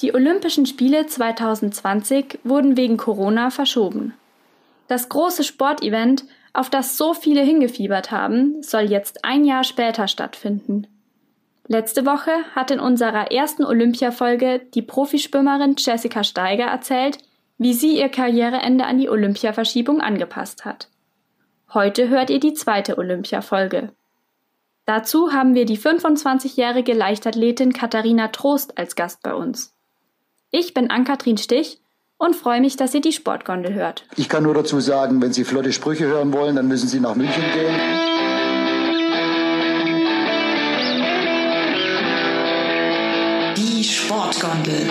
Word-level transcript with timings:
Die 0.00 0.14
Olympischen 0.14 0.64
Spiele 0.64 1.06
2020 1.06 2.38
wurden 2.44 2.76
wegen 2.76 2.96
Corona 2.96 3.50
verschoben. 3.50 4.14
Das 4.86 5.08
große 5.08 5.42
Sportevent, 5.42 6.24
auf 6.52 6.70
das 6.70 6.96
so 6.96 7.14
viele 7.14 7.42
hingefiebert 7.42 8.12
haben, 8.12 8.62
soll 8.62 8.82
jetzt 8.82 9.24
ein 9.24 9.44
Jahr 9.44 9.64
später 9.64 10.06
stattfinden. 10.06 10.86
Letzte 11.66 12.06
Woche 12.06 12.30
hat 12.54 12.70
in 12.70 12.80
unserer 12.80 13.32
ersten 13.32 13.64
Olympiafolge 13.64 14.60
die 14.72 14.82
Profischwimmerin 14.82 15.74
Jessica 15.76 16.22
Steiger 16.22 16.64
erzählt, 16.64 17.18
wie 17.58 17.74
sie 17.74 17.98
ihr 17.98 18.08
Karriereende 18.08 18.86
an 18.86 18.98
die 18.98 19.10
Olympiaverschiebung 19.10 20.00
angepasst 20.00 20.64
hat. 20.64 20.88
Heute 21.74 22.08
hört 22.08 22.30
ihr 22.30 22.40
die 22.40 22.54
zweite 22.54 22.96
Olympiafolge. 22.96 23.92
Dazu 24.86 25.32
haben 25.32 25.54
wir 25.54 25.66
die 25.66 25.76
25-jährige 25.76 26.94
Leichtathletin 26.94 27.74
Katharina 27.74 28.28
Trost 28.28 28.78
als 28.78 28.96
Gast 28.96 29.22
bei 29.22 29.34
uns. 29.34 29.77
Ich 30.50 30.72
bin 30.72 30.90
Ann-Kathrin 30.90 31.36
Stich 31.36 31.78
und 32.16 32.34
freue 32.34 32.60
mich, 32.62 32.76
dass 32.76 32.94
ihr 32.94 33.02
die 33.02 33.12
Sportgondel 33.12 33.74
hört. 33.74 34.06
Ich 34.16 34.30
kann 34.30 34.44
nur 34.44 34.54
dazu 34.54 34.80
sagen, 34.80 35.20
wenn 35.20 35.32
Sie 35.32 35.44
flotte 35.44 35.72
Sprüche 35.72 36.06
hören 36.06 36.32
wollen, 36.32 36.56
dann 36.56 36.68
müssen 36.68 36.88
Sie 36.88 37.00
nach 37.00 37.14
München 37.14 37.42
gehen. 37.52 37.74
Die 43.56 43.84
Sportgondel. 43.84 44.88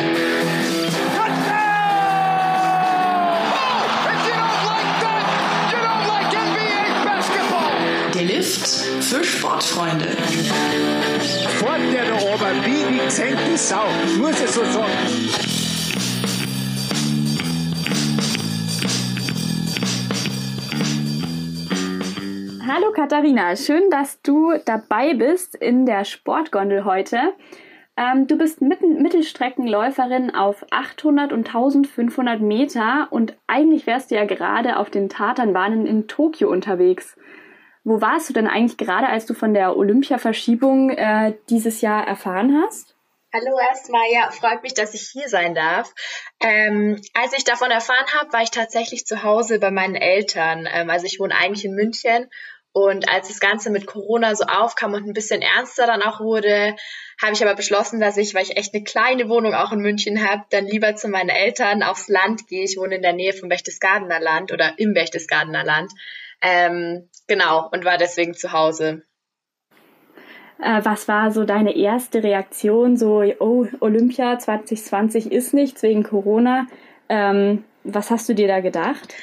Der 8.13 8.25
Lift 8.25 8.67
für 8.67 9.23
Sportfreunde. 9.23 10.07
Fort 11.59 11.79
der 11.93 12.05
da 12.05 12.15
oben, 12.15 12.65
wie 12.65 12.93
die 12.93 13.05
gesenkte 13.05 13.57
Sau, 13.57 13.85
muss 14.17 14.39
ich 14.41 14.49
so 14.49 14.63
sagen. 14.63 15.46
Hallo 22.69 22.91
Katharina, 22.91 23.55
schön, 23.55 23.89
dass 23.91 24.21
du 24.23 24.51
dabei 24.65 25.13
bist 25.13 25.55
in 25.55 25.85
der 25.85 26.03
Sportgondel 26.03 26.83
heute. 26.83 27.33
Ähm, 27.95 28.27
du 28.27 28.37
bist 28.37 28.61
Mitten 28.61 29.01
Mittelstreckenläuferin 29.01 30.35
auf 30.35 30.65
800 30.69 31.31
und 31.31 31.47
1500 31.47 32.41
Meter 32.41 33.07
und 33.09 33.37
eigentlich 33.47 33.87
wärst 33.87 34.11
du 34.11 34.15
ja 34.15 34.25
gerade 34.25 34.75
auf 34.75 34.89
den 34.89 35.07
Tatanbahnen 35.07 35.85
in 35.85 36.09
Tokio 36.09 36.49
unterwegs. 36.49 37.15
Wo 37.85 38.01
warst 38.01 38.27
du 38.27 38.33
denn 38.33 38.47
eigentlich 38.47 38.77
gerade, 38.77 39.07
als 39.07 39.25
du 39.25 39.33
von 39.33 39.53
der 39.53 39.77
Olympiaverschiebung 39.77 40.89
äh, 40.89 41.35
dieses 41.49 41.79
Jahr 41.79 42.05
erfahren 42.05 42.61
hast? 42.61 42.97
Hallo 43.33 43.57
erstmal, 43.59 44.11
ja, 44.11 44.29
freut 44.31 44.63
mich, 44.63 44.73
dass 44.73 44.93
ich 44.93 45.09
hier 45.13 45.29
sein 45.29 45.55
darf. 45.55 45.93
Ähm, 46.41 46.99
als 47.13 47.37
ich 47.37 47.43
davon 47.43 47.71
erfahren 47.71 48.05
habe, 48.19 48.33
war 48.33 48.41
ich 48.41 48.51
tatsächlich 48.51 49.05
zu 49.05 49.23
Hause 49.23 49.59
bei 49.59 49.71
meinen 49.71 49.95
Eltern. 49.95 50.67
Ähm, 50.69 50.89
also 50.89 51.05
ich 51.05 51.19
wohne 51.19 51.35
eigentlich 51.35 51.63
in 51.63 51.75
München 51.75 52.29
und 52.77 53.09
als 53.09 53.27
das 53.27 53.39
Ganze 53.39 53.71
mit 53.71 53.87
Corona 53.87 54.35
so 54.35 54.43
aufkam 54.43 54.93
und 54.93 55.07
ein 55.07 55.13
bisschen 55.13 55.41
ernster 55.41 55.87
dann 55.87 56.03
auch 56.03 56.19
wurde, 56.19 56.75
habe 57.19 57.33
ich 57.33 57.43
aber 57.43 57.55
beschlossen, 57.55 57.99
dass 57.99 58.17
ich, 58.17 58.35
weil 58.35 58.43
ich 58.43 58.55
echt 58.55 58.75
eine 58.75 58.83
kleine 58.83 59.29
Wohnung 59.29 59.55
auch 59.55 59.71
in 59.71 59.79
München 59.79 60.23
habe, 60.23 60.43
dann 60.51 60.67
lieber 60.67 60.95
zu 60.95 61.07
meinen 61.07 61.29
Eltern 61.29 61.81
aufs 61.81 62.07
Land 62.07 62.45
gehe. 62.47 62.65
Ich 62.65 62.77
wohne 62.77 62.97
in 62.97 63.01
der 63.01 63.13
Nähe 63.13 63.33
vom 63.33 63.49
Berchtesgadener 63.49 64.19
Land 64.19 64.51
oder 64.51 64.73
im 64.77 64.93
Berchtesgadener 64.93 65.63
Land. 65.63 65.91
Ähm, 66.39 67.09
genau, 67.25 67.67
und 67.71 67.83
war 67.83 67.97
deswegen 67.97 68.35
zu 68.35 68.51
Hause. 68.51 69.01
Äh, 70.61 70.81
was 70.83 71.07
war 71.07 71.31
so 71.31 71.45
deine 71.45 71.75
erste 71.75 72.21
Reaktion? 72.21 72.95
So, 72.95 73.23
oh, 73.39 73.65
Olympia 73.79 74.37
2020 74.37 75.31
ist 75.31 75.51
nichts 75.51 75.81
wegen 75.81 76.03
Corona. 76.03 76.67
Ähm, 77.09 77.63
was 77.83 78.11
hast 78.11 78.29
du 78.29 78.35
dir 78.35 78.47
da 78.47 78.59
gedacht? 78.59 79.15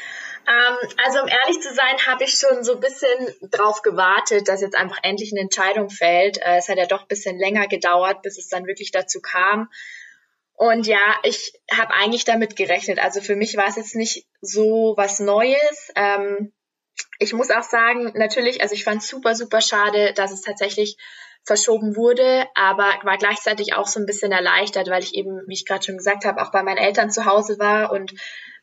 Ähm, 0.46 0.88
also 1.04 1.22
um 1.22 1.28
ehrlich 1.28 1.60
zu 1.60 1.72
sein, 1.72 2.06
habe 2.06 2.24
ich 2.24 2.32
schon 2.32 2.64
so 2.64 2.74
ein 2.74 2.80
bisschen 2.80 3.50
drauf 3.50 3.82
gewartet, 3.82 4.48
dass 4.48 4.60
jetzt 4.60 4.76
einfach 4.76 4.98
endlich 5.02 5.32
eine 5.32 5.40
Entscheidung 5.40 5.90
fällt. 5.90 6.38
Äh, 6.38 6.58
es 6.58 6.68
hat 6.68 6.78
ja 6.78 6.86
doch 6.86 7.02
ein 7.02 7.08
bisschen 7.08 7.38
länger 7.38 7.66
gedauert, 7.66 8.22
bis 8.22 8.38
es 8.38 8.48
dann 8.48 8.66
wirklich 8.66 8.90
dazu 8.90 9.20
kam. 9.20 9.70
Und 10.56 10.86
ja, 10.86 11.16
ich 11.24 11.52
habe 11.72 11.92
eigentlich 11.94 12.24
damit 12.24 12.56
gerechnet. 12.56 12.98
Also 12.98 13.20
für 13.20 13.36
mich 13.36 13.56
war 13.56 13.66
es 13.66 13.76
jetzt 13.76 13.96
nicht 13.96 14.26
so 14.40 14.94
was 14.96 15.18
Neues. 15.18 15.92
Ähm, 15.96 16.52
ich 17.18 17.32
muss 17.32 17.50
auch 17.50 17.62
sagen, 17.62 18.12
natürlich, 18.14 18.62
also 18.62 18.74
ich 18.74 18.84
fand 18.84 19.02
es 19.02 19.08
super, 19.08 19.34
super 19.34 19.60
schade, 19.60 20.12
dass 20.14 20.30
es 20.30 20.42
tatsächlich 20.42 20.96
verschoben 21.44 21.96
wurde, 21.96 22.46
aber 22.54 22.94
war 23.02 23.18
gleichzeitig 23.18 23.74
auch 23.74 23.86
so 23.86 24.00
ein 24.00 24.06
bisschen 24.06 24.32
erleichtert, 24.32 24.88
weil 24.88 25.02
ich 25.02 25.14
eben, 25.14 25.42
wie 25.46 25.54
ich 25.54 25.66
gerade 25.66 25.84
schon 25.84 25.98
gesagt 25.98 26.24
habe, 26.24 26.40
auch 26.40 26.50
bei 26.50 26.62
meinen 26.62 26.78
Eltern 26.78 27.10
zu 27.10 27.26
Hause 27.26 27.58
war 27.58 27.92
und 27.92 28.14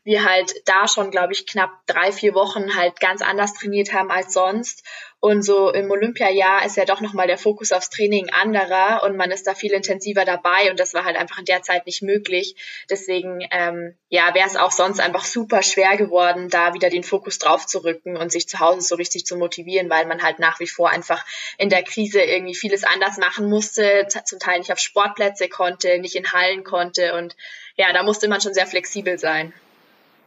wir 0.04 0.24
halt 0.24 0.52
da 0.66 0.88
schon, 0.88 1.10
glaube 1.10 1.32
ich, 1.32 1.46
knapp 1.46 1.70
drei, 1.86 2.10
vier 2.12 2.34
Wochen 2.34 2.74
halt 2.76 2.98
ganz 2.98 3.22
anders 3.22 3.54
trainiert 3.54 3.92
haben 3.92 4.10
als 4.10 4.32
sonst. 4.32 4.84
Und 5.20 5.42
so 5.42 5.70
im 5.70 5.88
Olympiajahr 5.88 6.66
ist 6.66 6.76
ja 6.76 6.84
doch 6.84 7.00
nochmal 7.00 7.28
der 7.28 7.38
Fokus 7.38 7.70
aufs 7.70 7.90
Training 7.90 8.30
anderer 8.30 9.04
und 9.04 9.16
man 9.16 9.30
ist 9.30 9.46
da 9.46 9.54
viel 9.54 9.70
intensiver 9.70 10.24
dabei 10.24 10.68
und 10.68 10.80
das 10.80 10.94
war 10.94 11.04
halt 11.04 11.16
einfach 11.16 11.38
in 11.38 11.44
der 11.44 11.62
Zeit 11.62 11.86
nicht 11.86 12.02
möglich. 12.02 12.56
Deswegen, 12.90 13.46
ähm, 13.52 13.96
ja, 14.08 14.34
wäre 14.34 14.48
es 14.48 14.56
auch 14.56 14.72
sonst 14.72 14.98
einfach 14.98 15.24
super 15.24 15.62
schwer 15.62 15.96
geworden, 15.96 16.48
da 16.48 16.74
wieder 16.74 16.90
den 16.90 17.04
Fokus 17.04 17.38
drauf 17.38 17.66
zu 17.68 17.84
rücken 17.84 18.16
und 18.16 18.32
sich 18.32 18.48
zu 18.48 18.58
Hause 18.58 18.80
so 18.80 18.96
richtig 18.96 19.24
zu 19.24 19.36
motivieren, 19.36 19.88
weil 19.88 20.06
man 20.06 20.24
halt 20.24 20.40
nach 20.40 20.58
wie 20.58 20.66
vor 20.66 20.90
einfach 20.90 21.24
in 21.56 21.68
der 21.68 21.84
Krise 21.84 22.20
irgendwie 22.20 22.56
vieles 22.56 22.82
anders 22.82 23.18
machen 23.18 23.48
musste, 23.48 24.08
zum 24.24 24.40
Teil 24.40 24.58
nicht 24.58 24.72
auf 24.72 24.80
Sportplätze 24.80 25.48
konnte, 25.48 26.00
nicht 26.00 26.16
in 26.16 26.32
Hallen 26.32 26.64
konnte 26.64 27.14
und 27.14 27.36
ja, 27.76 27.92
da 27.92 28.02
musste 28.02 28.26
man 28.26 28.40
schon 28.40 28.54
sehr 28.54 28.66
flexibel 28.66 29.20
sein. 29.20 29.54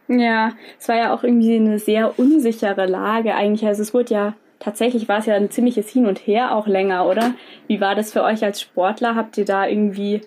Ja, 0.08 0.52
es 0.78 0.88
war 0.88 0.96
ja 0.96 1.14
auch 1.14 1.24
irgendwie 1.24 1.56
eine 1.56 1.78
sehr 1.78 2.18
unsichere 2.18 2.86
Lage 2.86 3.34
eigentlich. 3.34 3.66
Also 3.66 3.82
es 3.82 3.92
wurde 3.92 4.14
ja 4.14 4.34
tatsächlich 4.58 5.08
war 5.08 5.18
es 5.18 5.26
ja 5.26 5.34
ein 5.34 5.50
ziemliches 5.50 5.90
Hin 5.90 6.06
und 6.06 6.26
Her 6.26 6.54
auch 6.54 6.66
länger, 6.66 7.06
oder? 7.06 7.34
Wie 7.66 7.80
war 7.80 7.94
das 7.94 8.12
für 8.12 8.22
euch 8.22 8.44
als 8.44 8.60
Sportler? 8.60 9.14
Habt 9.14 9.36
ihr 9.38 9.44
da 9.44 9.66
irgendwie 9.66 10.22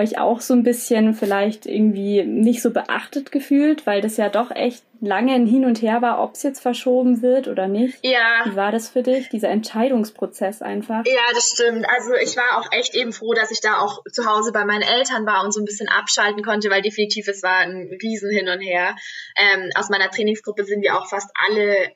euch 0.00 0.18
auch 0.18 0.40
so 0.40 0.54
ein 0.54 0.62
bisschen 0.62 1.14
vielleicht 1.14 1.66
irgendwie 1.66 2.24
nicht 2.24 2.62
so 2.62 2.70
beachtet 2.70 3.30
gefühlt, 3.32 3.86
weil 3.86 4.00
das 4.00 4.16
ja 4.16 4.28
doch 4.28 4.50
echt 4.50 4.82
lange 5.00 5.32
ein 5.34 5.46
Hin 5.46 5.64
und 5.64 5.80
Her 5.82 6.02
war, 6.02 6.22
ob 6.22 6.34
es 6.34 6.42
jetzt 6.42 6.60
verschoben 6.60 7.22
wird 7.22 7.48
oder 7.48 7.68
nicht. 7.68 7.98
Ja. 8.04 8.44
Wie 8.44 8.56
war 8.56 8.72
das 8.72 8.90
für 8.90 9.02
dich, 9.02 9.28
dieser 9.28 9.48
Entscheidungsprozess 9.48 10.62
einfach? 10.62 11.04
Ja, 11.06 11.32
das 11.34 11.50
stimmt. 11.50 11.86
Also 11.88 12.14
ich 12.14 12.36
war 12.36 12.58
auch 12.58 12.70
echt 12.72 12.94
eben 12.94 13.12
froh, 13.12 13.32
dass 13.32 13.50
ich 13.50 13.60
da 13.60 13.78
auch 13.80 14.02
zu 14.10 14.26
Hause 14.26 14.52
bei 14.52 14.64
meinen 14.64 14.82
Eltern 14.82 15.26
war 15.26 15.44
und 15.44 15.52
so 15.52 15.60
ein 15.60 15.64
bisschen 15.64 15.88
abschalten 15.88 16.42
konnte, 16.42 16.70
weil 16.70 16.82
definitiv 16.82 17.28
es 17.28 17.42
war 17.42 17.58
ein 17.58 17.90
Riesen 18.02 18.30
hin 18.30 18.48
und 18.48 18.60
her. 18.60 18.96
Ähm, 19.36 19.70
aus 19.74 19.88
meiner 19.88 20.10
Trainingsgruppe 20.10 20.64
sind 20.64 20.82
wir 20.82 20.98
auch 20.98 21.08
fast 21.08 21.30
alle 21.46 21.94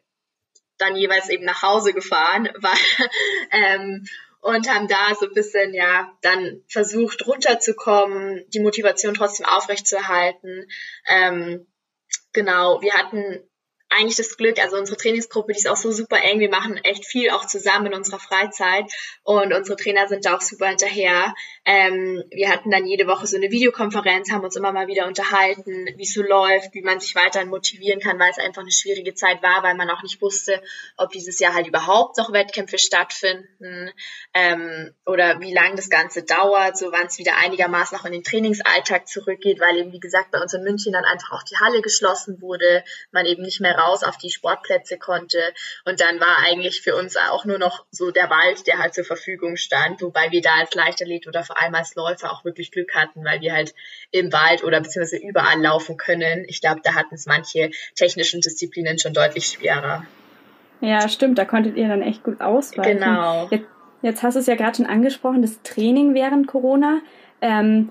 dann 0.78 0.96
jeweils 0.96 1.28
eben 1.28 1.44
nach 1.44 1.62
Hause 1.62 1.92
gefahren, 1.92 2.48
weil 2.60 3.08
ähm, 3.50 4.04
und 4.44 4.68
haben 4.68 4.88
da 4.88 5.14
so 5.18 5.26
ein 5.26 5.32
bisschen, 5.32 5.72
ja, 5.72 6.12
dann 6.20 6.62
versucht 6.68 7.26
runterzukommen, 7.26 8.44
die 8.50 8.60
Motivation 8.60 9.14
trotzdem 9.14 9.46
aufrechtzuerhalten. 9.46 10.68
Ähm, 11.08 11.66
genau, 12.34 12.82
wir 12.82 12.92
hatten 12.92 13.42
eigentlich 13.96 14.16
das 14.16 14.36
Glück, 14.36 14.58
also 14.58 14.76
unsere 14.76 14.96
Trainingsgruppe, 14.96 15.52
die 15.52 15.58
ist 15.58 15.68
auch 15.68 15.76
so 15.76 15.90
super 15.90 16.22
eng. 16.22 16.40
Wir 16.40 16.50
machen 16.50 16.76
echt 16.78 17.06
viel 17.06 17.30
auch 17.30 17.46
zusammen 17.46 17.86
in 17.86 17.94
unserer 17.94 18.18
Freizeit 18.18 18.84
und 19.22 19.52
unsere 19.52 19.76
Trainer 19.76 20.08
sind 20.08 20.24
da 20.24 20.36
auch 20.36 20.40
super 20.40 20.68
hinterher. 20.68 21.34
Ähm, 21.64 22.22
wir 22.30 22.50
hatten 22.50 22.70
dann 22.70 22.86
jede 22.86 23.06
Woche 23.06 23.26
so 23.26 23.36
eine 23.36 23.50
Videokonferenz, 23.50 24.30
haben 24.30 24.44
uns 24.44 24.56
immer 24.56 24.72
mal 24.72 24.86
wieder 24.86 25.06
unterhalten, 25.06 25.88
wie 25.96 26.02
es 26.02 26.14
so 26.14 26.22
läuft, 26.22 26.74
wie 26.74 26.82
man 26.82 27.00
sich 27.00 27.14
weiterhin 27.14 27.48
motivieren 27.48 28.00
kann, 28.00 28.18
weil 28.18 28.30
es 28.30 28.38
einfach 28.38 28.62
eine 28.62 28.72
schwierige 28.72 29.14
Zeit 29.14 29.42
war, 29.42 29.62
weil 29.62 29.74
man 29.74 29.90
auch 29.90 30.02
nicht 30.02 30.20
wusste, 30.20 30.62
ob 30.96 31.10
dieses 31.10 31.38
Jahr 31.38 31.54
halt 31.54 31.66
überhaupt 31.66 32.18
noch 32.18 32.32
Wettkämpfe 32.32 32.78
stattfinden 32.78 33.90
ähm, 34.34 34.92
oder 35.06 35.40
wie 35.40 35.54
lange 35.54 35.76
das 35.76 35.88
Ganze 35.88 36.22
dauert, 36.22 36.76
so 36.76 36.92
wann 36.92 37.06
es 37.06 37.18
wieder 37.18 37.36
einigermaßen 37.36 37.96
auch 37.98 38.04
in 38.04 38.12
den 38.12 38.24
Trainingsalltag 38.24 39.08
zurückgeht, 39.08 39.60
weil 39.60 39.78
eben, 39.78 39.92
wie 39.92 40.00
gesagt, 40.00 40.30
bei 40.30 40.40
uns 40.40 40.52
in 40.54 40.64
München 40.64 40.92
dann 40.92 41.04
einfach 41.04 41.32
auch 41.32 41.42
die 41.44 41.56
Halle 41.56 41.80
geschlossen 41.80 42.40
wurde, 42.40 42.84
man 43.12 43.26
eben 43.26 43.42
nicht 43.42 43.60
mehr 43.60 43.74
raus 43.84 44.02
auf 44.02 44.16
die 44.16 44.30
Sportplätze 44.30 44.98
konnte. 44.98 45.38
Und 45.84 46.00
dann 46.00 46.20
war 46.20 46.38
eigentlich 46.44 46.80
für 46.80 46.96
uns 46.96 47.16
auch 47.16 47.44
nur 47.44 47.58
noch 47.58 47.84
so 47.90 48.10
der 48.10 48.30
Wald, 48.30 48.66
der 48.66 48.78
halt 48.78 48.94
zur 48.94 49.04
Verfügung 49.04 49.56
stand, 49.56 50.02
wobei 50.02 50.30
wir 50.30 50.40
da 50.40 50.50
als 50.60 50.74
Leichtathlet 50.74 51.26
oder 51.26 51.42
vor 51.42 51.60
allem 51.60 51.74
als 51.74 51.94
Läufer 51.94 52.32
auch 52.32 52.44
wirklich 52.44 52.70
Glück 52.70 52.94
hatten, 52.94 53.24
weil 53.24 53.40
wir 53.40 53.52
halt 53.52 53.74
im 54.10 54.32
Wald 54.32 54.64
oder 54.64 54.80
beziehungsweise 54.80 55.22
überall 55.22 55.60
laufen 55.60 55.96
können. 55.96 56.44
Ich 56.48 56.60
glaube, 56.60 56.80
da 56.82 56.94
hatten 56.94 57.14
es 57.14 57.26
manche 57.26 57.70
technischen 57.94 58.40
Disziplinen 58.40 58.98
schon 58.98 59.12
deutlich 59.12 59.46
schwerer. 59.46 60.04
Ja, 60.80 61.08
stimmt, 61.08 61.38
da 61.38 61.44
konntet 61.44 61.76
ihr 61.76 61.88
dann 61.88 62.02
echt 62.02 62.22
gut 62.22 62.40
ausweichen. 62.40 62.98
Genau. 62.98 63.48
Jetzt, 63.50 63.66
jetzt 64.02 64.22
hast 64.22 64.34
du 64.34 64.40
es 64.40 64.46
ja 64.46 64.54
gerade 64.54 64.76
schon 64.76 64.86
angesprochen, 64.86 65.42
das 65.42 65.62
Training 65.62 66.14
während 66.14 66.46
Corona. 66.46 67.00
Ähm, 67.40 67.90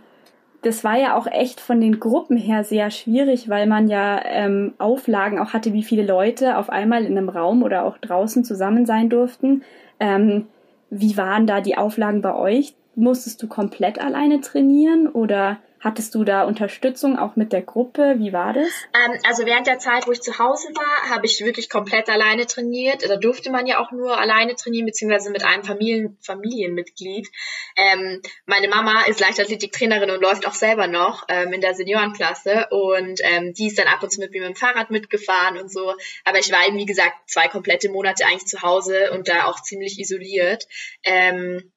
das 0.63 0.83
war 0.83 0.97
ja 0.97 1.15
auch 1.15 1.27
echt 1.27 1.59
von 1.59 1.79
den 1.79 1.99
Gruppen 1.99 2.37
her 2.37 2.63
sehr 2.63 2.89
schwierig, 2.89 3.49
weil 3.49 3.67
man 3.67 3.87
ja 3.87 4.21
ähm, 4.25 4.73
Auflagen 4.77 5.39
auch 5.39 5.53
hatte, 5.53 5.73
wie 5.73 5.83
viele 5.83 6.03
Leute 6.05 6.57
auf 6.57 6.69
einmal 6.69 7.05
in 7.05 7.17
einem 7.17 7.29
Raum 7.29 7.63
oder 7.63 7.85
auch 7.85 7.97
draußen 7.97 8.43
zusammen 8.43 8.85
sein 8.85 9.09
durften. 9.09 9.63
Ähm, 9.99 10.47
wie 10.89 11.17
waren 11.17 11.47
da 11.47 11.61
die 11.61 11.77
Auflagen 11.77 12.21
bei 12.21 12.35
euch? 12.35 12.75
Musstest 12.95 13.41
du 13.43 13.47
komplett 13.47 13.99
alleine 13.99 14.41
trainieren 14.41 15.07
oder 15.07 15.57
Hattest 15.83 16.15
du 16.15 16.23
da 16.23 16.45
Unterstützung 16.45 17.19
auch 17.19 17.35
mit 17.35 17.51
der 17.51 17.61
Gruppe? 17.61 18.15
Wie 18.17 18.31
war 18.31 18.53
das? 18.53 18.69
Ähm, 18.93 19.19
also 19.27 19.45
während 19.45 19.67
der 19.67 19.79
Zeit, 19.79 20.07
wo 20.07 20.13
ich 20.13 20.21
zu 20.21 20.39
Hause 20.39 20.69
war, 20.69 21.09
habe 21.13 21.25
ich 21.25 21.41
wirklich 21.43 21.69
komplett 21.69 22.07
alleine 22.09 22.45
trainiert. 22.45 23.03
Da 23.05 23.17
durfte 23.17 23.51
man 23.51 23.67
ja 23.67 23.81
auch 23.81 23.91
nur 23.91 24.17
alleine 24.17 24.55
trainieren, 24.55 24.85
beziehungsweise 24.85 25.29
mit 25.29 25.43
einem 25.43 25.65
Familien 25.65 26.17
Familienmitglied. 26.21 27.27
Ähm, 27.75 28.21
meine 28.45 28.69
Mama 28.69 29.01
ist 29.07 29.19
Leichtathletiktrainerin 29.19 30.09
und 30.09 30.21
läuft 30.21 30.47
auch 30.47 30.53
selber 30.53 30.87
noch 30.87 31.25
ähm, 31.27 31.51
in 31.51 31.59
der 31.59 31.73
Seniorenklasse 31.73 32.67
und 32.71 33.19
ähm, 33.21 33.53
die 33.53 33.67
ist 33.67 33.77
dann 33.77 33.87
ab 33.87 34.01
und 34.01 34.09
zu 34.09 34.21
mit 34.21 34.31
mir 34.31 34.39
mit 34.39 34.51
dem 34.51 34.55
Fahrrad 34.55 34.89
mitgefahren 34.89 35.57
und 35.57 35.69
so. 35.69 35.95
Aber 36.23 36.39
ich 36.39 36.49
war 36.49 36.65
eben, 36.65 36.77
wie 36.77 36.85
gesagt, 36.85 37.13
zwei 37.27 37.49
komplette 37.49 37.89
Monate 37.89 38.25
eigentlich 38.25 38.45
zu 38.45 38.61
Hause 38.61 39.11
und 39.11 39.27
da 39.27 39.47
auch 39.47 39.61
ziemlich 39.61 39.99
isoliert. 39.99 40.65
Ähm, 41.03 41.72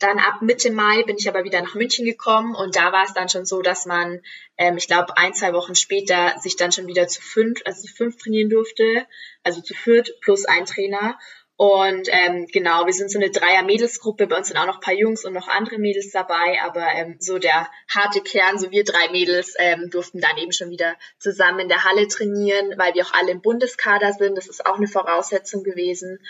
dann 0.00 0.18
ab 0.18 0.42
Mitte 0.42 0.72
Mai 0.72 1.02
bin 1.04 1.16
ich 1.18 1.28
aber 1.28 1.44
wieder 1.44 1.60
nach 1.60 1.74
München 1.74 2.04
gekommen 2.04 2.54
und 2.54 2.74
da 2.74 2.90
war 2.92 3.04
es 3.04 3.14
dann 3.14 3.28
schon 3.28 3.44
so, 3.44 3.62
dass 3.62 3.86
man, 3.86 4.20
ähm, 4.56 4.76
ich 4.76 4.88
glaube, 4.88 5.16
ein, 5.16 5.34
zwei 5.34 5.52
Wochen 5.52 5.74
später 5.74 6.34
sich 6.40 6.56
dann 6.56 6.72
schon 6.72 6.86
wieder 6.86 7.06
zu 7.06 7.22
fünf, 7.22 7.60
also 7.64 7.86
zu 7.86 7.94
fünf 7.94 8.16
trainieren 8.16 8.50
durfte, 8.50 9.06
also 9.44 9.60
zu 9.60 9.74
viert 9.74 10.20
plus 10.20 10.46
ein 10.46 10.66
Trainer. 10.66 11.18
Und 11.56 12.08
ähm, 12.10 12.46
genau, 12.50 12.86
wir 12.86 12.94
sind 12.94 13.10
so 13.10 13.18
eine 13.18 13.28
Dreier-Mädelsgruppe, 13.28 14.26
bei 14.26 14.38
uns 14.38 14.48
sind 14.48 14.56
auch 14.56 14.64
noch 14.64 14.76
ein 14.76 14.80
paar 14.80 14.94
Jungs 14.94 15.26
und 15.26 15.34
noch 15.34 15.46
andere 15.46 15.76
Mädels 15.76 16.10
dabei, 16.10 16.58
aber 16.64 16.86
ähm, 16.94 17.16
so 17.20 17.38
der 17.38 17.68
harte 17.94 18.22
Kern, 18.22 18.58
so 18.58 18.70
wir 18.70 18.82
drei 18.82 19.10
Mädels, 19.10 19.56
ähm, 19.58 19.90
durften 19.90 20.22
dann 20.22 20.38
eben 20.38 20.52
schon 20.52 20.70
wieder 20.70 20.96
zusammen 21.18 21.58
in 21.60 21.68
der 21.68 21.84
Halle 21.84 22.08
trainieren, 22.08 22.72
weil 22.78 22.94
wir 22.94 23.04
auch 23.04 23.12
alle 23.12 23.32
im 23.32 23.42
Bundeskader 23.42 24.14
sind. 24.14 24.38
Das 24.38 24.48
ist 24.48 24.64
auch 24.64 24.78
eine 24.78 24.86
Voraussetzung 24.86 25.62
gewesen 25.62 26.20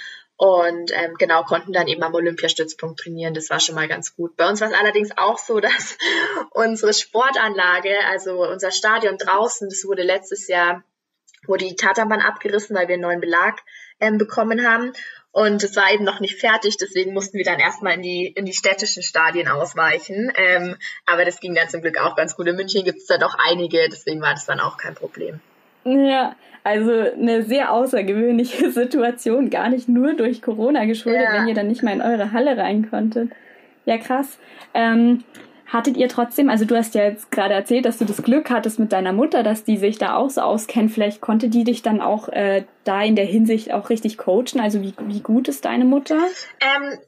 und 0.41 0.91
ähm, 0.95 1.17
genau 1.19 1.43
konnten 1.43 1.75
dann 1.75 1.87
eben 1.87 2.03
am 2.03 2.15
Olympiastützpunkt 2.15 2.99
trainieren. 2.99 3.35
Das 3.35 3.51
war 3.51 3.61
schon 3.61 3.75
mal 3.75 3.89
ganz 3.89 4.17
gut. 4.17 4.39
Bei 4.39 4.49
uns 4.49 4.63
war 4.63 4.69
es 4.69 4.75
allerdings 4.75 5.11
auch 5.19 5.37
so, 5.37 5.61
dass 5.61 5.99
unsere 6.53 6.95
Sportanlage, 6.95 7.95
also 8.09 8.49
unser 8.49 8.71
Stadion 8.71 9.19
draußen, 9.19 9.69
das 9.69 9.85
wurde 9.85 10.03
letztes 10.03 10.49
Jahr, 10.49 10.83
wurde 11.47 11.67
die 11.67 11.77
Tatanbahn 11.77 12.23
abgerissen, 12.23 12.75
weil 12.75 12.89
wir 12.89 12.95
einen 12.95 13.03
neuen 13.03 13.21
Belag 13.21 13.61
ähm, 14.01 14.17
bekommen 14.17 14.67
haben. 14.67 14.95
Und 15.31 15.63
es 15.63 15.77
war 15.77 15.93
eben 15.93 16.05
noch 16.05 16.21
nicht 16.21 16.41
fertig, 16.41 16.79
deswegen 16.79 17.13
mussten 17.13 17.37
wir 17.37 17.45
dann 17.45 17.61
erstmal 17.61 17.93
in 17.97 18.03
die, 18.03 18.27
in 18.29 18.47
die 18.47 18.55
städtischen 18.55 19.03
Stadien 19.03 19.47
ausweichen. 19.47 20.33
Ähm, 20.37 20.75
aber 21.05 21.27
das 21.27 21.41
ging 21.41 21.55
dann 21.55 21.69
zum 21.69 21.83
Glück 21.83 22.01
auch 22.01 22.17
ganz 22.17 22.35
gut. 22.35 22.47
In 22.47 22.57
München 22.57 22.83
gibt 22.85 23.01
es 23.01 23.07
da 23.07 23.19
doch 23.19 23.35
einige, 23.39 23.91
deswegen 23.91 24.23
war 24.23 24.33
das 24.33 24.47
dann 24.47 24.61
auch 24.61 24.79
kein 24.79 24.95
Problem. 24.95 25.41
Ja, 25.85 26.35
also 26.63 26.93
eine 26.93 27.43
sehr 27.43 27.73
außergewöhnliche 27.73 28.71
Situation, 28.73 29.51
gar 29.51 29.69
nicht 29.69 29.89
nur 29.89 30.15
durch 30.15 30.43
Corona 30.43 30.85
geschuldet, 30.85 31.23
ja. 31.23 31.35
wenn 31.35 31.49
ihr 31.49 31.55
dann 31.55 31.69
nicht 31.69 31.83
mal 31.83 31.93
in 31.93 32.03
eure 32.03 32.33
Halle 32.33 32.57
rein 32.57 32.89
konntet. 32.91 33.31
Ja, 33.87 33.99
krass. 33.99 34.39
Ähm, 34.75 35.25
hattet 35.67 35.97
ihr 35.97 36.09
trotzdem, 36.09 36.51
also 36.51 36.65
du 36.65 36.77
hast 36.77 36.95
ja 36.95 37.05
jetzt 37.05 37.31
gerade 37.31 37.55
erzählt, 37.55 37.85
dass 37.85 37.99
du 37.99 38.05
das 38.05 38.23
Glück 38.23 38.51
hattest 38.51 38.79
mit 38.79 38.93
deiner 38.93 39.13
Mutter, 39.13 39.43
dass 39.43 39.65
die 39.65 39.77
sich 39.77 39.99
da 39.99 40.17
auch 40.17 40.31
so 40.31 40.43
auskennt. 40.43 40.93
Vielleicht 40.93 41.21
konnte 41.21 41.49
die 41.49 41.65
dich 41.65 41.83
dann 41.83 42.01
auch 42.01 42.29
äh, 42.29 42.65
da 42.85 43.03
in 43.03 43.17
der 43.17 43.25
Hinsicht 43.25 43.73
auch 43.73 43.89
richtig 43.89 44.19
coachen. 44.19 44.61
Also 44.61 44.83
wie, 44.83 44.95
wie 44.99 45.21
gut 45.21 45.49
ist 45.49 45.65
deine 45.65 45.85
Mutter? 45.85 46.19
Ähm, 46.61 46.99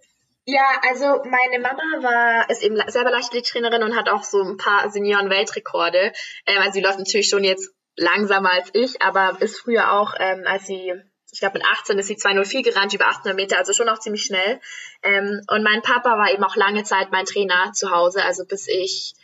ja, 0.45 0.65
also 0.89 1.23
meine 1.25 1.61
Mama 1.61 1.83
war 2.03 2.51
ist 2.51 2.63
eben 2.63 2.77
selber 2.89 3.11
Leichtathletiktrainerin 3.11 3.83
und 3.83 3.97
hat 3.97 4.09
auch 4.09 4.25
so 4.25 4.43
ein 4.43 4.57
paar 4.57 4.91
Senioren-Weltrekorde. 4.91 6.13
Ähm, 6.47 6.59
also 6.59 6.73
sie 6.73 6.81
läuft 6.81 6.99
natürlich 6.99 7.29
schon 7.29 7.45
jetzt 7.45 7.73
langsamer 7.97 8.53
als 8.53 8.71
ich, 8.73 9.03
aber 9.03 9.41
ist 9.41 9.61
früher 9.61 9.93
auch, 9.93 10.15
ähm, 10.19 10.45
als 10.47 10.67
sie, 10.67 10.93
ich 11.31 11.41
glaube 11.41 11.59
mit 11.59 11.67
18 11.67 11.99
ist 11.99 12.07
sie 12.07 12.17
204 12.17 12.63
gerannt, 12.63 12.93
über 12.95 13.07
800 13.07 13.37
Meter, 13.37 13.59
also 13.59 13.73
schon 13.73 13.89
auch 13.89 13.99
ziemlich 13.99 14.25
schnell. 14.25 14.61
Ähm, 15.03 15.41
und 15.49 15.63
mein 15.63 15.83
Papa 15.83 16.19
war 16.19 16.33
eben 16.33 16.45
auch 16.45 16.57
lange 16.57 16.85
Zeit 16.85 17.11
mein 17.11 17.25
Trainer 17.25 17.73
zu 17.73 17.91
Hause, 17.91 18.25
also 18.25 18.45
bis 18.45 18.69
ich 18.69 19.15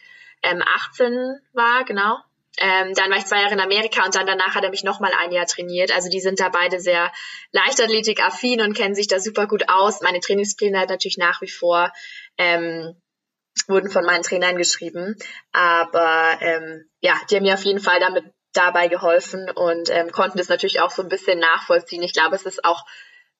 ähm, 0.42 0.62
18 0.62 1.40
war, 1.52 1.84
genau. 1.84 2.18
Ähm, 2.60 2.92
dann 2.94 3.10
war 3.10 3.18
ich 3.18 3.26
zwei 3.26 3.40
Jahre 3.40 3.54
in 3.54 3.60
Amerika 3.60 4.04
und 4.04 4.14
dann 4.14 4.26
danach 4.26 4.54
hat 4.56 4.64
er 4.64 4.70
mich 4.70 4.82
nochmal 4.82 5.12
ein 5.16 5.30
Jahr 5.30 5.46
trainiert. 5.46 5.92
Also 5.92 6.08
die 6.08 6.20
sind 6.20 6.40
da 6.40 6.48
beide 6.48 6.80
sehr 6.80 7.12
Leichtathletik-affin 7.52 8.60
und 8.60 8.76
kennen 8.76 8.96
sich 8.96 9.06
da 9.06 9.20
super 9.20 9.46
gut 9.46 9.68
aus. 9.68 10.00
Meine 10.00 10.18
Trainingspläne 10.18 10.78
halt 10.78 10.90
natürlich 10.90 11.18
nach 11.18 11.40
wie 11.40 11.50
vor 11.50 11.92
ähm, 12.36 12.96
wurden 13.68 13.90
von 13.90 14.04
meinen 14.04 14.22
Trainern 14.22 14.56
geschrieben. 14.56 15.16
Aber 15.52 16.38
ähm, 16.40 16.88
ja, 17.00 17.14
die 17.30 17.36
haben 17.36 17.44
mir 17.44 17.54
auf 17.54 17.64
jeden 17.64 17.80
Fall 17.80 18.00
damit 18.00 18.24
dabei 18.58 18.88
geholfen 18.88 19.48
und 19.54 19.90
ähm, 19.90 20.10
konnten 20.10 20.38
das 20.38 20.48
natürlich 20.48 20.80
auch 20.80 20.90
so 20.90 21.02
ein 21.02 21.08
bisschen 21.08 21.38
nachvollziehen. 21.38 22.02
Ich 22.02 22.12
glaube, 22.12 22.36
es 22.36 22.44
ist 22.44 22.64
auch 22.64 22.84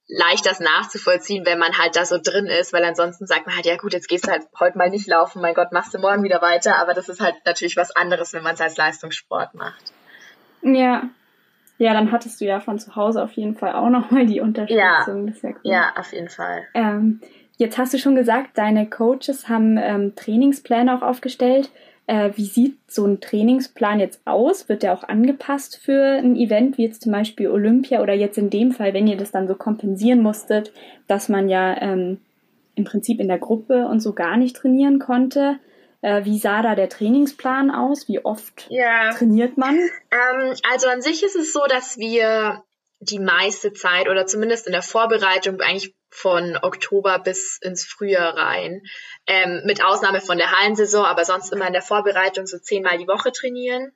leicht, 0.09 0.47
das 0.47 0.61
nachzuvollziehen, 0.61 1.45
wenn 1.45 1.59
man 1.59 1.77
halt 1.77 1.97
da 1.97 2.05
so 2.05 2.19
drin 2.23 2.47
ist, 2.47 2.73
weil 2.73 2.85
ansonsten 2.85 3.27
sagt 3.27 3.47
man 3.47 3.55
halt, 3.55 3.67
ja 3.67 3.77
gut, 3.77 3.93
jetzt 3.93 4.09
gehst 4.09 4.27
du 4.27 4.31
halt 4.31 4.45
heute 4.59 4.79
mal 4.79 4.89
nicht 4.89 5.07
laufen, 5.07 5.43
mein 5.43 5.55
Gott, 5.55 5.73
machst 5.73 5.93
du 5.93 5.99
morgen 5.99 6.23
wieder 6.23 6.41
weiter, 6.41 6.77
aber 6.77 6.95
das 6.95 7.09
ist 7.09 7.21
halt 7.21 7.35
natürlich 7.45 7.77
was 7.77 7.95
anderes, 7.95 8.33
wenn 8.33 8.43
man 8.43 8.55
es 8.55 8.61
als 8.61 8.77
Leistungssport 8.77 9.55
macht. 9.55 9.93
Ja. 10.63 11.11
Ja, 11.81 11.93
dann 11.93 12.11
hattest 12.11 12.41
du 12.41 12.45
ja 12.45 12.59
von 12.59 12.81
zu 12.81 12.97
Hause 12.97 13.23
auf 13.23 13.33
jeden 13.33 13.55
Fall 13.55 13.75
auch 13.75 13.89
nochmal 13.89 14.27
die 14.27 14.41
Unterstützung. 14.41 15.29
Ja, 15.29 15.51
ja, 15.63 15.73
ja, 15.73 15.93
auf 15.97 16.13
jeden 16.13 16.29
Fall. 16.29 16.67
Ähm, 16.75 17.21
jetzt 17.57 17.79
hast 17.79 17.95
du 17.95 17.99
schon 17.99 18.17
gesagt, 18.17 18.59
deine 18.59 18.91
Coaches 18.91 19.49
haben 19.49 19.77
ähm, 19.77 20.17
Trainingspläne 20.17 20.97
auch 20.97 21.03
aufgestellt. 21.03 21.71
Äh, 22.09 22.33
wie 22.37 22.47
sieht 22.47 22.79
so 22.91 23.05
ein 23.05 23.21
Trainingsplan 23.21 24.01
jetzt 24.01 24.23
aus? 24.25 24.71
Wird 24.71 24.83
der 24.83 24.95
auch 24.95 25.05
angepasst 25.05 25.79
für 25.79 26.03
ein 26.19 26.37
Event 26.37 26.79
wie 26.79 26.87
jetzt 26.87 27.03
zum 27.03 27.13
Beispiel 27.13 27.49
Olympia 27.49 28.01
oder 28.01 28.15
jetzt 28.15 28.39
in 28.39 28.49
dem 28.49 28.73
Fall, 28.73 28.95
wenn 28.95 29.07
ihr 29.07 29.19
das 29.19 29.31
dann 29.31 29.47
so 29.47 29.55
kompensieren 29.55 30.23
musstet, 30.23 30.73
dass 31.07 31.29
man 31.29 31.51
ja 31.51 31.77
ähm, 31.83 32.19
im 32.77 32.85
Prinzip 32.85 33.21
in 33.21 33.29
der 33.29 33.39
Gruppe 33.39 33.87
und 33.87 34.01
so 34.01 34.15
gar 34.15 34.39
nicht 34.39 34.57
trainieren 34.57 34.99
konnte? 34.99 35.59
Äh, 36.01 36.25
wie 36.25 36.39
sah 36.39 36.63
da 36.63 36.75
der 36.75 36.89
Trainingsplan 36.89 37.71
aus? 37.71 38.09
Wie 38.09 38.25
oft 38.25 38.67
ja. 38.71 39.11
trainiert 39.13 39.59
man? 39.59 39.77
Ähm, 39.77 40.55
also 40.73 40.89
an 40.89 41.03
sich 41.03 41.23
ist 41.23 41.37
es 41.37 41.53
so, 41.53 41.61
dass 41.69 41.99
wir 41.99 42.65
die 43.01 43.19
meiste 43.19 43.75
Zeit 43.75 44.09
oder 44.09 44.25
zumindest 44.25 44.67
in 44.67 44.73
der 44.73 44.83
Vorbereitung 44.83 45.61
eigentlich 45.61 45.95
von 46.11 46.57
Oktober 46.63 47.19
bis 47.19 47.59
ins 47.61 47.85
Frühjahr 47.85 48.37
rein. 48.37 48.83
Ähm, 49.27 49.63
mit 49.65 49.85
Ausnahme 49.85 50.21
von 50.21 50.39
der 50.39 50.53
Hallensaison, 50.53 51.05
aber 51.05 51.25
sonst 51.25 51.53
immer 51.53 51.67
in 51.67 51.73
der 51.73 51.83
Vorbereitung 51.83 52.47
so 52.47 52.59
zehnmal 52.59 52.99
die 52.99 53.09
Woche 53.09 53.33
trainieren. 53.33 53.93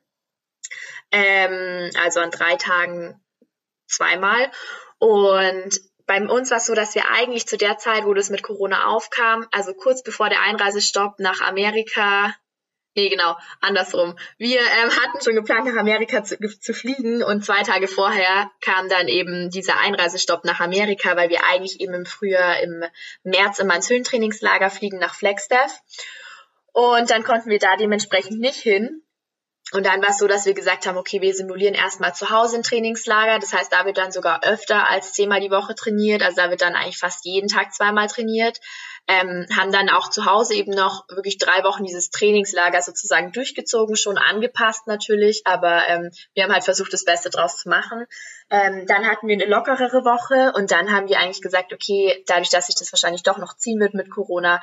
Ähm, 1.11 1.89
also 2.01 2.19
an 2.19 2.31
drei 2.31 2.55
Tagen 2.55 3.19
zweimal. 3.87 4.51
Und 4.99 5.79
bei 6.05 6.21
uns 6.21 6.51
war 6.51 6.57
es 6.57 6.65
so, 6.65 6.75
dass 6.75 6.95
wir 6.95 7.09
eigentlich 7.09 7.47
zu 7.47 7.57
der 7.57 7.77
Zeit, 7.77 8.05
wo 8.05 8.13
das 8.13 8.29
mit 8.29 8.43
Corona 8.43 8.87
aufkam, 8.87 9.47
also 9.51 9.73
kurz 9.73 10.03
bevor 10.03 10.29
der 10.29 10.41
Einreisestopp 10.41 11.19
nach 11.19 11.41
Amerika 11.41 12.33
Nee, 12.95 13.09
genau, 13.09 13.35
andersrum. 13.59 14.15
Wir 14.37 14.59
ähm, 14.59 14.91
hatten 14.91 15.23
schon 15.23 15.33
geplant, 15.33 15.65
nach 15.65 15.79
Amerika 15.79 16.23
zu, 16.23 16.37
zu, 16.37 16.73
fliegen 16.73 17.23
und 17.23 17.43
zwei 17.43 17.63
Tage 17.63 17.87
vorher 17.87 18.51
kam 18.61 18.87
dann 18.87 19.07
eben 19.07 19.49
dieser 19.49 19.79
Einreisestopp 19.79 20.45
nach 20.45 20.59
Amerika, 20.59 21.15
weil 21.15 21.29
wir 21.29 21.43
eigentlich 21.43 21.81
eben 21.81 21.95
im 21.95 22.05
Frühjahr, 22.05 22.61
im 22.61 22.83
März 23.23 23.57
immer 23.57 23.75
ins 23.75 23.89
Höhentrainingslager 23.89 24.69
fliegen 24.69 24.99
nach 24.99 25.15
Flagstaff. 25.15 25.81
Und 26.71 27.09
dann 27.09 27.23
konnten 27.23 27.49
wir 27.49 27.59
da 27.59 27.77
dementsprechend 27.77 28.39
nicht 28.39 28.59
hin. 28.59 29.01
Und 29.71 29.87
dann 29.87 30.01
war 30.03 30.09
es 30.09 30.19
so, 30.19 30.27
dass 30.27 30.45
wir 30.45 30.53
gesagt 30.53 30.85
haben, 30.85 30.97
okay, 30.97 31.21
wir 31.21 31.33
simulieren 31.33 31.73
erstmal 31.73 32.13
zu 32.13 32.29
Hause 32.29 32.57
ein 32.57 32.63
Trainingslager. 32.63 33.39
Das 33.39 33.53
heißt, 33.53 33.73
da 33.73 33.85
wird 33.85 33.97
dann 33.97 34.11
sogar 34.11 34.43
öfter 34.43 34.87
als 34.87 35.13
zehnmal 35.13 35.39
die 35.39 35.49
Woche 35.49 35.73
trainiert. 35.73 36.21
Also 36.21 36.35
da 36.37 36.51
wird 36.51 36.61
dann 36.61 36.75
eigentlich 36.75 36.99
fast 36.99 37.25
jeden 37.25 37.47
Tag 37.47 37.73
zweimal 37.73 38.07
trainiert 38.07 38.59
ähm, 39.07 39.45
haben 39.55 39.71
dann 39.71 39.89
auch 39.89 40.09
zu 40.09 40.25
Hause 40.25 40.55
eben 40.55 40.71
noch 40.71 41.07
wirklich 41.09 41.37
drei 41.37 41.63
Wochen 41.63 41.83
dieses 41.83 42.09
Trainingslager 42.09 42.81
sozusagen 42.81 43.33
durchgezogen, 43.33 43.97
schon 43.97 44.17
angepasst 44.17 44.87
natürlich, 44.87 45.41
aber 45.45 45.87
ähm, 45.89 46.11
wir 46.33 46.43
haben 46.43 46.53
halt 46.53 46.63
versucht, 46.63 46.93
das 46.93 47.03
Beste 47.03 47.29
draus 47.29 47.57
zu 47.57 47.69
machen. 47.69 48.05
Ähm, 48.49 48.85
dann 48.87 49.05
hatten 49.05 49.27
wir 49.27 49.35
eine 49.35 49.45
lockerere 49.45 50.05
Woche 50.05 50.53
und 50.55 50.71
dann 50.71 50.91
haben 50.91 51.09
wir 51.09 51.19
eigentlich 51.19 51.41
gesagt, 51.41 51.73
okay, 51.73 52.23
dadurch, 52.27 52.49
dass 52.49 52.67
sich 52.67 52.75
das 52.75 52.93
wahrscheinlich 52.93 53.23
doch 53.23 53.37
noch 53.37 53.57
ziehen 53.57 53.79
wird 53.79 53.93
mit 53.93 54.09
Corona, 54.09 54.61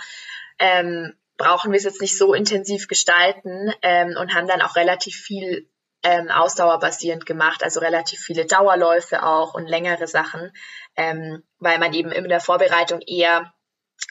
ähm, 0.58 1.14
brauchen 1.36 1.72
wir 1.72 1.78
es 1.78 1.84
jetzt 1.84 2.00
nicht 2.00 2.16
so 2.16 2.32
intensiv 2.32 2.88
gestalten 2.88 3.72
ähm, 3.82 4.16
und 4.18 4.34
haben 4.34 4.46
dann 4.46 4.62
auch 4.62 4.76
relativ 4.76 5.16
viel 5.16 5.68
ähm, 6.02 6.30
ausdauerbasierend 6.30 7.26
gemacht, 7.26 7.62
also 7.62 7.80
relativ 7.80 8.20
viele 8.20 8.46
Dauerläufe 8.46 9.22
auch 9.22 9.54
und 9.54 9.66
längere 9.66 10.06
Sachen, 10.06 10.50
ähm, 10.96 11.42
weil 11.58 11.78
man 11.78 11.92
eben 11.92 12.10
in 12.10 12.28
der 12.28 12.40
Vorbereitung 12.40 13.00
eher 13.00 13.52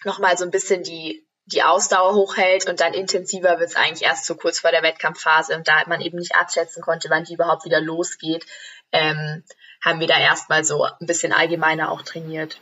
nochmal 0.05 0.37
so 0.37 0.45
ein 0.45 0.51
bisschen 0.51 0.83
die, 0.83 1.25
die 1.45 1.63
Ausdauer 1.63 2.13
hochhält 2.13 2.69
und 2.69 2.79
dann 2.79 2.93
intensiver 2.93 3.59
wird 3.59 3.69
es 3.69 3.75
eigentlich 3.75 4.03
erst 4.03 4.25
so 4.25 4.35
kurz 4.35 4.59
vor 4.59 4.71
der 4.71 4.83
Wettkampfphase 4.83 5.55
und 5.55 5.67
da 5.67 5.83
man 5.87 6.01
eben 6.01 6.17
nicht 6.17 6.35
abschätzen 6.35 6.81
konnte, 6.81 7.09
wann 7.09 7.23
die 7.23 7.33
überhaupt 7.33 7.65
wieder 7.65 7.81
losgeht, 7.81 8.45
ähm, 8.91 9.43
haben 9.83 9.99
wir 9.99 10.07
da 10.07 10.19
erstmal 10.19 10.63
so 10.63 10.83
ein 10.83 11.07
bisschen 11.07 11.33
allgemeiner 11.33 11.91
auch 11.91 12.01
trainiert. 12.01 12.59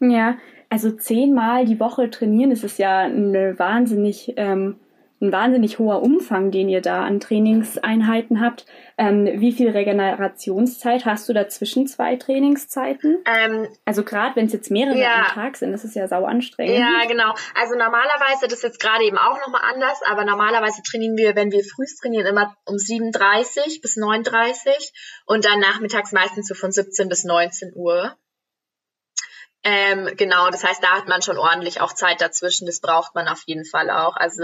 Ja, 0.00 0.36
also 0.68 0.90
zehnmal 0.90 1.64
die 1.64 1.80
Woche 1.80 2.10
trainieren, 2.10 2.50
das 2.50 2.64
ist 2.64 2.78
ja 2.78 3.00
eine 3.00 3.58
wahnsinnig 3.58 4.34
ähm, 4.36 4.80
ein 5.22 5.32
wahnsinnig 5.32 5.78
hoher 5.78 6.02
Umfang, 6.02 6.50
den 6.50 6.68
ihr 6.68 6.82
da 6.82 7.04
an 7.04 7.20
Trainingseinheiten 7.20 8.40
habt. 8.40 8.66
Ähm, 8.98 9.26
wie 9.40 9.52
viel 9.52 9.70
Regenerationszeit 9.70 11.06
hast 11.06 11.28
du 11.28 11.32
da 11.32 11.48
zwischen 11.48 11.86
zwei 11.86 12.16
Trainingszeiten? 12.16 13.22
Ähm, 13.24 13.68
also 13.84 14.02
gerade 14.02 14.36
wenn 14.36 14.46
es 14.46 14.52
jetzt 14.52 14.70
mehrere 14.70 14.98
ja, 14.98 15.20
am 15.20 15.26
Tag 15.26 15.56
sind, 15.56 15.72
das 15.72 15.84
ist 15.84 15.94
ja 15.94 16.08
sau 16.08 16.24
anstrengend. 16.24 16.78
Ja, 16.78 17.06
genau. 17.06 17.34
Also 17.58 17.76
normalerweise, 17.76 18.42
das 18.42 18.54
ist 18.54 18.64
jetzt 18.64 18.80
gerade 18.80 19.04
eben 19.04 19.16
auch 19.16 19.38
nochmal 19.40 19.62
anders, 19.72 20.00
aber 20.10 20.24
normalerweise 20.24 20.82
trainieren 20.82 21.16
wir, 21.16 21.36
wenn 21.36 21.52
wir 21.52 21.62
früh 21.64 21.86
trainieren, 22.00 22.26
immer 22.26 22.56
um 22.66 22.74
7.30 22.74 23.80
bis 23.80 23.96
9.30 23.96 24.92
und 25.26 25.44
dann 25.44 25.60
nachmittags 25.60 26.12
meistens 26.12 26.48
so 26.48 26.54
von 26.54 26.72
17 26.72 27.08
bis 27.08 27.24
19 27.24 27.72
Uhr. 27.74 28.16
Ähm, 29.64 30.10
genau, 30.16 30.50
das 30.50 30.64
heißt, 30.64 30.82
da 30.82 30.96
hat 30.96 31.06
man 31.06 31.22
schon 31.22 31.38
ordentlich 31.38 31.80
auch 31.80 31.92
Zeit 31.92 32.20
dazwischen. 32.20 32.66
Das 32.66 32.80
braucht 32.80 33.14
man 33.14 33.28
auf 33.28 33.42
jeden 33.46 33.64
Fall 33.64 33.90
auch. 33.90 34.16
Also 34.16 34.42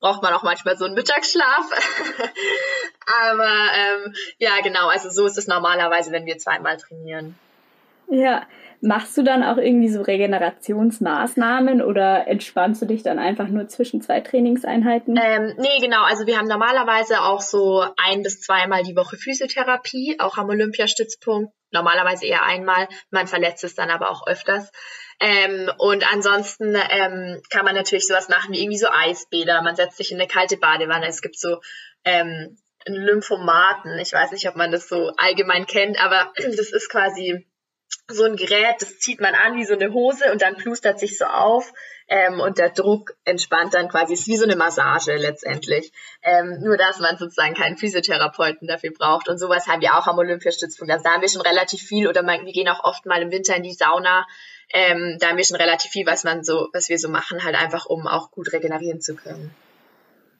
braucht 0.00 0.22
man 0.22 0.32
auch 0.32 0.42
manchmal 0.42 0.76
so 0.76 0.86
einen 0.86 0.94
Mittagsschlaf. 0.94 1.70
Aber 3.28 3.44
ähm, 3.44 4.14
ja, 4.38 4.60
genau, 4.62 4.88
also 4.88 5.10
so 5.10 5.26
ist 5.26 5.38
es 5.38 5.46
normalerweise, 5.46 6.10
wenn 6.10 6.26
wir 6.26 6.38
zweimal 6.38 6.76
trainieren. 6.78 7.38
Ja, 8.08 8.46
machst 8.80 9.16
du 9.16 9.22
dann 9.22 9.44
auch 9.44 9.56
irgendwie 9.56 9.88
so 9.88 10.02
Regenerationsmaßnahmen 10.02 11.80
oder 11.82 12.26
entspannst 12.26 12.82
du 12.82 12.86
dich 12.86 13.02
dann 13.02 13.18
einfach 13.18 13.48
nur 13.48 13.68
zwischen 13.68 14.00
zwei 14.00 14.20
Trainingseinheiten? 14.20 15.16
Ähm, 15.22 15.54
nee, 15.58 15.78
genau. 15.80 16.02
Also 16.04 16.26
wir 16.26 16.38
haben 16.38 16.48
normalerweise 16.48 17.20
auch 17.22 17.40
so 17.40 17.84
ein 17.96 18.22
bis 18.22 18.40
zweimal 18.40 18.82
die 18.82 18.96
Woche 18.96 19.16
Physiotherapie, 19.16 20.16
auch 20.18 20.38
am 20.38 20.48
Olympiastützpunkt. 20.48 21.52
Normalerweise 21.72 22.26
eher 22.26 22.42
einmal. 22.42 22.88
Man 23.10 23.26
verletzt 23.26 23.64
es 23.64 23.74
dann 23.74 23.90
aber 23.90 24.10
auch 24.10 24.26
öfters. 24.26 24.70
Ähm, 25.20 25.70
und 25.78 26.10
ansonsten 26.12 26.74
ähm, 26.74 27.42
kann 27.50 27.64
man 27.64 27.74
natürlich 27.74 28.06
sowas 28.06 28.28
machen 28.28 28.52
wie 28.52 28.62
irgendwie 28.62 28.78
so 28.78 28.88
Eisbäder. 28.90 29.62
Man 29.62 29.76
setzt 29.76 29.98
sich 29.98 30.10
in 30.10 30.18
eine 30.18 30.28
kalte 30.28 30.56
Badewanne. 30.56 31.06
Es 31.06 31.20
gibt 31.20 31.38
so 31.38 31.60
ähm, 32.04 32.56
Lymphomaten. 32.86 33.98
Ich 33.98 34.12
weiß 34.12 34.32
nicht, 34.32 34.48
ob 34.48 34.56
man 34.56 34.72
das 34.72 34.88
so 34.88 35.12
allgemein 35.16 35.66
kennt, 35.66 36.02
aber 36.02 36.32
das 36.36 36.72
ist 36.72 36.90
quasi 36.90 37.46
so 38.08 38.24
ein 38.24 38.36
Gerät, 38.36 38.76
das 38.80 38.98
zieht 38.98 39.20
man 39.20 39.34
an 39.34 39.56
wie 39.56 39.64
so 39.64 39.74
eine 39.74 39.92
Hose 39.92 40.30
und 40.32 40.42
dann 40.42 40.56
plustert 40.56 40.98
sich 40.98 41.16
so 41.18 41.24
auf 41.24 41.72
ähm, 42.08 42.40
und 42.40 42.58
der 42.58 42.70
Druck 42.70 43.14
entspannt 43.24 43.74
dann 43.74 43.88
quasi. 43.88 44.14
Ist 44.14 44.26
wie 44.26 44.36
so 44.36 44.44
eine 44.44 44.56
Massage 44.56 45.16
letztendlich. 45.16 45.92
Ähm, 46.22 46.58
nur, 46.60 46.76
dass 46.76 46.98
man 46.98 47.16
sozusagen 47.18 47.54
keinen 47.54 47.76
Physiotherapeuten 47.76 48.66
dafür 48.66 48.90
braucht. 48.90 49.28
Und 49.28 49.38
sowas 49.38 49.68
haben 49.68 49.80
wir 49.80 49.96
auch 49.96 50.08
am 50.08 50.18
Olympiastützpunkt. 50.18 50.92
Also 50.92 51.04
da 51.04 51.12
haben 51.12 51.22
wir 51.22 51.28
schon 51.28 51.42
relativ 51.42 51.82
viel 51.82 52.08
oder 52.08 52.22
man, 52.22 52.44
wir 52.44 52.52
gehen 52.52 52.68
auch 52.68 52.82
oft 52.82 53.06
mal 53.06 53.22
im 53.22 53.30
Winter 53.30 53.54
in 53.54 53.62
die 53.62 53.72
Sauna. 53.72 54.26
Ähm, 54.72 55.18
da 55.20 55.28
haben 55.28 55.36
wir 55.36 55.44
schon 55.44 55.56
relativ 55.56 55.92
viel, 55.92 56.06
was 56.06 56.24
man 56.24 56.42
so, 56.42 56.68
was 56.72 56.88
wir 56.88 56.98
so 56.98 57.08
machen, 57.08 57.44
halt 57.44 57.54
einfach, 57.54 57.86
um 57.86 58.06
auch 58.06 58.30
gut 58.30 58.52
regenerieren 58.52 59.00
zu 59.00 59.14
können. 59.14 59.54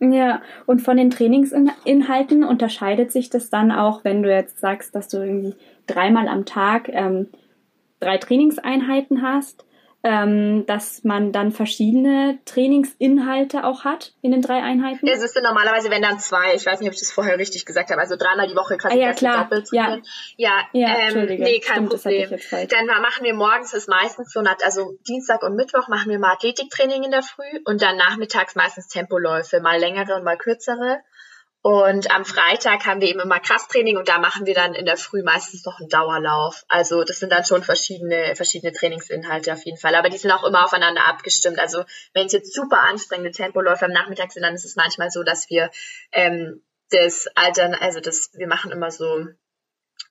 Ja, 0.00 0.40
und 0.66 0.80
von 0.80 0.96
den 0.96 1.10
Trainingsinhalten 1.10 2.42
unterscheidet 2.42 3.12
sich 3.12 3.28
das 3.28 3.50
dann 3.50 3.70
auch, 3.70 4.02
wenn 4.02 4.22
du 4.22 4.34
jetzt 4.34 4.58
sagst, 4.58 4.94
dass 4.94 5.08
du 5.08 5.18
irgendwie 5.18 5.54
dreimal 5.86 6.26
am 6.26 6.46
Tag 6.46 6.88
ähm, 6.88 7.28
drei 8.00 8.18
Trainingseinheiten 8.18 9.22
hast, 9.22 9.64
ähm, 10.02 10.64
dass 10.64 11.04
man 11.04 11.30
dann 11.30 11.52
verschiedene 11.52 12.38
Trainingsinhalte 12.46 13.64
auch 13.64 13.84
hat 13.84 14.14
in 14.22 14.32
den 14.32 14.40
drei 14.40 14.62
Einheiten? 14.62 15.06
Es 15.06 15.22
ist 15.22 15.38
normalerweise, 15.42 15.90
wenn 15.90 16.00
dann 16.00 16.18
zwei, 16.18 16.54
ich 16.54 16.64
weiß 16.64 16.80
nicht, 16.80 16.88
ob 16.88 16.94
ich 16.94 17.00
das 17.00 17.12
vorher 17.12 17.38
richtig 17.38 17.66
gesagt 17.66 17.90
habe, 17.90 18.00
also 18.00 18.16
dreimal 18.16 18.48
die 18.48 18.56
Woche 18.56 18.78
quasi 18.78 18.94
ah, 18.94 19.08
ja, 19.08 19.12
klar. 19.12 19.44
doppelt 19.44 19.68
ja. 19.72 19.98
ja, 20.38 20.52
ja, 20.72 20.96
ähm, 21.00 21.26
nee, 21.26 21.60
kein 21.60 21.86
Stimmt, 21.86 22.02
Problem. 22.02 22.30
Dann 22.68 22.86
machen 22.86 23.24
wir 23.24 23.34
morgens 23.34 23.74
ist 23.74 23.88
meistens 23.88 24.32
so, 24.32 24.40
also 24.40 24.96
Dienstag 25.06 25.42
und 25.42 25.54
Mittwoch 25.54 25.88
machen 25.88 26.10
wir 26.10 26.18
mal 26.18 26.32
Athletiktraining 26.32 27.04
in 27.04 27.10
der 27.10 27.22
Früh 27.22 27.60
und 27.66 27.82
dann 27.82 27.96
nachmittags 27.98 28.54
meistens 28.54 28.88
Tempoläufe, 28.88 29.60
mal 29.60 29.78
längere 29.78 30.14
und 30.14 30.24
mal 30.24 30.38
kürzere. 30.38 31.00
Und 31.62 32.10
am 32.10 32.24
Freitag 32.24 32.86
haben 32.86 33.02
wir 33.02 33.08
eben 33.08 33.20
immer 33.20 33.38
Krafttraining 33.38 33.98
und 33.98 34.08
da 34.08 34.18
machen 34.18 34.46
wir 34.46 34.54
dann 34.54 34.74
in 34.74 34.86
der 34.86 34.96
Früh 34.96 35.22
meistens 35.22 35.62
noch 35.66 35.78
einen 35.78 35.90
Dauerlauf. 35.90 36.64
Also 36.68 37.04
das 37.04 37.18
sind 37.18 37.30
dann 37.30 37.44
schon 37.44 37.62
verschiedene, 37.62 38.34
verschiedene 38.34 38.72
Trainingsinhalte 38.72 39.52
auf 39.52 39.64
jeden 39.66 39.76
Fall. 39.76 39.94
Aber 39.94 40.08
die 40.08 40.16
sind 40.16 40.30
auch 40.30 40.44
immer 40.44 40.64
aufeinander 40.64 41.04
abgestimmt. 41.06 41.58
Also 41.58 41.84
wenn 42.14 42.26
es 42.26 42.32
jetzt 42.32 42.54
super 42.54 42.80
anstrengende 42.80 43.30
Tempoläufe 43.30 43.84
am 43.84 43.92
Nachmittag 43.92 44.32
sind, 44.32 44.42
dann 44.42 44.54
ist 44.54 44.64
es 44.64 44.76
manchmal 44.76 45.10
so, 45.10 45.22
dass 45.22 45.50
wir 45.50 45.70
ähm, 46.12 46.62
das 46.88 47.26
Altern, 47.34 47.74
also 47.74 48.00
das, 48.00 48.30
wir 48.32 48.46
machen 48.46 48.70
immer 48.70 48.90
so 48.90 49.26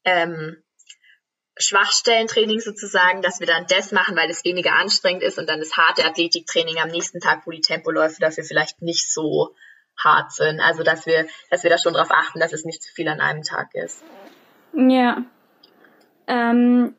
ähm, 0.04 0.64
Schwachstellentraining 1.58 2.60
sozusagen, 2.60 3.24
dass 3.24 3.40
wir 3.40 3.48
dann 3.48 3.66
das 3.68 3.92
machen, 3.92 4.16
weil 4.16 4.30
es 4.30 4.46
weniger 4.46 4.74
anstrengend 4.74 5.24
ist 5.24 5.40
und 5.40 5.50
dann 5.50 5.60
das 5.60 5.76
harte 5.76 6.06
Athletiktraining 6.06 6.78
am 6.78 6.90
nächsten 6.90 7.20
Tag, 7.20 7.48
wo 7.48 7.52
die 7.52 7.62
Tempoläufe 7.62 8.22
dafür 8.22 8.44
vielleicht 8.44 8.84
nicht 8.84 9.12
so 9.12 9.56
hart 10.04 10.32
sind. 10.32 10.60
Also 10.60 10.84
dass 10.84 11.06
wir, 11.06 11.26
dass 11.50 11.64
wir 11.64 11.70
da 11.70 11.78
schon 11.78 11.94
darauf 11.94 12.12
achten, 12.12 12.40
dass 12.40 12.54
es 12.54 12.66
nicht 12.66 12.84
zu 12.84 12.94
viel 12.94 13.08
an 13.08 13.20
einem 13.20 13.44
Tag 13.44 13.74
ist. 13.76 14.04
Ja. 14.74 15.24
Ähm, 16.28 16.94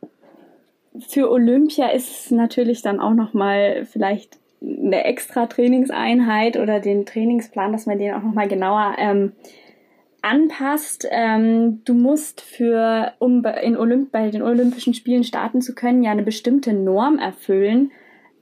für 1.09 1.31
Olympia 1.31 1.89
ist 1.89 2.11
es 2.11 2.31
natürlich 2.31 2.83
dann 2.83 3.01
auch 3.01 3.15
nochmal 3.15 3.87
vielleicht 3.91 4.39
eine 4.63 5.05
extra 5.05 5.47
Trainingseinheit 5.47 6.57
oder 6.57 6.81
den 6.81 7.07
Trainingsplan, 7.07 7.73
dass 7.73 7.87
man 7.87 7.99
den 7.99 8.15
auch 8.15 8.23
nochmal 8.23 8.49
genauer 8.49 8.97
ähm, 8.99 9.33
anpasst. 10.23 11.07
Ähm, 11.11 11.83
du 11.85 11.95
musst 11.95 12.41
für, 12.41 13.13
um 13.19 13.45
in 13.45 13.77
Olymp 13.77 14.13
bei 14.13 14.31
den 14.31 14.43
Olympischen 14.43 14.95
Spielen 14.95 15.25
starten 15.25 15.63
zu 15.63 15.75
können, 15.75 16.03
ja 16.03 16.11
eine 16.11 16.23
bestimmte 16.23 16.73
Norm 16.73 17.19
erfüllen. 17.19 17.93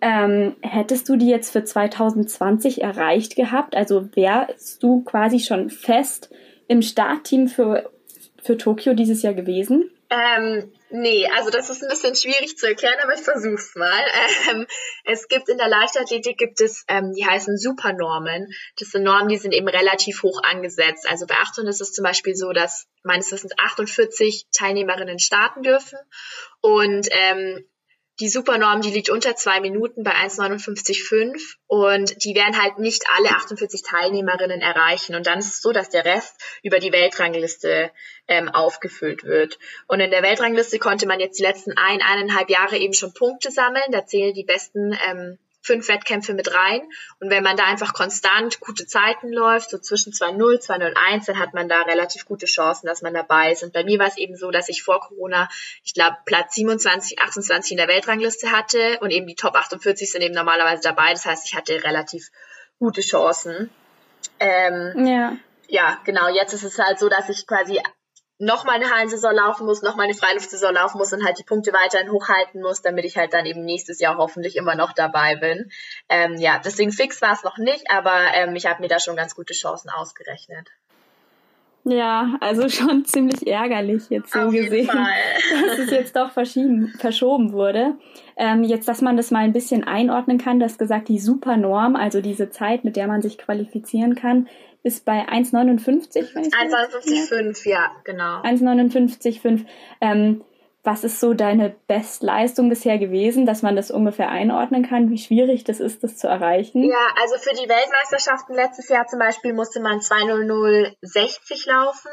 Ähm, 0.00 0.56
hättest 0.62 1.08
du 1.08 1.16
die 1.16 1.28
jetzt 1.28 1.50
für 1.52 1.64
2020 1.64 2.82
erreicht 2.82 3.36
gehabt? 3.36 3.74
Also 3.74 4.08
wärst 4.14 4.82
du 4.82 5.02
quasi 5.02 5.40
schon 5.40 5.70
fest 5.70 6.30
im 6.68 6.82
Startteam 6.82 7.48
für, 7.48 7.90
für 8.42 8.56
Tokio 8.56 8.94
dieses 8.94 9.22
Jahr 9.22 9.34
gewesen? 9.34 9.90
Ähm, 10.10 10.72
nee, 10.88 11.28
also 11.36 11.50
das 11.50 11.68
ist 11.68 11.82
ein 11.82 11.88
bisschen 11.90 12.14
schwierig 12.14 12.56
zu 12.56 12.66
erklären, 12.66 12.96
aber 13.02 13.14
ich 13.14 13.20
versuch's 13.20 13.74
mal. 13.74 14.04
Ähm, 14.50 14.66
es 15.04 15.28
gibt 15.28 15.48
in 15.50 15.58
der 15.58 15.68
Leichtathletik 15.68 16.38
gibt 16.38 16.60
es, 16.62 16.84
ähm, 16.88 17.12
die 17.12 17.26
heißen 17.26 17.58
Supernormen. 17.58 18.46
Das 18.78 18.90
sind 18.90 19.02
Normen, 19.02 19.28
die 19.28 19.36
sind 19.36 19.52
eben 19.52 19.68
relativ 19.68 20.22
hoch 20.22 20.40
angesetzt. 20.42 21.06
Also 21.08 21.26
bei 21.26 21.34
800 21.34 21.74
ist 21.74 21.82
es 21.82 21.92
zum 21.92 22.04
Beispiel 22.04 22.34
so, 22.34 22.52
dass 22.52 22.86
meines 23.02 23.30
Wissens 23.30 23.52
48 23.58 24.46
Teilnehmerinnen 24.56 25.18
starten 25.18 25.62
dürfen 25.62 25.98
und 26.62 27.08
ähm, 27.10 27.68
die 28.20 28.28
Supernorm, 28.28 28.80
die 28.80 28.90
liegt 28.90 29.10
unter 29.10 29.36
zwei 29.36 29.60
Minuten 29.60 30.02
bei 30.02 30.12
1,59,5 30.12 31.54
und 31.66 32.24
die 32.24 32.34
werden 32.34 32.60
halt 32.60 32.78
nicht 32.78 33.04
alle 33.16 33.30
48 33.30 33.82
Teilnehmerinnen 33.82 34.60
erreichen. 34.60 35.14
Und 35.14 35.26
dann 35.26 35.38
ist 35.38 35.52
es 35.52 35.62
so, 35.62 35.72
dass 35.72 35.90
der 35.90 36.04
Rest 36.04 36.34
über 36.62 36.80
die 36.80 36.92
Weltrangliste 36.92 37.92
ähm, 38.26 38.48
aufgefüllt 38.48 39.22
wird. 39.22 39.58
Und 39.86 40.00
in 40.00 40.10
der 40.10 40.22
Weltrangliste 40.22 40.78
konnte 40.78 41.06
man 41.06 41.20
jetzt 41.20 41.38
die 41.38 41.44
letzten 41.44 41.72
ein, 41.76 42.02
eineinhalb 42.02 42.50
Jahre 42.50 42.76
eben 42.76 42.94
schon 42.94 43.14
Punkte 43.14 43.52
sammeln. 43.52 43.92
Da 43.92 44.04
zählen 44.04 44.34
die 44.34 44.44
besten 44.44 44.98
ähm, 45.08 45.38
fünf 45.68 45.88
Wettkämpfe 45.88 46.34
mit 46.34 46.52
rein. 46.52 46.80
Und 47.20 47.30
wenn 47.30 47.44
man 47.44 47.56
da 47.56 47.64
einfach 47.64 47.92
konstant 47.92 48.58
gute 48.58 48.86
Zeiten 48.86 49.30
läuft, 49.30 49.70
so 49.70 49.78
zwischen 49.78 50.12
2.0, 50.12 50.66
2.01, 50.66 51.26
dann 51.26 51.38
hat 51.38 51.54
man 51.54 51.68
da 51.68 51.82
relativ 51.82 52.24
gute 52.24 52.46
Chancen, 52.46 52.86
dass 52.86 53.02
man 53.02 53.14
dabei 53.14 53.52
ist. 53.52 53.62
Und 53.62 53.72
bei 53.72 53.84
mir 53.84 53.98
war 53.98 54.08
es 54.08 54.16
eben 54.16 54.36
so, 54.36 54.50
dass 54.50 54.68
ich 54.68 54.82
vor 54.82 55.00
Corona, 55.00 55.48
ich 55.84 55.94
glaube, 55.94 56.16
Platz 56.24 56.54
27, 56.54 57.20
28 57.20 57.72
in 57.72 57.76
der 57.76 57.88
Weltrangliste 57.88 58.50
hatte 58.50 58.98
und 59.00 59.10
eben 59.10 59.26
die 59.26 59.36
Top 59.36 59.54
48 59.54 60.10
sind 60.10 60.22
eben 60.22 60.34
normalerweise 60.34 60.82
dabei. 60.82 61.12
Das 61.12 61.26
heißt, 61.26 61.46
ich 61.46 61.54
hatte 61.54 61.84
relativ 61.84 62.30
gute 62.78 63.02
Chancen. 63.02 63.70
Ähm, 64.40 65.06
ja. 65.06 65.36
Ja, 65.68 66.00
genau. 66.04 66.28
Jetzt 66.28 66.54
ist 66.54 66.64
es 66.64 66.78
halt 66.78 66.98
so, 66.98 67.08
dass 67.10 67.28
ich 67.28 67.46
quasi 67.46 67.78
noch 68.38 68.64
mal 68.64 68.76
eine 68.76 68.90
Hallensaison 68.90 69.34
laufen 69.34 69.66
muss, 69.66 69.82
noch 69.82 69.96
mal 69.96 70.04
eine 70.04 70.14
Freiluftsaison 70.14 70.72
laufen 70.72 70.98
muss 70.98 71.12
und 71.12 71.24
halt 71.24 71.38
die 71.38 71.44
Punkte 71.44 71.72
weiterhin 71.72 72.10
hochhalten 72.10 72.62
muss, 72.62 72.82
damit 72.82 73.04
ich 73.04 73.16
halt 73.16 73.32
dann 73.32 73.46
eben 73.46 73.64
nächstes 73.64 73.98
Jahr 73.98 74.16
hoffentlich 74.16 74.56
immer 74.56 74.76
noch 74.76 74.92
dabei 74.92 75.36
bin. 75.36 75.70
Ähm, 76.08 76.36
ja, 76.36 76.60
deswegen 76.64 76.92
fix 76.92 77.20
war 77.20 77.32
es 77.32 77.42
noch 77.42 77.58
nicht, 77.58 77.90
aber 77.90 78.32
ähm, 78.34 78.54
ich 78.54 78.66
habe 78.66 78.80
mir 78.80 78.88
da 78.88 79.00
schon 79.00 79.16
ganz 79.16 79.34
gute 79.34 79.54
Chancen 79.54 79.90
ausgerechnet. 79.90 80.68
Ja, 81.88 82.36
also 82.40 82.68
schon 82.68 83.04
ziemlich 83.04 83.46
ärgerlich 83.46 84.08
jetzt 84.10 84.32
so 84.32 84.40
Auf 84.40 84.52
gesehen, 84.52 84.88
dass 85.66 85.78
es 85.78 85.90
jetzt 85.90 86.16
doch 86.16 86.30
verschoben 86.32 87.52
wurde. 87.52 87.96
Ähm, 88.36 88.62
jetzt, 88.62 88.88
dass 88.88 89.02
man 89.02 89.16
das 89.16 89.30
mal 89.30 89.40
ein 89.40 89.52
bisschen 89.52 89.84
einordnen 89.84 90.38
kann, 90.38 90.60
das 90.60 90.78
gesagt, 90.78 91.08
die 91.08 91.18
Supernorm, 91.18 91.96
also 91.96 92.20
diese 92.20 92.50
Zeit, 92.50 92.84
mit 92.84 92.96
der 92.96 93.06
man 93.06 93.22
sich 93.22 93.38
qualifizieren 93.38 94.14
kann, 94.14 94.48
ist 94.82 95.04
bei 95.04 95.28
1,59. 95.28 96.34
1,59,5, 96.34 97.68
ja, 97.68 97.90
genau. 98.04 98.42
1,59,5. 98.42 99.64
Ähm, 100.00 100.42
was 100.88 101.04
ist 101.04 101.20
so 101.20 101.34
deine 101.34 101.76
Bestleistung 101.86 102.70
bisher 102.70 102.96
gewesen, 102.96 103.44
dass 103.44 103.60
man 103.60 103.76
das 103.76 103.90
ungefähr 103.90 104.30
einordnen 104.30 104.88
kann, 104.88 105.10
wie 105.10 105.18
schwierig 105.18 105.62
das 105.62 105.80
ist, 105.80 106.02
das 106.02 106.16
zu 106.16 106.28
erreichen? 106.28 106.82
Ja, 106.82 107.08
also 107.20 107.36
für 107.36 107.54
die 107.54 107.68
Weltmeisterschaften 107.68 108.54
letztes 108.54 108.88
Jahr 108.88 109.06
zum 109.06 109.18
Beispiel 109.18 109.52
musste 109.52 109.80
man 109.80 110.00
20060 110.00 111.66
laufen 111.66 112.10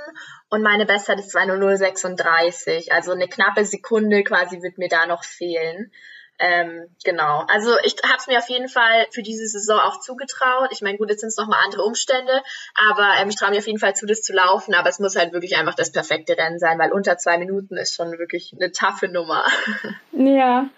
und 0.50 0.62
meine 0.62 0.86
Bestzeit 0.86 1.20
ist 1.20 1.32
20036. 1.32 2.91
Also 2.91 3.13
eine 3.13 3.29
knappe 3.29 3.63
Sekunde 3.63 4.25
quasi 4.25 4.62
wird 4.62 4.77
mir 4.77 4.89
da 4.89 5.05
noch 5.05 5.24
fehlen. 5.24 5.94
Ähm, 6.37 6.87
genau. 7.03 7.45
Also 7.47 7.71
ich 7.83 7.95
habe 8.03 8.17
es 8.17 8.27
mir 8.27 8.37
auf 8.37 8.49
jeden 8.49 8.67
Fall 8.67 9.07
für 9.11 9.23
diese 9.23 9.47
Saison 9.47 9.79
auch 9.79 9.99
zugetraut. 10.01 10.69
Ich 10.71 10.81
meine, 10.81 10.97
gut, 10.97 11.09
jetzt 11.09 11.21
sind 11.21 11.29
es 11.29 11.37
nochmal 11.37 11.59
andere 11.63 11.83
Umstände, 11.83 12.41
aber 12.89 13.13
ähm, 13.21 13.29
ich 13.29 13.37
traue 13.37 13.51
mir 13.51 13.59
auf 13.59 13.67
jeden 13.67 13.79
Fall 13.79 13.95
zu, 13.95 14.05
das 14.05 14.21
zu 14.21 14.33
laufen. 14.33 14.73
Aber 14.73 14.89
es 14.89 14.99
muss 14.99 15.15
halt 15.15 15.33
wirklich 15.33 15.57
einfach 15.57 15.75
das 15.75 15.91
perfekte 15.91 16.37
Rennen 16.37 16.59
sein, 16.59 16.77
weil 16.77 16.91
unter 16.91 17.17
zwei 17.17 17.37
Minuten 17.37 17.77
ist 17.77 17.95
schon 17.95 18.17
wirklich 18.17 18.53
eine 18.55 18.71
taffe 18.71 19.07
Nummer. 19.07 19.45
Ja. 20.17 20.69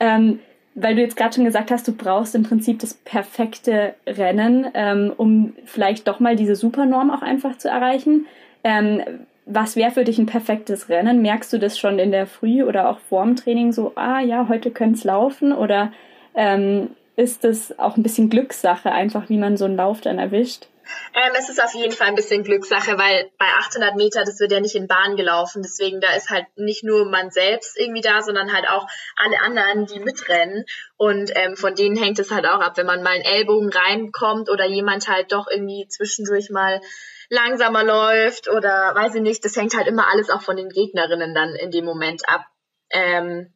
Ähm, 0.00 0.40
weil 0.74 0.96
du 0.96 1.02
jetzt 1.02 1.16
gerade 1.16 1.34
schon 1.34 1.44
gesagt 1.44 1.70
hast, 1.70 1.86
du 1.86 1.92
brauchst 1.92 2.34
im 2.34 2.42
Prinzip 2.42 2.80
das 2.80 2.94
perfekte 2.94 3.94
Rennen, 4.06 4.68
ähm, 4.74 5.12
um 5.16 5.54
vielleicht 5.66 6.08
doch 6.08 6.18
mal 6.18 6.34
diese 6.34 6.56
Supernorm 6.56 7.10
auch 7.10 7.22
einfach 7.22 7.56
zu 7.58 7.68
erreichen. 7.68 8.26
Ähm, 8.64 9.26
was 9.46 9.76
wäre 9.76 9.90
für 9.90 10.04
dich 10.04 10.18
ein 10.18 10.26
perfektes 10.26 10.88
Rennen? 10.88 11.22
Merkst 11.22 11.52
du 11.52 11.58
das 11.58 11.78
schon 11.78 11.98
in 11.98 12.10
der 12.10 12.26
Früh 12.26 12.62
oder 12.62 12.88
auch 12.88 12.98
vorm 12.98 13.36
Training 13.36 13.72
so, 13.72 13.92
ah 13.96 14.20
ja, 14.20 14.48
heute 14.48 14.70
könnte 14.70 14.98
es 14.98 15.04
laufen? 15.04 15.52
Oder 15.52 15.92
ähm, 16.34 16.90
ist 17.16 17.44
das 17.44 17.78
auch 17.78 17.96
ein 17.96 18.02
bisschen 18.02 18.30
Glückssache, 18.30 18.90
einfach 18.90 19.28
wie 19.28 19.38
man 19.38 19.56
so 19.56 19.66
einen 19.66 19.76
Lauf 19.76 20.00
dann 20.00 20.18
erwischt? 20.18 20.68
Ähm, 21.14 21.32
es 21.38 21.48
ist 21.48 21.62
auf 21.62 21.74
jeden 21.74 21.92
Fall 21.92 22.08
ein 22.08 22.14
bisschen 22.14 22.42
Glückssache, 22.42 22.98
weil 22.98 23.30
bei 23.38 23.46
800 23.46 23.96
Meter, 23.96 24.24
das 24.24 24.40
wird 24.40 24.52
ja 24.52 24.60
nicht 24.60 24.74
in 24.74 24.86
Bahn 24.86 25.16
gelaufen. 25.16 25.62
Deswegen, 25.62 26.00
da 26.00 26.14
ist 26.14 26.30
halt 26.30 26.46
nicht 26.56 26.84
nur 26.84 27.06
man 27.06 27.30
selbst 27.30 27.78
irgendwie 27.78 28.00
da, 28.00 28.22
sondern 28.22 28.52
halt 28.52 28.68
auch 28.68 28.86
alle 29.16 29.40
anderen, 29.40 29.86
die 29.86 30.00
mitrennen. 30.00 30.64
Und 30.96 31.30
ähm, 31.34 31.56
von 31.56 31.74
denen 31.74 31.96
hängt 31.96 32.18
es 32.18 32.30
halt 32.30 32.46
auch 32.46 32.60
ab, 32.60 32.76
wenn 32.76 32.86
man 32.86 33.02
mal 33.02 33.14
einen 33.14 33.24
Ellbogen 33.24 33.70
reinkommt 33.70 34.50
oder 34.50 34.66
jemand 34.66 35.08
halt 35.08 35.32
doch 35.32 35.46
irgendwie 35.50 35.86
zwischendurch 35.88 36.50
mal 36.50 36.80
langsamer 37.28 37.84
läuft 37.84 38.48
oder 38.48 38.94
weiß 38.94 39.14
ich 39.16 39.22
nicht. 39.22 39.44
Das 39.44 39.56
hängt 39.56 39.76
halt 39.76 39.86
immer 39.86 40.08
alles 40.08 40.30
auch 40.30 40.42
von 40.42 40.56
den 40.56 40.68
Gegnerinnen 40.68 41.34
dann 41.34 41.54
in 41.54 41.70
dem 41.70 41.84
Moment 41.84 42.28
ab. 42.28 42.44
Ähm, 42.90 43.54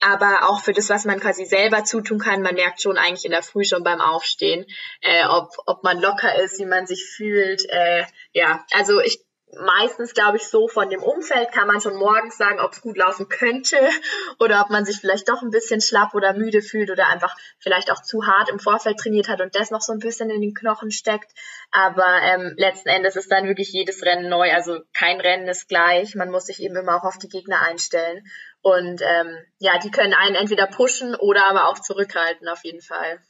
aber 0.00 0.48
auch 0.48 0.60
für 0.60 0.72
das, 0.72 0.90
was 0.90 1.04
man 1.04 1.18
quasi 1.18 1.44
selber 1.44 1.84
zutun 1.84 2.18
kann, 2.18 2.42
man 2.42 2.54
merkt 2.54 2.80
schon 2.80 2.98
eigentlich 2.98 3.24
in 3.24 3.32
der 3.32 3.42
Früh 3.42 3.64
schon 3.64 3.82
beim 3.82 4.00
Aufstehen, 4.00 4.64
äh, 5.00 5.24
ob, 5.26 5.50
ob 5.66 5.82
man 5.82 5.98
locker 5.98 6.40
ist, 6.40 6.58
wie 6.60 6.66
man 6.66 6.86
sich 6.86 7.04
fühlt. 7.04 7.68
Äh, 7.68 8.04
ja, 8.32 8.64
also 8.72 9.00
ich 9.00 9.27
meistens, 9.56 10.14
glaube 10.14 10.36
ich, 10.36 10.46
so 10.46 10.68
von 10.68 10.90
dem 10.90 11.02
Umfeld 11.02 11.52
kann 11.52 11.66
man 11.66 11.80
schon 11.80 11.96
morgens 11.96 12.36
sagen, 12.36 12.60
ob 12.60 12.72
es 12.72 12.80
gut 12.80 12.96
laufen 12.96 13.28
könnte 13.28 13.76
oder 14.38 14.60
ob 14.60 14.70
man 14.70 14.84
sich 14.84 14.98
vielleicht 14.98 15.28
doch 15.28 15.42
ein 15.42 15.50
bisschen 15.50 15.80
schlapp 15.80 16.14
oder 16.14 16.34
müde 16.34 16.62
fühlt 16.62 16.90
oder 16.90 17.08
einfach 17.08 17.34
vielleicht 17.58 17.90
auch 17.90 18.02
zu 18.02 18.26
hart 18.26 18.50
im 18.50 18.58
Vorfeld 18.58 18.98
trainiert 18.98 19.28
hat 19.28 19.40
und 19.40 19.54
das 19.54 19.70
noch 19.70 19.80
so 19.80 19.92
ein 19.92 19.98
bisschen 19.98 20.30
in 20.30 20.40
den 20.40 20.54
Knochen 20.54 20.90
steckt. 20.90 21.32
Aber 21.70 22.06
ähm, 22.22 22.54
letzten 22.56 22.88
Endes 22.88 23.16
ist 23.16 23.30
dann 23.30 23.46
wirklich 23.46 23.72
jedes 23.72 24.02
Rennen 24.04 24.28
neu. 24.28 24.52
Also 24.52 24.80
kein 24.94 25.20
Rennen 25.20 25.48
ist 25.48 25.68
gleich. 25.68 26.14
Man 26.14 26.30
muss 26.30 26.46
sich 26.46 26.62
eben 26.62 26.76
immer 26.76 26.96
auch 26.96 27.04
auf 27.04 27.18
die 27.18 27.28
Gegner 27.28 27.62
einstellen. 27.62 28.24
Und 28.60 29.00
ähm, 29.02 29.36
ja, 29.58 29.78
die 29.78 29.90
können 29.90 30.14
einen 30.14 30.34
entweder 30.34 30.66
pushen 30.66 31.14
oder 31.14 31.46
aber 31.46 31.68
auch 31.68 31.78
zurückhalten, 31.78 32.48
auf 32.48 32.64
jeden 32.64 32.82
Fall. 32.82 33.20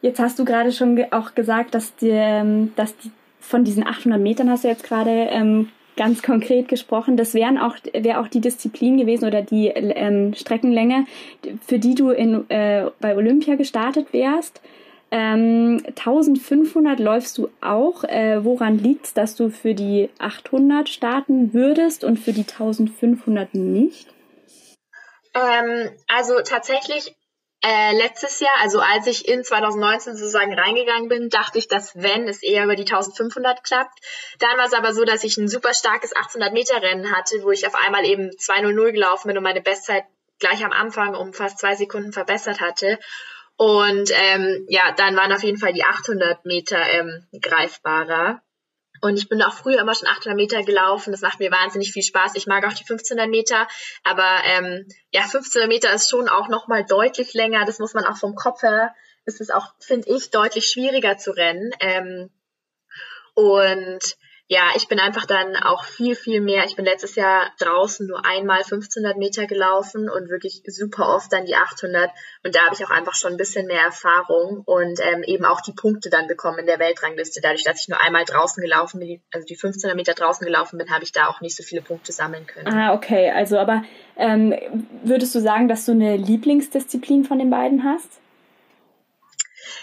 Jetzt 0.00 0.20
hast 0.20 0.38
du 0.38 0.44
gerade 0.44 0.70
schon 0.70 1.02
auch 1.12 1.34
gesagt, 1.34 1.74
dass 1.74 1.96
die, 1.96 2.10
ähm, 2.10 2.74
dass 2.76 2.96
die 2.98 3.10
von 3.46 3.64
diesen 3.64 3.86
800 3.86 4.20
Metern 4.20 4.50
hast 4.50 4.64
du 4.64 4.68
jetzt 4.68 4.84
gerade 4.84 5.10
ähm, 5.10 5.68
ganz 5.96 6.22
konkret 6.22 6.68
gesprochen. 6.68 7.16
Das 7.16 7.34
wären 7.34 7.58
auch 7.58 7.76
wäre 7.92 8.20
auch 8.20 8.28
die 8.28 8.40
Disziplin 8.40 8.96
gewesen 8.96 9.26
oder 9.26 9.42
die 9.42 9.68
ähm, 9.68 10.34
Streckenlänge, 10.34 11.06
für 11.66 11.78
die 11.78 11.94
du 11.94 12.10
in, 12.10 12.48
äh, 12.50 12.90
bei 13.00 13.16
Olympia 13.16 13.54
gestartet 13.56 14.12
wärst. 14.12 14.60
Ähm, 15.10 15.82
1500 15.86 16.98
läufst 16.98 17.38
du 17.38 17.48
auch. 17.60 18.04
Äh, 18.04 18.44
woran 18.44 18.78
liegt 18.78 19.06
es, 19.06 19.14
dass 19.14 19.36
du 19.36 19.50
für 19.50 19.74
die 19.74 20.08
800 20.18 20.88
starten 20.88 21.52
würdest 21.52 22.02
und 22.02 22.18
für 22.18 22.32
die 22.32 22.40
1500 22.40 23.54
nicht? 23.54 24.08
Ähm, 25.34 25.90
also 26.08 26.34
tatsächlich 26.44 27.14
äh, 27.66 27.96
letztes 27.96 28.40
Jahr, 28.40 28.52
also 28.60 28.78
als 28.80 29.06
ich 29.06 29.26
in 29.26 29.42
2019 29.42 30.16
sozusagen 30.16 30.52
reingegangen 30.52 31.08
bin, 31.08 31.30
dachte 31.30 31.58
ich, 31.58 31.66
dass 31.66 31.94
wenn 31.96 32.28
es 32.28 32.42
eher 32.42 32.64
über 32.64 32.76
die 32.76 32.82
1500 32.82 33.64
klappt. 33.64 34.00
Dann 34.38 34.58
war 34.58 34.66
es 34.66 34.74
aber 34.74 34.92
so, 34.92 35.04
dass 35.04 35.24
ich 35.24 35.38
ein 35.38 35.48
super 35.48 35.72
starkes 35.72 36.14
800 36.14 36.52
Meter 36.52 36.82
Rennen 36.82 37.10
hatte, 37.16 37.42
wo 37.42 37.50
ich 37.52 37.66
auf 37.66 37.74
einmal 37.74 38.04
eben 38.04 38.28
2.00 38.28 38.92
gelaufen 38.92 39.28
bin 39.28 39.38
und 39.38 39.44
meine 39.44 39.62
Bestzeit 39.62 40.04
gleich 40.38 40.62
am 40.62 40.72
Anfang 40.72 41.14
um 41.14 41.32
fast 41.32 41.58
zwei 41.58 41.74
Sekunden 41.74 42.12
verbessert 42.12 42.60
hatte. 42.60 42.98
Und 43.56 44.10
ähm, 44.12 44.66
ja, 44.68 44.92
dann 44.92 45.16
waren 45.16 45.32
auf 45.32 45.42
jeden 45.42 45.58
Fall 45.58 45.72
die 45.72 45.84
800 45.84 46.44
Meter 46.44 46.78
ähm, 46.92 47.26
greifbarer. 47.40 48.42
Und 49.04 49.18
ich 49.18 49.28
bin 49.28 49.42
auch 49.42 49.52
früher 49.52 49.80
immer 49.80 49.94
schon 49.94 50.08
800 50.08 50.34
Meter 50.34 50.62
gelaufen. 50.62 51.12
Das 51.12 51.20
macht 51.20 51.38
mir 51.38 51.50
wahnsinnig 51.50 51.92
viel 51.92 52.02
Spaß. 52.02 52.36
Ich 52.36 52.46
mag 52.46 52.64
auch 52.64 52.72
die 52.72 52.84
1500 52.84 53.28
Meter. 53.28 53.68
Aber 54.02 54.26
ähm, 54.46 54.88
ja, 55.10 55.24
1500 55.24 55.68
Meter 55.68 55.92
ist 55.92 56.08
schon 56.08 56.26
auch 56.26 56.48
nochmal 56.48 56.86
deutlich 56.86 57.34
länger. 57.34 57.66
Das 57.66 57.78
muss 57.78 57.92
man 57.92 58.06
auch 58.06 58.16
vom 58.16 58.34
Kopf 58.34 58.62
her, 58.62 58.94
ist 59.26 59.42
es 59.42 59.50
auch, 59.50 59.74
finde 59.78 60.08
ich, 60.08 60.30
deutlich 60.30 60.70
schwieriger 60.70 61.18
zu 61.18 61.32
rennen. 61.32 61.72
Ähm, 61.80 62.30
und 63.34 64.16
ja, 64.46 64.64
ich 64.76 64.88
bin 64.88 65.00
einfach 65.00 65.24
dann 65.24 65.56
auch 65.56 65.84
viel, 65.84 66.14
viel 66.14 66.42
mehr. 66.42 66.64
Ich 66.66 66.76
bin 66.76 66.84
letztes 66.84 67.14
Jahr 67.14 67.50
draußen 67.58 68.06
nur 68.06 68.26
einmal 68.26 68.58
1500 68.58 69.16
Meter 69.16 69.46
gelaufen 69.46 70.10
und 70.10 70.28
wirklich 70.28 70.62
super 70.66 71.08
oft 71.08 71.32
dann 71.32 71.46
die 71.46 71.56
800. 71.56 72.10
Und 72.44 72.54
da 72.54 72.60
habe 72.66 72.74
ich 72.74 72.84
auch 72.84 72.90
einfach 72.90 73.14
schon 73.14 73.32
ein 73.32 73.36
bisschen 73.38 73.66
mehr 73.66 73.80
Erfahrung 73.80 74.62
und 74.66 75.00
ähm, 75.00 75.22
eben 75.22 75.46
auch 75.46 75.62
die 75.62 75.72
Punkte 75.72 76.10
dann 76.10 76.26
bekommen 76.26 76.58
in 76.58 76.66
der 76.66 76.78
Weltrangliste. 76.78 77.40
Dadurch, 77.40 77.64
dass 77.64 77.80
ich 77.80 77.88
nur 77.88 78.02
einmal 78.02 78.26
draußen 78.26 78.62
gelaufen 78.62 79.00
bin, 79.00 79.22
also 79.32 79.46
die 79.46 79.54
1500 79.54 79.96
Meter 79.96 80.12
draußen 80.12 80.44
gelaufen 80.44 80.76
bin, 80.76 80.90
habe 80.90 81.04
ich 81.04 81.12
da 81.12 81.28
auch 81.28 81.40
nicht 81.40 81.56
so 81.56 81.62
viele 81.62 81.80
Punkte 81.80 82.12
sammeln 82.12 82.46
können. 82.46 82.68
Ah, 82.68 82.92
okay. 82.92 83.30
Also, 83.30 83.58
aber 83.58 83.82
ähm, 84.18 84.54
würdest 85.02 85.34
du 85.34 85.40
sagen, 85.40 85.68
dass 85.68 85.86
du 85.86 85.92
eine 85.92 86.18
Lieblingsdisziplin 86.18 87.24
von 87.24 87.38
den 87.38 87.48
beiden 87.48 87.82
hast? 87.82 88.20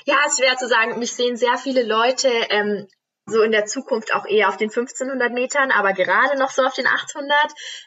Ja, 0.06 0.17
es 0.28 0.39
wäre 0.39 0.56
zu 0.58 0.67
sagen, 0.67 1.00
mich 1.00 1.13
sehen 1.13 1.36
sehr 1.36 1.58
viele 1.58 1.84
Leute 1.84 2.30
ähm, 2.50 2.88
so 3.32 3.41
in 3.41 3.52
der 3.52 3.65
Zukunft 3.65 4.13
auch 4.13 4.26
eher 4.26 4.50
auf 4.50 4.58
den 4.58 4.70
1500 4.70 5.32
Metern, 5.34 5.72
aber 5.72 5.94
gerade 5.94 6.38
noch 6.38 6.52
so 6.52 6.63
auf 6.63 6.74
den 6.74 6.88
800. 6.88 7.36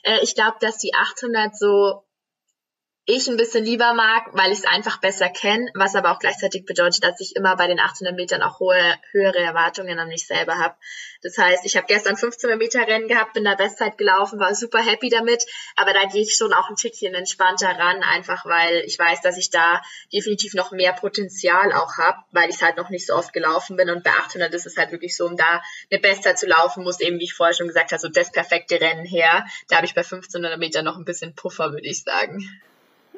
Äh, 0.03 0.19
ich 0.23 0.35
glaube, 0.35 0.57
dass 0.61 0.79
die 0.79 0.95
800 0.95 1.57
so 1.57 2.05
ich 3.07 3.29
ein 3.29 3.37
bisschen 3.37 3.65
lieber 3.65 3.93
mag, 3.93 4.31
weil 4.33 4.51
ich 4.51 4.61
es 4.61 4.65
einfach 4.65 4.99
besser 4.99 5.29
kenne, 5.29 5.71
was 5.75 5.95
aber 5.95 6.13
auch 6.13 6.19
gleichzeitig 6.19 6.65
bedeutet, 6.65 7.05
dass 7.05 7.21
ich 7.21 7.37
immer 7.37 7.55
bei 7.55 7.67
den 7.67 7.79
800 7.79 8.17
Metern 8.17 8.41
auch 8.41 8.61
hohe, 8.61 8.95
höhere 9.11 9.41
Erwartungen 9.41 9.99
an 9.99 10.09
mich 10.09 10.27
selber 10.27 10.59
habe. 10.59 10.75
Das 11.23 11.37
heißt, 11.37 11.67
ich 11.67 11.77
habe 11.77 11.87
gestern 11.87 12.15
1500 12.15 12.59
Meter 12.59 12.87
Rennen 12.87 13.07
gehabt, 13.07 13.35
bin 13.35 13.45
da 13.45 13.57
Bestzeit 13.57 13.99
gelaufen, 13.99 14.41
war 14.41 14.55
super 14.55 14.79
happy 14.79 15.11
damit, 15.11 15.45
aber 15.77 15.93
da 15.93 16.05
gehe 16.07 16.23
ich 16.23 16.35
schon 16.35 16.55
auch 16.55 16.71
ein 16.71 16.77
Tickchen 16.77 17.15
entspannter 17.15 17.69
ran, 17.69 18.03
einfach 18.03 18.47
weil 18.47 18.83
ich 18.87 18.99
weiß, 18.99 19.21
dass 19.21 19.37
ich 19.37 19.51
da 19.51 19.83
definitiv 20.11 20.55
noch 20.55 20.71
mehr 20.71 20.95
Potenzial 20.95 21.75
auch 21.75 21.99
habe, 21.99 22.19
weil 22.33 22.49
ich 22.49 22.63
halt 22.63 22.79
noch 22.79 22.89
nicht 22.89 23.07
so 23.07 23.15
oft 23.15 23.35
gelaufen 23.35 23.77
bin 23.77 23.91
und 23.91 24.03
bei 24.03 24.13
800 24.13 24.53
ist 24.55 24.67
es 24.67 24.79
halt 24.79 24.93
wirklich 24.93 25.15
so, 25.15 25.27
um 25.27 25.37
da 25.37 25.63
eine 25.91 26.01
Bestzeit 26.01 26.39
zu 26.39 26.47
laufen, 26.47 26.85
muss 26.85 27.01
eben, 27.01 27.19
wie 27.19 27.25
ich 27.25 27.35
vorher 27.35 27.55
schon 27.55 27.69
gesagt 27.69 27.93
habe, 27.93 28.01
so 28.01 28.09
das 28.09 28.33
perfekte 28.33 28.81
Rennen 28.81 29.05
her. 29.05 29.45
Da 29.69 29.77
habe 29.77 29.87
ich 29.87 29.95
bei 29.95 30.01
1500 30.01 30.59
Meter 30.59 30.83
noch 30.83 30.97
ein 30.97 31.05
bisschen 31.05 31.35
Puffer, 31.35 31.73
würde 31.73 31.87
ich 31.87 32.03
sagen. 32.03 32.63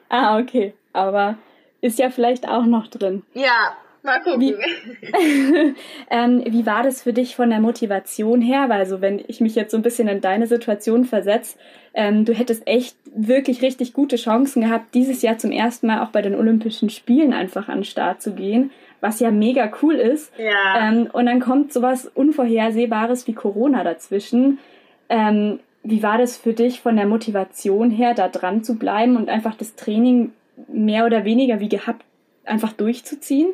Ah, 0.08 0.38
okay. 0.38 0.74
Aber 0.92 1.36
ist 1.80 1.98
ja 1.98 2.10
vielleicht 2.10 2.48
auch 2.48 2.64
noch 2.64 2.88
drin. 2.88 3.22
Ja, 3.34 3.76
mal 4.02 4.20
gucken. 4.20 4.40
Wie, 4.40 4.54
ähm, 6.10 6.42
wie 6.46 6.64
war 6.64 6.82
das 6.82 7.02
für 7.02 7.12
dich 7.12 7.36
von 7.36 7.50
der 7.50 7.60
Motivation 7.60 8.40
her? 8.40 8.68
Weil 8.68 8.86
so, 8.86 9.00
wenn 9.00 9.22
ich 9.26 9.40
mich 9.40 9.54
jetzt 9.54 9.70
so 9.70 9.76
ein 9.76 9.82
bisschen 9.82 10.08
in 10.08 10.20
deine 10.20 10.46
Situation 10.46 11.04
versetze, 11.04 11.58
ähm, 11.94 12.24
du 12.24 12.32
hättest 12.32 12.66
echt 12.66 12.96
wirklich 13.14 13.62
richtig 13.62 13.92
gute 13.92 14.16
Chancen 14.16 14.62
gehabt, 14.62 14.94
dieses 14.94 15.22
Jahr 15.22 15.38
zum 15.38 15.50
ersten 15.50 15.86
Mal 15.86 16.02
auch 16.02 16.10
bei 16.10 16.22
den 16.22 16.34
Olympischen 16.34 16.90
Spielen 16.90 17.32
einfach 17.32 17.68
an 17.68 17.78
den 17.78 17.84
Start 17.84 18.22
zu 18.22 18.34
gehen, 18.34 18.70
was 19.00 19.20
ja 19.20 19.30
mega 19.30 19.70
cool 19.82 19.94
ist. 19.94 20.32
Ja. 20.38 20.88
Ähm, 20.88 21.08
und 21.12 21.26
dann 21.26 21.40
kommt 21.40 21.72
sowas 21.72 22.10
Unvorhersehbares 22.14 23.26
wie 23.26 23.34
Corona 23.34 23.84
dazwischen. 23.84 24.58
Ähm, 25.08 25.60
wie 25.88 26.02
war 26.02 26.18
das 26.18 26.36
für 26.36 26.52
dich 26.52 26.80
von 26.80 26.96
der 26.96 27.06
Motivation 27.06 27.90
her, 27.90 28.14
da 28.14 28.28
dran 28.28 28.64
zu 28.64 28.74
bleiben 28.74 29.16
und 29.16 29.28
einfach 29.28 29.56
das 29.56 29.76
Training 29.76 30.32
mehr 30.68 31.06
oder 31.06 31.24
weniger 31.24 31.60
wie 31.60 31.68
gehabt 31.68 32.04
einfach 32.44 32.72
durchzuziehen? 32.72 33.52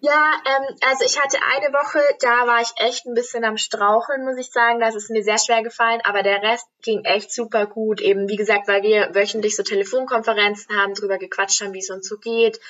Ja, 0.00 0.32
ähm, 0.44 0.76
also 0.88 1.04
ich 1.04 1.20
hatte 1.20 1.38
eine 1.42 1.72
Woche, 1.72 2.00
da 2.20 2.46
war 2.46 2.60
ich 2.60 2.70
echt 2.76 3.06
ein 3.06 3.14
bisschen 3.14 3.44
am 3.44 3.56
Straucheln, 3.56 4.24
muss 4.24 4.38
ich 4.38 4.50
sagen. 4.52 4.78
Das 4.78 4.94
ist 4.94 5.10
mir 5.10 5.22
sehr 5.22 5.38
schwer 5.38 5.62
gefallen, 5.62 6.00
aber 6.04 6.22
der 6.22 6.42
Rest 6.42 6.66
ging 6.82 7.04
echt 7.04 7.32
super 7.32 7.66
gut. 7.66 8.00
Eben, 8.00 8.28
wie 8.28 8.36
gesagt, 8.36 8.68
weil 8.68 8.82
wir 8.82 9.14
wöchentlich 9.14 9.56
so 9.56 9.62
Telefonkonferenzen 9.62 10.76
haben, 10.78 10.94
drüber 10.94 11.18
gequatscht 11.18 11.62
haben, 11.62 11.72
wie 11.72 11.80
es 11.80 11.90
uns 11.90 12.08
so 12.08 12.18
geht. 12.18 12.60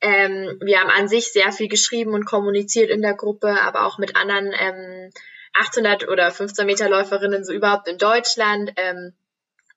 Ähm, 0.00 0.58
wir 0.60 0.80
haben 0.80 0.90
an 0.90 1.08
sich 1.08 1.32
sehr 1.32 1.52
viel 1.52 1.68
geschrieben 1.68 2.14
und 2.14 2.26
kommuniziert 2.26 2.90
in 2.90 3.02
der 3.02 3.14
Gruppe, 3.14 3.60
aber 3.62 3.86
auch 3.86 3.98
mit 3.98 4.16
anderen 4.16 4.52
ähm, 4.58 5.12
800 5.54 6.08
oder 6.08 6.30
15 6.30 6.66
Meter 6.66 6.88
Läuferinnen 6.88 7.44
so 7.44 7.52
überhaupt 7.52 7.88
in 7.88 7.98
Deutschland. 7.98 8.72
Ähm, 8.76 9.14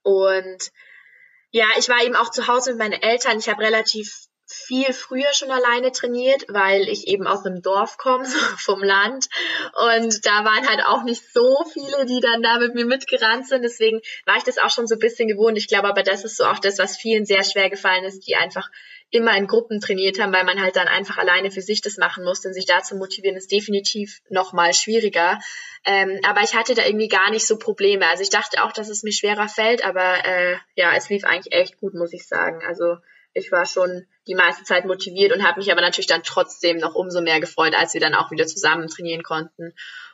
und 0.03 0.71
ja, 1.51 1.65
ich 1.77 1.89
war 1.89 2.03
eben 2.03 2.15
auch 2.15 2.31
zu 2.31 2.47
Hause 2.47 2.71
mit 2.71 2.79
meinen 2.79 3.01
Eltern. 3.01 3.39
Ich 3.39 3.49
habe 3.49 3.61
relativ 3.61 4.27
viel 4.47 4.93
früher 4.93 5.33
schon 5.33 5.49
alleine 5.49 5.91
trainiert, 5.91 6.45
weil 6.49 6.87
ich 6.87 7.07
eben 7.07 7.25
aus 7.25 7.45
einem 7.45 7.61
Dorf 7.61 7.97
komme, 7.97 8.25
vom 8.57 8.83
Land. 8.83 9.27
Und 9.95 10.25
da 10.25 10.45
waren 10.45 10.67
halt 10.67 10.85
auch 10.85 11.03
nicht 11.03 11.23
so 11.33 11.65
viele, 11.71 12.05
die 12.05 12.19
dann 12.19 12.41
da 12.41 12.59
mit 12.59 12.75
mir 12.75 12.85
mitgerannt 12.85 13.47
sind. 13.47 13.63
Deswegen 13.63 14.01
war 14.25 14.37
ich 14.37 14.43
das 14.43 14.57
auch 14.57 14.69
schon 14.69 14.87
so 14.87 14.95
ein 14.95 14.99
bisschen 14.99 15.27
gewohnt. 15.27 15.57
Ich 15.57 15.67
glaube 15.67 15.87
aber, 15.87 16.03
das 16.03 16.23
ist 16.23 16.37
so 16.37 16.45
auch 16.45 16.59
das, 16.59 16.77
was 16.77 16.97
vielen 16.97 17.25
sehr 17.25 17.43
schwer 17.43 17.69
gefallen 17.69 18.03
ist, 18.03 18.27
die 18.27 18.35
einfach 18.35 18.69
immer 19.11 19.35
in 19.37 19.47
Gruppen 19.47 19.79
trainiert 19.79 20.19
haben, 20.19 20.33
weil 20.33 20.43
man 20.43 20.61
halt 20.61 20.75
dann 20.75 20.87
einfach 20.87 21.17
alleine 21.17 21.51
für 21.51 21.61
sich 21.61 21.81
das 21.81 21.97
machen 21.97 22.23
musste. 22.23 22.47
Und 22.47 22.53
sich 22.53 22.65
da 22.65 22.81
zu 22.81 22.95
motivieren, 22.95 23.37
ist 23.37 23.51
definitiv 23.51 24.21
nochmal 24.29 24.73
schwieriger. 24.73 25.39
Ähm, 25.85 26.19
aber 26.23 26.41
ich 26.41 26.55
hatte 26.55 26.75
da 26.75 26.85
irgendwie 26.85 27.07
gar 27.07 27.29
nicht 27.29 27.45
so 27.45 27.57
Probleme. 27.57 28.07
Also 28.07 28.23
ich 28.23 28.29
dachte 28.29 28.63
auch, 28.63 28.71
dass 28.71 28.89
es 28.89 29.03
mir 29.03 29.13
schwerer 29.13 29.47
fällt, 29.47 29.85
aber 29.85 30.25
äh, 30.25 30.57
ja, 30.75 30.93
es 30.95 31.09
lief 31.09 31.23
eigentlich 31.23 31.53
echt 31.53 31.79
gut, 31.79 31.93
muss 31.93 32.13
ich 32.13 32.27
sagen. 32.27 32.61
Also 32.67 32.97
ich 33.33 33.51
war 33.51 33.65
schon 33.65 34.07
die 34.27 34.35
meiste 34.35 34.63
Zeit 34.63 34.85
motiviert 34.85 35.33
und 35.33 35.45
habe 35.45 35.59
mich 35.59 35.71
aber 35.71 35.81
natürlich 35.81 36.07
dann 36.07 36.23
trotzdem 36.23 36.77
noch 36.77 36.95
umso 36.95 37.21
mehr 37.21 37.39
gefreut, 37.39 37.75
als 37.75 37.93
wir 37.93 38.01
dann 38.01 38.15
auch 38.15 38.31
wieder 38.31 38.47
zusammen 38.47 38.87
trainieren 38.87 39.23
konnten. 39.23 39.73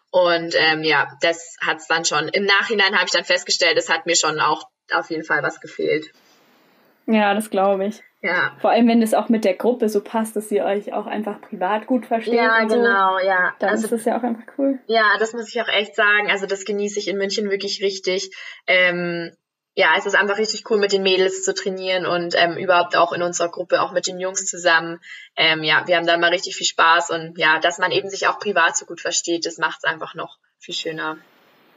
Und 0.09 0.55
ähm, 0.57 0.83
ja, 0.83 1.17
das 1.21 1.55
hat's 1.65 1.87
dann 1.87 2.03
schon. 2.03 2.27
Im 2.27 2.43
Nachhinein 2.43 2.95
habe 2.95 3.05
ich 3.05 3.11
dann 3.11 3.23
festgestellt, 3.23 3.77
es 3.77 3.89
hat 3.89 4.05
mir 4.05 4.15
schon 4.15 4.39
auch 4.39 4.67
auf 4.91 5.09
jeden 5.09 5.23
Fall 5.23 5.41
was 5.41 5.61
gefehlt. 5.61 6.11
Ja, 7.05 7.33
das 7.33 7.49
glaube 7.49 7.85
ich. 7.85 8.01
Ja. 8.21 8.55
Vor 8.59 8.69
allem, 8.69 8.87
wenn 8.87 9.01
es 9.01 9.15
auch 9.15 9.29
mit 9.29 9.45
der 9.45 9.55
Gruppe 9.55 9.89
so 9.89 10.01
passt, 10.01 10.35
dass 10.35 10.51
ihr 10.51 10.63
euch 10.63 10.93
auch 10.93 11.07
einfach 11.07 11.41
privat 11.41 11.87
gut 11.87 12.05
versteht. 12.05 12.35
Ja, 12.35 12.61
und 12.61 12.69
so, 12.69 12.75
genau, 12.75 13.17
ja. 13.19 13.53
Dann 13.59 13.71
also, 13.71 13.85
ist 13.85 13.91
das 13.91 14.05
ja 14.05 14.17
auch 14.17 14.23
einfach 14.23 14.43
cool. 14.57 14.79
Ja, 14.85 15.17
das 15.19 15.33
muss 15.33 15.49
ich 15.49 15.59
auch 15.59 15.67
echt 15.67 15.95
sagen. 15.95 16.29
Also 16.29 16.45
das 16.45 16.63
genieße 16.65 16.99
ich 16.99 17.07
in 17.07 17.17
München 17.17 17.49
wirklich 17.49 17.81
richtig. 17.81 18.31
Ähm, 18.67 19.31
ja, 19.73 19.95
es 19.97 20.05
ist 20.05 20.15
einfach 20.15 20.37
richtig 20.37 20.69
cool, 20.69 20.77
mit 20.77 20.91
den 20.91 21.01
Mädels 21.01 21.43
zu 21.43 21.53
trainieren 21.53 22.05
und 22.05 22.35
ähm, 22.37 22.57
überhaupt 22.57 22.95
auch 22.95 23.13
in 23.13 23.21
unserer 23.21 23.49
Gruppe, 23.49 23.81
auch 23.81 23.93
mit 23.93 24.05
den 24.05 24.19
Jungs 24.19 24.45
zusammen. 24.45 24.99
Ähm, 25.37 25.63
ja, 25.63 25.87
wir 25.87 25.95
haben 25.95 26.05
da 26.05 26.17
mal 26.17 26.29
richtig 26.29 26.55
viel 26.55 26.67
Spaß 26.67 27.09
und 27.09 27.37
ja, 27.37 27.59
dass 27.59 27.79
man 27.79 27.91
eben 27.91 28.09
sich 28.09 28.27
auch 28.27 28.37
privat 28.37 28.75
so 28.75 28.85
gut 28.85 28.99
versteht, 28.99 29.45
das 29.45 29.57
macht 29.57 29.79
es 29.81 29.89
einfach 29.89 30.13
noch 30.13 30.37
viel 30.59 30.75
schöner. 30.75 31.17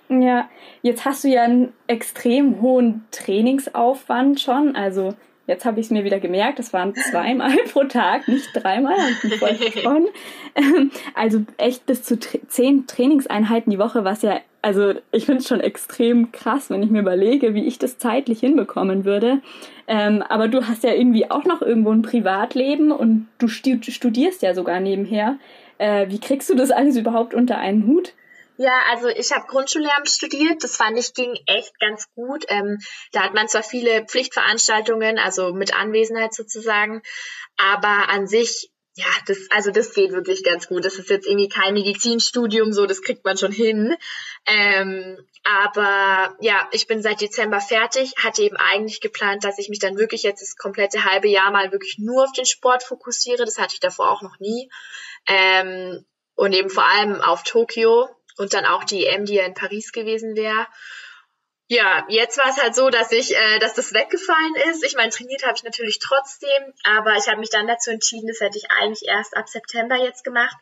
Ja, 0.09 0.49
jetzt 0.83 1.05
hast 1.05 1.25
du 1.25 1.29
ja 1.29 1.43
einen 1.43 1.73
extrem 1.87 2.61
hohen 2.61 3.05
Trainingsaufwand 3.11 4.41
schon. 4.41 4.77
Also 4.77 5.15
jetzt 5.47 5.65
habe 5.65 5.81
ich 5.81 5.87
es 5.87 5.91
mir 5.91 6.05
wieder 6.05 6.21
gemerkt, 6.21 6.59
es 6.59 6.73
waren 6.73 6.95
zweimal 6.95 7.53
pro 7.73 7.85
Tag, 7.85 8.29
nicht 8.29 8.49
dreimal, 8.55 8.97
gesprochen. 9.23 10.09
Also 11.15 11.45
echt 11.57 11.87
bis 11.87 12.03
zu 12.03 12.19
zehn 12.19 12.87
Trainingseinheiten 12.87 13.71
die 13.71 13.79
Woche, 13.79 14.05
was 14.05 14.23
ja, 14.23 14.41
also 14.63 14.95
ich 15.11 15.27
finde 15.27 15.41
es 15.41 15.49
schon 15.49 15.61
extrem 15.61 16.33
krass, 16.33 16.71
wenn 16.71 16.83
ich 16.83 16.91
mir 16.91 17.01
überlege, 17.01 17.55
wie 17.55 17.67
ich 17.67 17.79
das 17.79 17.99
zeitlich 17.99 18.41
hinbekommen 18.41 19.05
würde. 19.05 19.41
Ähm, 19.87 20.23
aber 20.23 20.49
du 20.49 20.67
hast 20.67 20.85
ja 20.85 20.95
irgendwie 20.95 21.31
auch 21.31 21.45
noch 21.45 21.61
irgendwo 21.61 21.91
ein 21.91 22.03
Privatleben 22.03 22.93
und 22.93 23.27
du 23.39 23.49
studierst 23.49 24.43
ja 24.43 24.55
sogar 24.55 24.81
nebenher. 24.81 25.39
Äh, 25.79 26.09
wie 26.09 26.21
kriegst 26.21 26.49
du 26.49 26.55
das 26.55 26.71
alles 26.71 26.97
überhaupt 26.97 27.35
unter 27.35 27.59
einen 27.59 27.87
Hut? 27.87 28.15
Ja, 28.57 28.83
also 28.91 29.09
ich 29.09 29.33
habe 29.33 29.47
Grundschullehramt 29.49 30.09
studiert. 30.09 30.63
Das 30.63 30.77
fand 30.77 30.99
ich 30.99 31.15
ging 31.15 31.37
echt 31.47 31.79
ganz 31.81 32.07
gut. 32.15 32.45
Ähm, 32.49 32.79
da 33.13 33.23
hat 33.23 33.35
man 33.35 33.49
zwar 33.49 33.63
viele 33.63 34.05
Pflichtveranstaltungen, 34.05 35.19
also 35.19 35.53
mit 35.53 35.75
Anwesenheit 35.75 36.35
sozusagen, 36.35 37.03
aber 37.57 38.09
an 38.09 38.27
sich 38.27 38.71
ja, 38.97 39.07
das, 39.27 39.39
also 39.51 39.73
das 39.73 39.93
geht 39.93 40.13
wirklich 40.13 40.45
ganz 40.45 40.69
gut. 40.69 40.85
Das 40.85 41.01
ist 41.01 41.11
jetzt 41.11 41.27
irgendwie 41.27 41.49
kein 41.49 41.75
Medizinstudium, 41.75 42.73
so, 42.73 42.87
das 42.87 43.03
kriegt 43.03 43.25
man 43.25 43.37
schon 43.37 43.51
hin. 43.51 43.97
Ähm, 44.47 45.19
aber 45.43 46.37
ja, 46.41 46.69
ich 46.71 46.87
bin 46.87 47.03
seit 47.03 47.21
Dezember 47.21 47.61
fertig, 47.61 48.15
hatte 48.17 48.43
eben 48.43 48.57
eigentlich 48.57 49.01
geplant, 49.01 49.43
dass 49.43 49.59
ich 49.59 49.69
mich 49.69 49.81
dann 49.81 49.99
wirklich 49.99 50.23
jetzt 50.23 50.43
das 50.43 50.57
komplette 50.57 51.05
halbe 51.05 51.27
Jahr 51.27 51.51
mal 51.51 51.73
wirklich 51.73 51.99
nur 51.99 52.23
auf 52.23 52.33
den 52.33 52.47
Sport 52.47 52.85
fokussiere. 52.85 53.45
Das 53.45 53.59
hatte 53.59 53.75
ich 53.75 53.81
davor 53.81 54.13
auch 54.13 54.23
noch 54.23 54.39
nie. 54.39 54.71
Ähm, 55.27 56.05
und 56.37 56.53
eben 56.53 56.71
vor 56.71 56.85
allem 56.85 57.21
auf 57.21 57.43
Tokio 57.43 58.09
und 58.37 58.55
dann 58.55 58.65
auch 58.65 58.85
die 58.85 59.07
EM, 59.07 59.25
die 59.25 59.35
ja 59.35 59.45
in 59.45 59.55
Paris 59.55 59.93
gewesen 59.93 60.37
wäre. 60.37 60.67
Ja, 61.67 62.05
jetzt 62.09 62.37
war 62.37 62.51
es 62.51 62.63
halt 62.63 62.75
so, 62.75 62.91
dass 62.91 63.11
ich, 63.11 63.35
äh, 63.35 63.59
dass 63.59 63.73
das 63.75 63.95
weggefallen 63.95 64.55
ist. 64.71 64.85
Ich 64.85 64.97
meine, 64.97 65.11
trainiert 65.11 65.45
habe 65.45 65.55
ich 65.57 65.65
natürlich 65.65 65.99
trotzdem, 65.99 66.75
aber 66.83 67.17
ich 67.17 67.27
habe 67.27 67.41
mich 67.41 67.49
dann 67.49 67.67
dazu 67.67 67.91
entschieden, 67.91 68.29
das 68.29 68.41
hätte 68.41 68.59
ich 68.59 68.71
eigentlich 68.71 69.09
erst 69.09 69.35
ab 69.35 69.49
September 69.49 69.97
jetzt 69.97 70.25
gemacht, 70.25 70.57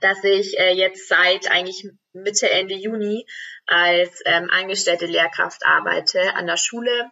dass 0.00 0.22
ich 0.22 0.56
äh, 0.58 0.72
jetzt 0.72 1.08
seit 1.08 1.50
eigentlich 1.50 1.88
Mitte, 2.12 2.48
Ende 2.48 2.74
Juni 2.74 3.26
als 3.66 4.22
ähm, 4.24 4.48
angestellte 4.50 5.06
Lehrkraft 5.06 5.66
arbeite 5.66 6.34
an 6.34 6.46
der 6.46 6.56
Schule, 6.56 7.10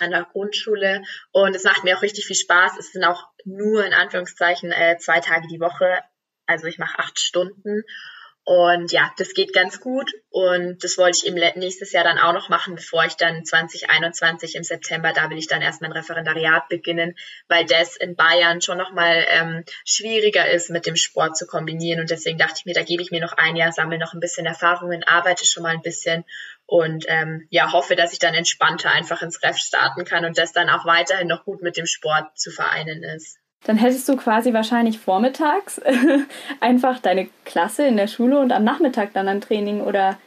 an 0.00 0.10
der 0.10 0.24
Grundschule 0.24 1.02
und 1.30 1.56
es 1.56 1.64
macht 1.64 1.84
mir 1.84 1.96
auch 1.96 2.02
richtig 2.02 2.26
viel 2.26 2.36
Spaß. 2.36 2.76
Es 2.78 2.92
sind 2.92 3.04
auch 3.04 3.28
nur 3.46 3.84
in 3.84 3.94
Anführungszeichen 3.94 4.72
äh, 4.72 4.98
zwei 4.98 5.20
Tage 5.20 5.48
die 5.48 5.60
Woche, 5.60 6.02
also 6.44 6.66
ich 6.66 6.78
mache 6.78 6.98
acht 6.98 7.18
Stunden 7.18 7.82
und 8.44 8.90
ja, 8.90 9.12
das 9.18 9.34
geht 9.34 9.52
ganz 9.52 9.78
gut. 9.78 10.10
Und 10.30 10.82
das 10.82 10.98
wollte 10.98 11.18
ich 11.18 11.26
eben 11.26 11.36
nächstes 11.58 11.92
Jahr 11.92 12.02
dann 12.02 12.18
auch 12.18 12.32
noch 12.32 12.48
machen, 12.48 12.74
bevor 12.74 13.04
ich 13.04 13.14
dann 13.14 13.44
2021 13.44 14.56
im 14.56 14.64
September, 14.64 15.12
da 15.12 15.30
will 15.30 15.38
ich 15.38 15.46
dann 15.46 15.62
erst 15.62 15.80
mein 15.80 15.92
Referendariat 15.92 16.68
beginnen, 16.68 17.14
weil 17.46 17.66
das 17.66 17.96
in 17.96 18.16
Bayern 18.16 18.60
schon 18.60 18.78
nochmal 18.78 19.24
ähm, 19.28 19.64
schwieriger 19.84 20.50
ist, 20.50 20.70
mit 20.70 20.86
dem 20.86 20.96
Sport 20.96 21.36
zu 21.36 21.46
kombinieren. 21.46 22.00
Und 22.00 22.10
deswegen 22.10 22.38
dachte 22.38 22.54
ich 22.58 22.64
mir, 22.64 22.74
da 22.74 22.82
gebe 22.82 23.02
ich 23.02 23.12
mir 23.12 23.20
noch 23.20 23.34
ein 23.34 23.54
Jahr, 23.54 23.70
sammle 23.70 23.98
noch 23.98 24.12
ein 24.12 24.20
bisschen 24.20 24.46
Erfahrungen, 24.46 25.04
arbeite 25.04 25.46
schon 25.46 25.62
mal 25.62 25.74
ein 25.74 25.82
bisschen 25.82 26.24
und 26.66 27.04
ähm, 27.08 27.46
ja, 27.50 27.70
hoffe, 27.72 27.94
dass 27.94 28.12
ich 28.12 28.18
dann 28.18 28.34
entspannter 28.34 28.90
einfach 28.90 29.22
ins 29.22 29.42
Ref 29.42 29.58
starten 29.58 30.04
kann 30.04 30.24
und 30.24 30.38
das 30.38 30.52
dann 30.52 30.70
auch 30.70 30.84
weiterhin 30.84 31.28
noch 31.28 31.44
gut 31.44 31.62
mit 31.62 31.76
dem 31.76 31.86
Sport 31.86 32.36
zu 32.38 32.50
vereinen 32.50 33.04
ist 33.04 33.41
dann 33.64 33.76
hättest 33.76 34.08
du 34.08 34.16
quasi 34.16 34.52
wahrscheinlich 34.52 34.98
vormittags 34.98 35.80
einfach 36.60 36.98
deine 36.98 37.28
Klasse 37.44 37.86
in 37.86 37.96
der 37.96 38.08
Schule 38.08 38.38
und 38.38 38.52
am 38.52 38.64
Nachmittag 38.64 39.12
dann 39.12 39.28
ein 39.28 39.40
Training 39.40 39.80
oder 39.80 40.18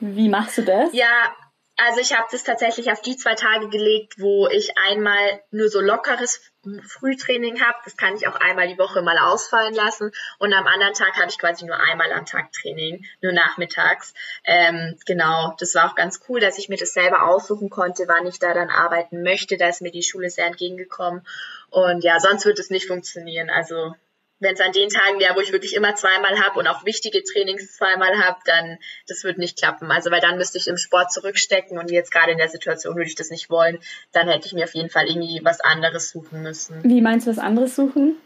wie 0.00 0.28
machst 0.28 0.58
du 0.58 0.62
das? 0.62 0.92
Ja, 0.92 1.32
also 1.76 2.00
ich 2.00 2.16
habe 2.16 2.28
das 2.30 2.44
tatsächlich 2.44 2.92
auf 2.92 3.02
die 3.02 3.16
zwei 3.16 3.34
Tage 3.34 3.68
gelegt, 3.68 4.14
wo 4.18 4.48
ich 4.48 4.78
einmal 4.78 5.42
nur 5.50 5.68
so 5.68 5.80
lockeres 5.80 6.52
Frühtraining 6.86 7.60
habe. 7.60 7.76
Das 7.84 7.96
kann 7.96 8.14
ich 8.14 8.28
auch 8.28 8.36
einmal 8.36 8.68
die 8.68 8.78
Woche 8.78 9.02
mal 9.02 9.18
ausfallen 9.18 9.74
lassen. 9.74 10.12
Und 10.38 10.52
am 10.52 10.66
anderen 10.66 10.94
Tag 10.94 11.14
habe 11.16 11.28
ich 11.28 11.38
quasi 11.38 11.64
nur 11.64 11.78
einmal 11.78 12.12
am 12.12 12.26
Tag 12.26 12.52
Training, 12.52 13.04
nur 13.22 13.32
nachmittags. 13.32 14.14
Ähm, 14.44 14.96
genau, 15.04 15.54
das 15.58 15.74
war 15.74 15.90
auch 15.90 15.96
ganz 15.96 16.20
cool, 16.28 16.38
dass 16.38 16.58
ich 16.58 16.68
mir 16.68 16.76
das 16.76 16.92
selber 16.92 17.26
aussuchen 17.26 17.70
konnte, 17.70 18.04
wann 18.06 18.26
ich 18.26 18.38
da 18.38 18.54
dann 18.54 18.70
arbeiten 18.70 19.22
möchte. 19.22 19.56
Da 19.56 19.68
ist 19.68 19.82
mir 19.82 19.90
die 19.90 20.04
Schule 20.04 20.30
sehr 20.30 20.46
entgegengekommen. 20.46 21.26
Und 21.74 22.04
ja, 22.04 22.20
sonst 22.20 22.46
wird 22.46 22.60
es 22.60 22.70
nicht 22.70 22.86
funktionieren. 22.86 23.50
Also 23.50 23.94
wenn 24.38 24.54
es 24.54 24.60
an 24.60 24.70
den 24.70 24.90
Tagen 24.90 25.18
wäre, 25.18 25.34
wo 25.34 25.40
ich 25.40 25.50
wirklich 25.50 25.74
immer 25.74 25.96
zweimal 25.96 26.38
habe 26.40 26.60
und 26.60 26.68
auch 26.68 26.84
wichtige 26.84 27.24
Trainings 27.24 27.76
zweimal 27.76 28.16
habe, 28.24 28.38
dann 28.44 28.78
das 29.08 29.24
wird 29.24 29.38
nicht 29.38 29.58
klappen. 29.58 29.90
Also 29.90 30.12
weil 30.12 30.20
dann 30.20 30.38
müsste 30.38 30.56
ich 30.58 30.68
im 30.68 30.76
Sport 30.76 31.12
zurückstecken 31.12 31.76
und 31.76 31.90
jetzt 31.90 32.12
gerade 32.12 32.30
in 32.30 32.38
der 32.38 32.48
Situation 32.48 32.94
würde 32.94 33.08
ich 33.08 33.16
das 33.16 33.30
nicht 33.30 33.50
wollen. 33.50 33.80
Dann 34.12 34.28
hätte 34.28 34.46
ich 34.46 34.52
mir 34.52 34.64
auf 34.64 34.74
jeden 34.74 34.88
Fall 34.88 35.08
irgendwie 35.08 35.40
was 35.42 35.60
anderes 35.60 36.10
suchen 36.10 36.42
müssen. 36.42 36.80
Wie 36.84 37.00
meinst 37.00 37.26
du 37.26 37.32
was 37.32 37.38
anderes 37.38 37.74
suchen? 37.74 38.18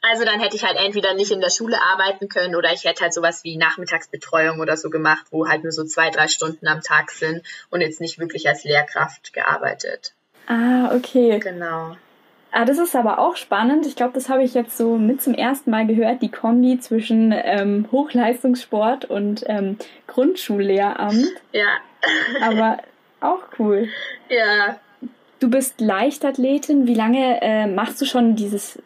Also 0.00 0.24
dann 0.24 0.40
hätte 0.40 0.56
ich 0.56 0.64
halt 0.64 0.78
entweder 0.78 1.12
nicht 1.12 1.32
in 1.32 1.42
der 1.42 1.50
Schule 1.50 1.76
arbeiten 1.82 2.30
können 2.30 2.56
oder 2.56 2.72
ich 2.72 2.84
hätte 2.84 3.02
halt 3.02 3.12
sowas 3.12 3.44
wie 3.44 3.58
Nachmittagsbetreuung 3.58 4.60
oder 4.60 4.78
so 4.78 4.88
gemacht, 4.88 5.26
wo 5.30 5.48
halt 5.48 5.64
nur 5.64 5.72
so 5.72 5.84
zwei, 5.84 6.08
drei 6.08 6.28
Stunden 6.28 6.66
am 6.66 6.80
Tag 6.80 7.10
sind 7.10 7.42
und 7.68 7.82
jetzt 7.82 8.00
nicht 8.00 8.18
wirklich 8.18 8.48
als 8.48 8.64
Lehrkraft 8.64 9.34
gearbeitet. 9.34 10.14
Ah, 10.46 10.94
okay. 10.94 11.38
Genau. 11.38 11.96
Ah, 12.56 12.64
das 12.64 12.78
ist 12.78 12.94
aber 12.94 13.18
auch 13.18 13.34
spannend. 13.34 13.84
Ich 13.84 13.96
glaube, 13.96 14.12
das 14.12 14.28
habe 14.28 14.44
ich 14.44 14.54
jetzt 14.54 14.76
so 14.78 14.96
mit 14.96 15.20
zum 15.20 15.34
ersten 15.34 15.72
Mal 15.72 15.88
gehört, 15.88 16.22
die 16.22 16.30
Kombi 16.30 16.78
zwischen 16.78 17.34
ähm, 17.36 17.88
Hochleistungssport 17.90 19.06
und 19.06 19.42
ähm, 19.48 19.76
Grundschullehramt. 20.06 21.26
Ja. 21.50 21.66
aber 22.40 22.78
auch 23.20 23.40
cool. 23.58 23.88
Ja. 24.28 24.76
Du 25.40 25.50
bist 25.50 25.80
Leichtathletin. 25.80 26.86
Wie 26.86 26.94
lange 26.94 27.42
äh, 27.42 27.66
machst 27.66 28.00
du 28.00 28.04
schon 28.04 28.36
dieses 28.36 28.76
äh, 28.76 28.80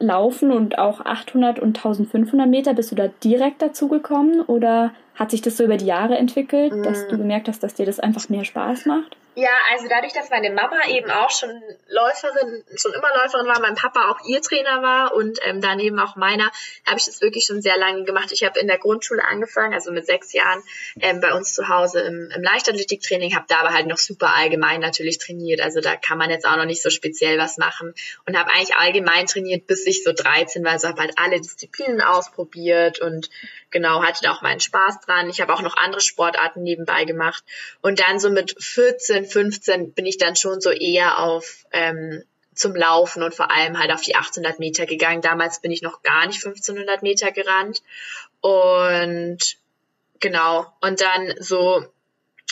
Laufen 0.00 0.52
und 0.52 0.78
auch 0.78 1.00
800 1.00 1.60
und 1.60 1.78
1500 1.78 2.46
Meter? 2.46 2.74
Bist 2.74 2.90
du 2.90 2.94
da 2.94 3.08
direkt 3.24 3.62
dazu 3.62 3.88
gekommen 3.88 4.42
oder 4.42 4.92
hat 5.18 5.30
sich 5.30 5.42
das 5.42 5.56
so 5.56 5.64
über 5.64 5.76
die 5.76 5.86
Jahre 5.86 6.16
entwickelt, 6.16 6.72
mm. 6.72 6.82
dass 6.82 7.08
du 7.08 7.18
gemerkt 7.18 7.48
hast, 7.48 7.62
dass 7.62 7.74
dir 7.74 7.86
das 7.86 7.98
einfach 7.98 8.28
mehr 8.28 8.44
Spaß 8.44 8.86
macht? 8.86 9.16
Ja, 9.38 9.50
also 9.70 9.86
dadurch, 9.88 10.12
dass 10.12 10.30
meine 10.30 10.50
Mama 10.50 10.78
eben 10.88 11.12
auch 11.12 11.30
schon 11.30 11.62
Läuferin, 11.86 12.64
schon 12.74 12.92
immer 12.92 13.08
Läuferin 13.22 13.46
war, 13.46 13.60
mein 13.60 13.76
Papa 13.76 14.10
auch 14.10 14.18
ihr 14.26 14.42
Trainer 14.42 14.82
war 14.82 15.14
und 15.14 15.38
ähm, 15.44 15.60
daneben 15.60 16.00
auch 16.00 16.16
meiner, 16.16 16.50
habe 16.84 16.98
ich 16.98 17.04
das 17.04 17.20
wirklich 17.20 17.44
schon 17.44 17.62
sehr 17.62 17.78
lange 17.78 18.02
gemacht. 18.02 18.32
Ich 18.32 18.42
habe 18.42 18.58
in 18.58 18.66
der 18.66 18.78
Grundschule 18.78 19.24
angefangen, 19.24 19.74
also 19.74 19.92
mit 19.92 20.06
sechs 20.06 20.32
Jahren 20.32 20.60
ähm, 21.00 21.20
bei 21.20 21.32
uns 21.34 21.54
zu 21.54 21.68
Hause 21.68 22.00
im, 22.00 22.32
im 22.34 22.42
Leichtathletiktraining, 22.42 23.36
habe 23.36 23.44
da 23.48 23.58
aber 23.58 23.72
halt 23.72 23.86
noch 23.86 23.98
super 23.98 24.34
allgemein 24.34 24.80
natürlich 24.80 25.18
trainiert. 25.18 25.60
Also 25.60 25.80
da 25.80 25.94
kann 25.94 26.18
man 26.18 26.30
jetzt 26.30 26.44
auch 26.44 26.56
noch 26.56 26.64
nicht 26.64 26.82
so 26.82 26.90
speziell 26.90 27.38
was 27.38 27.58
machen 27.58 27.94
und 28.26 28.36
habe 28.36 28.50
eigentlich 28.50 28.74
allgemein 28.74 29.26
trainiert, 29.26 29.68
bis 29.68 29.86
ich 29.86 30.02
so 30.02 30.12
13 30.12 30.64
war. 30.64 30.72
Also 30.72 30.88
habe 30.88 31.00
halt 31.00 31.12
alle 31.16 31.40
Disziplinen 31.40 32.00
ausprobiert 32.00 32.98
und 32.98 33.30
genau, 33.70 34.02
hatte 34.02 34.22
da 34.22 34.32
auch 34.32 34.42
meinen 34.42 34.60
Spaß 34.60 35.00
dran. 35.00 35.28
Ich 35.28 35.40
habe 35.40 35.52
auch 35.54 35.62
noch 35.62 35.76
andere 35.76 36.00
Sportarten 36.00 36.62
nebenbei 36.62 37.04
gemacht 37.04 37.44
und 37.80 38.00
dann 38.00 38.18
so 38.18 38.30
mit 38.30 38.54
14, 38.62 39.26
15 39.26 39.92
bin 39.92 40.06
ich 40.06 40.18
dann 40.18 40.36
schon 40.36 40.60
so 40.60 40.70
eher 40.70 41.18
auf 41.18 41.64
ähm, 41.72 42.22
zum 42.54 42.74
Laufen 42.74 43.22
und 43.22 43.34
vor 43.34 43.50
allem 43.50 43.78
halt 43.78 43.92
auf 43.92 44.02
die 44.02 44.16
800 44.16 44.58
Meter 44.58 44.84
gegangen. 44.86 45.22
Damals 45.22 45.60
bin 45.60 45.70
ich 45.70 45.82
noch 45.82 46.02
gar 46.02 46.26
nicht 46.26 46.44
1500 46.44 47.02
Meter 47.02 47.30
gerannt 47.30 47.82
und 48.40 49.38
genau 50.20 50.66
und 50.80 51.00
dann 51.00 51.34
so 51.38 51.86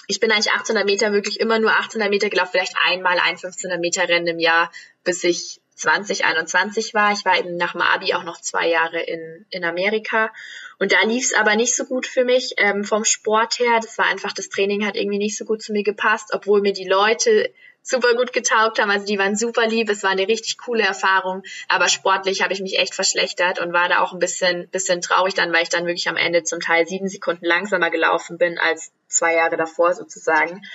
ich 0.09 0.21
bin 0.21 0.31
eigentlich 0.31 0.53
800 0.53 0.85
Meter 0.85 1.13
wirklich 1.13 1.41
immer 1.41 1.59
nur 1.59 1.73
800 1.73 2.09
Meter 2.11 2.31
gelaufen, 2.31 2.51
vielleicht 2.53 2.77
einmal 2.85 3.19
ein 3.19 3.37
1500 3.37 3.81
Meter 3.81 4.09
Rennen 4.09 4.29
im 4.29 4.39
Jahr, 4.39 4.71
bis 5.03 5.25
ich 5.25 5.61
2021 5.77 6.95
war. 6.95 7.13
Ich 7.13 7.25
war 7.25 7.39
eben 7.39 7.57
nach 7.57 7.73
dem 7.73 7.83
Abi 7.83 8.15
auch 8.15 8.25
noch 8.25 8.41
zwei 8.41 8.69
Jahre 8.69 9.01
in, 9.01 9.47
in 9.51 9.65
Amerika. 9.65 10.33
Und 10.79 10.93
da 10.93 11.03
lief 11.03 11.25
es 11.25 11.35
aber 11.35 11.55
nicht 11.55 11.77
so 11.77 11.85
gut 11.85 12.07
für 12.07 12.25
mich 12.25 12.55
ähm, 12.57 12.85
vom 12.85 13.05
Sport 13.05 13.59
her. 13.59 13.79
Das 13.81 13.97
war 13.99 14.07
einfach, 14.07 14.33
das 14.33 14.49
Training 14.49 14.87
hat 14.87 14.97
irgendwie 14.97 15.19
nicht 15.19 15.37
so 15.37 15.45
gut 15.45 15.63
zu 15.63 15.73
mir 15.73 15.83
gepasst, 15.83 16.31
obwohl 16.33 16.63
mir 16.63 16.73
die 16.73 16.89
Leute 16.89 17.53
super 17.87 18.15
gut 18.15 18.33
getaugt 18.33 18.81
haben. 18.81 18.91
Also 18.91 19.07
die 19.07 19.19
waren 19.19 19.37
super 19.37 19.67
lieb. 19.67 19.89
Es 19.89 20.03
war 20.03 20.11
eine 20.11 20.27
richtig 20.27 20.59
coole 20.59 20.83
Erfahrung. 20.83 21.43
Aber 21.69 21.89
sportlich 21.89 22.43
habe 22.43 22.53
ich 22.53 22.61
mich 22.61 22.79
echt 22.79 22.95
verschlechtert 22.95 23.61
und 23.61 23.73
war 23.73 23.89
da 23.89 24.01
auch 24.01 24.13
ein 24.13 24.19
bisschen, 24.19 24.69
bisschen 24.71 25.01
traurig 25.01 25.35
dann, 25.35 25.53
weil 25.53 25.63
ich 25.63 25.69
dann 25.69 25.87
wirklich 25.87 26.09
am 26.09 26.17
Ende 26.17 26.43
zum 26.43 26.61
Teil 26.61 26.87
sieben 26.87 27.09
Sekunden 27.09 27.45
langsamer 27.45 27.91
gelaufen 27.91 28.39
bin 28.39 28.59
als 28.59 28.91
zwei 29.07 29.35
Jahre 29.35 29.57
davor 29.57 29.95
sozusagen. 29.95 30.67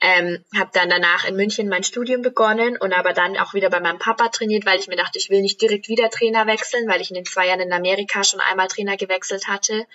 Ähm, 0.00 0.42
habe 0.56 0.70
dann 0.72 0.88
danach 0.88 1.26
in 1.26 1.36
München 1.36 1.68
mein 1.68 1.84
Studium 1.84 2.22
begonnen 2.22 2.78
und 2.78 2.94
aber 2.94 3.12
dann 3.12 3.36
auch 3.36 3.52
wieder 3.52 3.68
bei 3.68 3.80
meinem 3.80 3.98
Papa 3.98 4.28
trainiert, 4.28 4.64
weil 4.64 4.80
ich 4.80 4.88
mir 4.88 4.96
dachte, 4.96 5.18
ich 5.18 5.28
will 5.28 5.42
nicht 5.42 5.60
direkt 5.60 5.88
wieder 5.88 6.08
Trainer 6.08 6.46
wechseln, 6.46 6.88
weil 6.88 7.00
ich 7.02 7.10
in 7.10 7.14
den 7.14 7.26
zwei 7.26 7.46
Jahren 7.46 7.60
in 7.60 7.72
Amerika 7.72 8.24
schon 8.24 8.40
einmal 8.40 8.68
Trainer 8.68 8.96
gewechselt 8.96 9.48
hatte. 9.48 9.86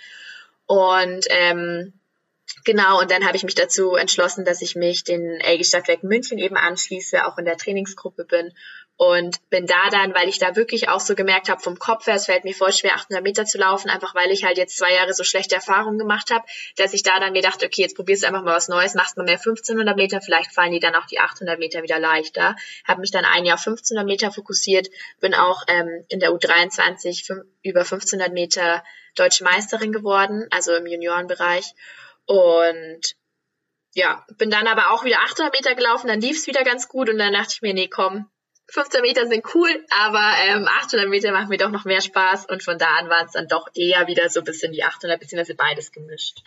Und 0.67 1.25
ähm, 1.29 1.98
Genau, 2.65 2.99
und 2.99 3.11
dann 3.11 3.25
habe 3.25 3.37
ich 3.37 3.43
mich 3.43 3.55
dazu 3.55 3.95
entschlossen, 3.95 4.43
dass 4.43 4.61
ich 4.61 4.75
mich 4.75 5.03
den 5.03 5.39
LG 5.39 5.63
Stadtwerk 5.63 6.03
München 6.03 6.37
eben 6.37 6.57
anschließe, 6.57 7.25
auch 7.25 7.37
in 7.37 7.45
der 7.45 7.57
Trainingsgruppe 7.57 8.25
bin 8.25 8.53
und 8.99 9.37
bin 9.49 9.65
da 9.65 9.89
dann, 9.89 10.13
weil 10.13 10.27
ich 10.27 10.39
da 10.39 10.57
wirklich 10.57 10.89
auch 10.89 10.99
so 10.99 11.15
gemerkt 11.15 11.47
habe, 11.47 11.61
vom 11.61 11.79
Kopf 11.79 12.05
her, 12.05 12.15
es 12.15 12.25
fällt 12.25 12.43
mir 12.43 12.53
voll 12.53 12.73
schwer, 12.73 12.95
800 12.95 13.23
Meter 13.23 13.45
zu 13.45 13.57
laufen, 13.57 13.89
einfach 13.89 14.13
weil 14.13 14.29
ich 14.29 14.43
halt 14.43 14.57
jetzt 14.57 14.77
zwei 14.77 14.93
Jahre 14.93 15.13
so 15.13 15.23
schlechte 15.23 15.55
Erfahrungen 15.55 15.97
gemacht 15.97 16.31
habe, 16.31 16.43
dass 16.75 16.93
ich 16.93 17.01
da 17.01 17.17
dann 17.17 17.31
mir 17.31 17.41
dachte, 17.41 17.65
okay, 17.65 17.81
jetzt 17.81 17.95
probierst 17.95 18.23
du 18.23 18.27
einfach 18.27 18.43
mal 18.43 18.57
was 18.57 18.67
Neues, 18.67 18.95
machst 18.95 19.15
mal 19.15 19.23
mehr 19.23 19.37
1500 19.37 19.95
Meter, 19.95 20.19
vielleicht 20.19 20.51
fallen 20.51 20.73
die 20.73 20.81
dann 20.81 20.95
auch 20.95 21.05
die 21.05 21.19
800 21.19 21.57
Meter 21.57 21.81
wieder 21.81 21.97
leichter. 21.97 22.57
Habe 22.85 22.99
mich 22.99 23.11
dann 23.11 23.23
ein 23.23 23.45
Jahr 23.45 23.57
1500 23.57 24.05
Meter 24.05 24.33
fokussiert, 24.33 24.89
bin 25.21 25.33
auch 25.33 25.63
ähm, 25.69 26.03
in 26.09 26.19
der 26.19 26.31
U23 26.31 27.41
über 27.63 27.79
1500 27.79 28.33
Meter 28.33 28.83
deutsche 29.15 29.45
Meisterin 29.45 29.93
geworden, 29.93 30.45
also 30.51 30.75
im 30.75 30.85
Juniorenbereich 30.85 31.73
und 32.29 33.01
ja, 33.95 34.23
bin 34.37 34.51
dann 34.51 34.67
aber 34.67 34.91
auch 34.91 35.03
wieder 35.03 35.17
800 35.21 35.51
Meter 35.51 35.73
gelaufen, 35.73 36.07
dann 36.07 36.21
lief 36.21 36.37
es 36.37 36.45
wieder 36.45 36.63
ganz 36.63 36.87
gut 36.87 37.09
und 37.09 37.17
dann 37.17 37.33
dachte 37.33 37.53
ich 37.55 37.61
mir, 37.63 37.73
nee, 37.73 37.87
komm, 37.87 38.29
15 38.67 39.01
Meter 39.01 39.25
sind 39.25 39.43
cool, 39.55 39.83
aber 39.89 40.21
ähm, 40.45 40.67
800 40.67 41.09
Meter 41.09 41.31
machen 41.31 41.49
mir 41.49 41.57
doch 41.57 41.71
noch 41.71 41.85
mehr 41.85 42.01
Spaß 42.01 42.45
und 42.45 42.61
von 42.63 42.77
da 42.77 42.85
an 42.99 43.09
war 43.09 43.25
es 43.25 43.31
dann 43.31 43.47
doch 43.47 43.67
eher 43.73 44.05
wieder 44.05 44.29
so 44.29 44.41
ein 44.41 44.45
bisschen 44.45 44.71
die 44.73 44.83
800, 44.83 45.19
beziehungsweise 45.19 45.55
beides 45.55 45.91
gemischt. 45.91 46.43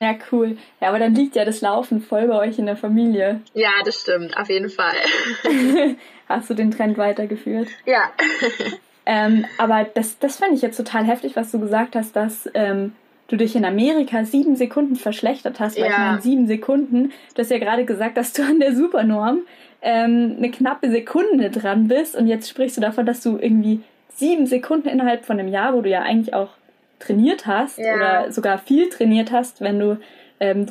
Ja, 0.00 0.16
cool. 0.32 0.58
Ja, 0.80 0.88
aber 0.88 0.98
dann 0.98 1.14
liegt 1.14 1.36
ja 1.36 1.44
das 1.44 1.60
Laufen 1.60 2.02
voll 2.02 2.26
bei 2.26 2.36
euch 2.48 2.58
in 2.58 2.66
der 2.66 2.76
Familie. 2.76 3.40
Ja, 3.54 3.70
das 3.84 4.00
stimmt, 4.00 4.36
auf 4.36 4.48
jeden 4.48 4.68
Fall. 4.68 4.96
Hast 6.28 6.50
du 6.50 6.54
den 6.54 6.72
Trend 6.72 6.98
weitergeführt? 6.98 7.68
Ja. 7.86 8.12
ähm, 9.06 9.46
aber 9.58 9.84
das, 9.84 10.18
das 10.18 10.38
fand 10.38 10.54
ich 10.54 10.62
jetzt 10.62 10.76
total 10.76 11.04
heftig, 11.04 11.36
was 11.36 11.52
du 11.52 11.60
gesagt 11.60 11.94
hast, 11.94 12.16
dass 12.16 12.50
ähm, 12.54 12.96
du 13.28 13.36
dich 13.36 13.56
in 13.56 13.64
Amerika 13.64 14.24
sieben 14.24 14.56
Sekunden 14.56 14.96
verschlechtert 14.96 15.60
hast, 15.60 15.76
weil 15.76 15.86
ja. 15.86 15.90
ich 15.90 15.98
meine, 15.98 16.20
sieben 16.20 16.46
Sekunden, 16.46 17.12
du 17.34 17.38
hast 17.38 17.50
ja 17.50 17.58
gerade 17.58 17.84
gesagt, 17.84 18.16
dass 18.16 18.32
du 18.32 18.42
an 18.42 18.60
der 18.60 18.74
Supernorm 18.74 19.40
ähm, 19.82 20.34
eine 20.38 20.50
knappe 20.50 20.90
Sekunde 20.90 21.50
dran 21.50 21.88
bist 21.88 22.16
und 22.16 22.26
jetzt 22.26 22.48
sprichst 22.48 22.76
du 22.76 22.80
davon, 22.80 23.06
dass 23.06 23.22
du 23.22 23.38
irgendwie 23.38 23.80
sieben 24.14 24.46
Sekunden 24.46 24.88
innerhalb 24.88 25.24
von 25.24 25.38
einem 25.38 25.48
Jahr, 25.48 25.74
wo 25.74 25.80
du 25.80 25.88
ja 25.88 26.02
eigentlich 26.02 26.34
auch 26.34 26.50
trainiert 26.98 27.46
hast 27.46 27.78
ja. 27.78 27.94
oder 27.94 28.32
sogar 28.32 28.58
viel 28.58 28.88
trainiert 28.88 29.32
hast, 29.32 29.60
wenn 29.60 29.78
du 29.78 29.98
ähm, 30.40 30.66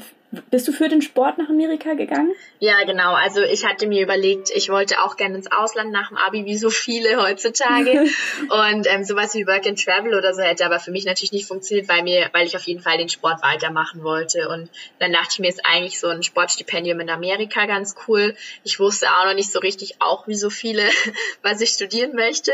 bist 0.49 0.67
du 0.67 0.71
für 0.71 0.89
den 0.89 1.01
Sport 1.01 1.37
nach 1.37 1.49
Amerika 1.49 1.93
gegangen? 1.93 2.31
Ja, 2.59 2.83
genau. 2.85 3.13
Also 3.13 3.41
ich 3.41 3.65
hatte 3.65 3.85
mir 3.85 4.01
überlegt, 4.01 4.49
ich 4.49 4.69
wollte 4.69 5.01
auch 5.01 5.15
gerne 5.15 5.35
ins 5.35 5.51
Ausland 5.51 5.91
nach 5.91 6.09
dem 6.09 6.17
Abi, 6.17 6.45
wie 6.45 6.57
so 6.57 6.71
viele 6.71 7.21
heutzutage. 7.21 7.91
und 8.41 8.87
ähm, 8.87 9.03
sowas 9.03 9.35
wie 9.35 9.45
Work 9.45 9.67
and 9.67 9.83
Travel 9.83 10.15
oder 10.15 10.33
so 10.33 10.41
hätte 10.41 10.65
aber 10.65 10.79
für 10.79 10.91
mich 10.91 11.05
natürlich 11.05 11.33
nicht 11.33 11.47
funktioniert, 11.47 11.87
weil 11.87 12.01
mir, 12.01 12.29
weil 12.33 12.47
ich 12.47 12.55
auf 12.55 12.63
jeden 12.63 12.81
Fall 12.81 12.97
den 12.97 13.09
Sport 13.09 13.43
weitermachen 13.43 14.03
wollte. 14.03 14.49
Und 14.49 14.69
dann 14.97 15.13
dachte 15.13 15.29
ich 15.33 15.39
mir, 15.39 15.49
ist 15.49 15.65
eigentlich 15.65 15.99
so 15.99 16.07
ein 16.07 16.23
Sportstipendium 16.23 16.99
in 16.99 17.09
Amerika 17.09 17.67
ganz 17.67 17.95
cool. 18.07 18.35
Ich 18.63 18.79
wusste 18.79 19.07
auch 19.07 19.25
noch 19.25 19.35
nicht 19.35 19.51
so 19.51 19.59
richtig, 19.59 19.97
auch 19.99 20.27
wie 20.27 20.35
so 20.35 20.49
viele, 20.49 20.83
was 21.43 21.61
ich 21.61 21.69
studieren 21.69 22.15
möchte. 22.15 22.53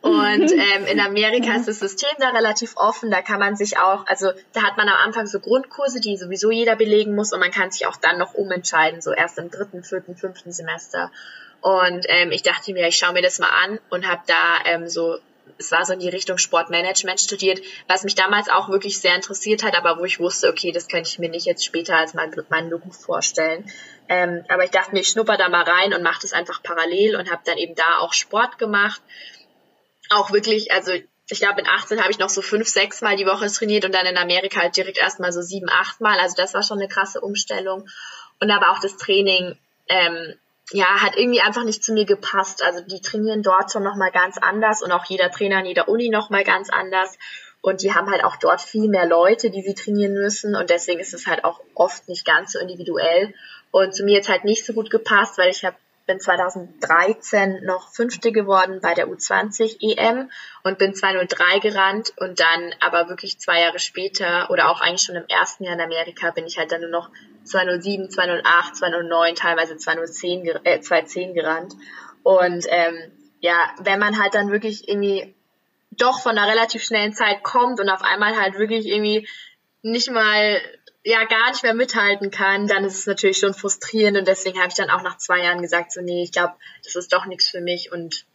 Und 0.00 0.50
ähm, 0.52 0.86
in 0.90 0.98
Amerika 0.98 1.54
ist 1.54 1.68
das 1.68 1.78
System 1.78 2.10
da 2.18 2.30
relativ 2.30 2.76
offen. 2.76 3.10
Da 3.10 3.22
kann 3.22 3.38
man 3.38 3.54
sich 3.54 3.78
auch, 3.78 4.06
also 4.06 4.32
da 4.52 4.62
hat 4.62 4.76
man 4.76 4.88
am 4.88 4.96
Anfang 5.04 5.26
so 5.26 5.38
Grundkurse, 5.38 6.00
die 6.00 6.16
sowieso 6.16 6.50
jeder 6.50 6.74
belegen 6.74 7.14
muss 7.14 7.19
muss 7.20 7.32
und 7.32 7.40
man 7.40 7.50
kann 7.50 7.70
sich 7.70 7.86
auch 7.86 7.96
dann 7.96 8.18
noch 8.18 8.34
umentscheiden, 8.34 9.02
so 9.02 9.12
erst 9.12 9.38
im 9.38 9.50
dritten, 9.50 9.84
vierten, 9.84 10.16
fünften 10.16 10.52
Semester. 10.52 11.10
Und 11.60 12.06
ähm, 12.08 12.32
ich 12.32 12.42
dachte 12.42 12.72
mir, 12.72 12.88
ich 12.88 12.96
schaue 12.96 13.12
mir 13.12 13.22
das 13.22 13.38
mal 13.38 13.50
an 13.64 13.78
und 13.90 14.08
habe 14.08 14.22
da 14.26 14.58
ähm, 14.64 14.88
so, 14.88 15.18
es 15.58 15.70
war 15.70 15.84
so 15.84 15.92
in 15.92 15.98
die 15.98 16.08
Richtung 16.08 16.38
Sportmanagement 16.38 17.20
studiert, 17.20 17.60
was 17.86 18.04
mich 18.04 18.14
damals 18.14 18.48
auch 18.48 18.70
wirklich 18.70 18.98
sehr 18.98 19.14
interessiert 19.14 19.62
hat, 19.62 19.74
aber 19.74 19.98
wo 19.98 20.04
ich 20.04 20.18
wusste, 20.18 20.48
okay, 20.48 20.72
das 20.72 20.88
könnte 20.88 21.10
ich 21.10 21.18
mir 21.18 21.28
nicht 21.28 21.44
jetzt 21.44 21.64
später 21.64 21.96
als 21.96 22.14
mein, 22.14 22.34
meinen 22.48 22.70
Beruf 22.70 22.96
vorstellen. 22.98 23.70
Ähm, 24.08 24.42
aber 24.48 24.64
ich 24.64 24.70
dachte 24.70 24.92
mir, 24.92 25.00
ich 25.00 25.08
schnupper 25.08 25.36
da 25.36 25.50
mal 25.50 25.64
rein 25.64 25.92
und 25.92 26.02
mache 26.02 26.22
das 26.22 26.32
einfach 26.32 26.62
parallel 26.62 27.16
und 27.16 27.30
habe 27.30 27.42
dann 27.44 27.58
eben 27.58 27.74
da 27.74 27.98
auch 27.98 28.14
Sport 28.14 28.58
gemacht. 28.58 29.02
Auch 30.08 30.32
wirklich, 30.32 30.72
also 30.72 30.92
ich 31.30 31.40
glaube, 31.40 31.60
in 31.60 31.66
18 31.68 32.00
habe 32.00 32.10
ich 32.10 32.18
noch 32.18 32.28
so 32.28 32.42
fünf, 32.42 32.68
sechs 32.68 33.02
Mal 33.02 33.16
die 33.16 33.26
Woche 33.26 33.46
trainiert 33.46 33.84
und 33.84 33.94
dann 33.94 34.06
in 34.06 34.16
Amerika 34.16 34.60
halt 34.60 34.76
direkt 34.76 34.98
erstmal 34.98 35.32
so 35.32 35.40
sieben, 35.40 35.68
acht 35.70 36.00
Mal. 36.00 36.18
Also 36.18 36.34
das 36.36 36.54
war 36.54 36.62
schon 36.62 36.78
eine 36.78 36.88
krasse 36.88 37.20
Umstellung. 37.20 37.88
Und 38.40 38.50
aber 38.50 38.70
auch 38.70 38.80
das 38.80 38.96
Training, 38.96 39.56
ähm, 39.88 40.34
ja, 40.72 40.86
hat 41.00 41.16
irgendwie 41.16 41.40
einfach 41.40 41.64
nicht 41.64 41.84
zu 41.84 41.92
mir 41.92 42.04
gepasst. 42.04 42.62
Also 42.64 42.80
die 42.80 43.00
trainieren 43.00 43.42
dort 43.42 43.72
schon 43.72 43.82
nochmal 43.82 44.10
ganz 44.10 44.38
anders 44.38 44.82
und 44.82 44.92
auch 44.92 45.04
jeder 45.04 45.30
Trainer 45.30 45.58
an 45.58 45.66
jeder 45.66 45.88
Uni 45.88 46.08
nochmal 46.08 46.44
ganz 46.44 46.70
anders. 46.70 47.16
Und 47.62 47.82
die 47.82 47.94
haben 47.94 48.10
halt 48.10 48.24
auch 48.24 48.36
dort 48.36 48.60
viel 48.60 48.88
mehr 48.88 49.06
Leute, 49.06 49.50
die 49.50 49.62
sie 49.62 49.74
trainieren 49.74 50.14
müssen. 50.14 50.56
Und 50.56 50.70
deswegen 50.70 51.00
ist 51.00 51.14
es 51.14 51.26
halt 51.26 51.44
auch 51.44 51.60
oft 51.74 52.08
nicht 52.08 52.24
ganz 52.24 52.52
so 52.52 52.58
individuell. 52.58 53.34
Und 53.70 53.94
zu 53.94 54.04
mir 54.04 54.14
jetzt 54.14 54.28
halt 54.28 54.44
nicht 54.44 54.64
so 54.64 54.72
gut 54.72 54.90
gepasst, 54.90 55.38
weil 55.38 55.50
ich 55.50 55.64
habe 55.64 55.76
bin 56.06 56.20
2013 56.20 57.64
noch 57.64 57.92
Fünfte 57.92 58.32
geworden 58.32 58.80
bei 58.82 58.94
der 58.94 59.08
U20 59.08 59.76
EM 59.80 60.30
und 60.64 60.78
bin 60.78 60.94
203 60.94 61.60
gerannt 61.60 62.12
und 62.16 62.40
dann 62.40 62.74
aber 62.80 63.08
wirklich 63.08 63.38
zwei 63.38 63.60
Jahre 63.60 63.78
später 63.78 64.50
oder 64.50 64.70
auch 64.70 64.80
eigentlich 64.80 65.02
schon 65.02 65.16
im 65.16 65.26
ersten 65.28 65.64
Jahr 65.64 65.74
in 65.74 65.80
Amerika 65.80 66.30
bin 66.30 66.46
ich 66.46 66.58
halt 66.58 66.72
dann 66.72 66.80
nur 66.80 66.90
noch 66.90 67.10
207, 67.44 68.10
208, 68.10 68.76
209, 68.76 69.34
teilweise 69.34 69.76
210, 69.76 70.46
äh, 70.64 70.80
210 70.80 71.34
gerannt. 71.34 71.74
Und 72.22 72.66
ähm, 72.68 73.12
ja, 73.40 73.70
wenn 73.80 73.98
man 73.98 74.20
halt 74.20 74.34
dann 74.34 74.50
wirklich 74.50 74.88
irgendwie 74.88 75.34
doch 75.90 76.20
von 76.20 76.36
einer 76.36 76.50
relativ 76.50 76.82
schnellen 76.82 77.12
Zeit 77.12 77.42
kommt 77.42 77.80
und 77.80 77.88
auf 77.88 78.02
einmal 78.02 78.36
halt 78.36 78.58
wirklich 78.58 78.86
irgendwie 78.86 79.28
nicht 79.82 80.10
mal 80.10 80.60
ja 81.02 81.24
gar 81.24 81.50
nicht 81.50 81.62
mehr 81.62 81.74
mithalten 81.74 82.30
kann, 82.30 82.66
dann 82.66 82.84
ist 82.84 82.98
es 82.98 83.06
natürlich 83.06 83.38
schon 83.38 83.54
frustrierend 83.54 84.18
und 84.18 84.28
deswegen 84.28 84.58
habe 84.58 84.68
ich 84.68 84.74
dann 84.74 84.90
auch 84.90 85.02
nach 85.02 85.16
zwei 85.16 85.42
Jahren 85.42 85.62
gesagt, 85.62 85.92
so 85.92 86.00
nee, 86.00 86.22
ich 86.22 86.32
glaube, 86.32 86.54
das 86.84 86.94
ist 86.94 87.12
doch 87.12 87.26
nichts 87.26 87.48
für 87.48 87.60
mich 87.60 87.90
und 87.92 88.26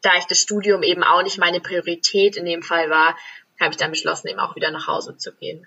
da 0.00 0.10
ich 0.18 0.24
das 0.24 0.40
Studium 0.40 0.82
eben 0.82 1.04
auch 1.04 1.22
nicht 1.22 1.38
meine 1.38 1.60
Priorität 1.60 2.36
in 2.36 2.44
dem 2.44 2.62
Fall 2.62 2.90
war, 2.90 3.16
habe 3.60 3.70
ich 3.70 3.76
dann 3.76 3.90
beschlossen, 3.90 4.28
eben 4.28 4.40
auch 4.40 4.56
wieder 4.56 4.70
nach 4.70 4.88
Hause 4.88 5.16
zu 5.16 5.32
gehen. 5.32 5.66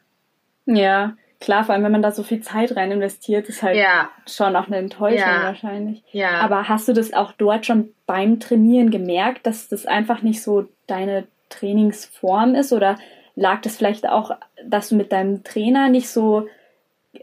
Ja, 0.66 1.16
klar, 1.40 1.64
vor 1.64 1.74
allem 1.74 1.84
wenn 1.84 1.92
man 1.92 2.02
da 2.02 2.12
so 2.12 2.24
viel 2.24 2.42
Zeit 2.42 2.76
rein 2.76 2.92
investiert, 2.92 3.48
ist 3.48 3.64
halt 3.64 3.78
ja. 3.78 4.10
schon 4.28 4.56
auch 4.56 4.68
eine 4.68 4.78
Enttäuschung 4.78 5.20
ja. 5.20 5.44
wahrscheinlich. 5.44 6.04
Ja. 6.12 6.42
Aber 6.42 6.68
hast 6.68 6.88
du 6.88 6.94
das 6.94 7.14
auch 7.14 7.32
dort 7.34 7.66
schon 7.66 7.94
beim 8.06 8.40
Trainieren 8.40 8.92
gemerkt, 8.92 9.46
dass 9.46 9.70
das 9.70 9.86
einfach 9.86 10.22
nicht 10.22 10.42
so 10.42 10.68
deine 10.88 11.28
Trainingsform 11.50 12.56
ist 12.56 12.74
oder 12.74 12.98
lag 13.36 13.62
das 13.62 13.78
vielleicht 13.78 14.08
auch, 14.08 14.32
dass 14.66 14.90
du 14.90 14.96
mit 14.96 15.12
deinem 15.12 15.44
Trainer 15.44 15.90
nicht 15.90 16.10
so, 16.10 16.48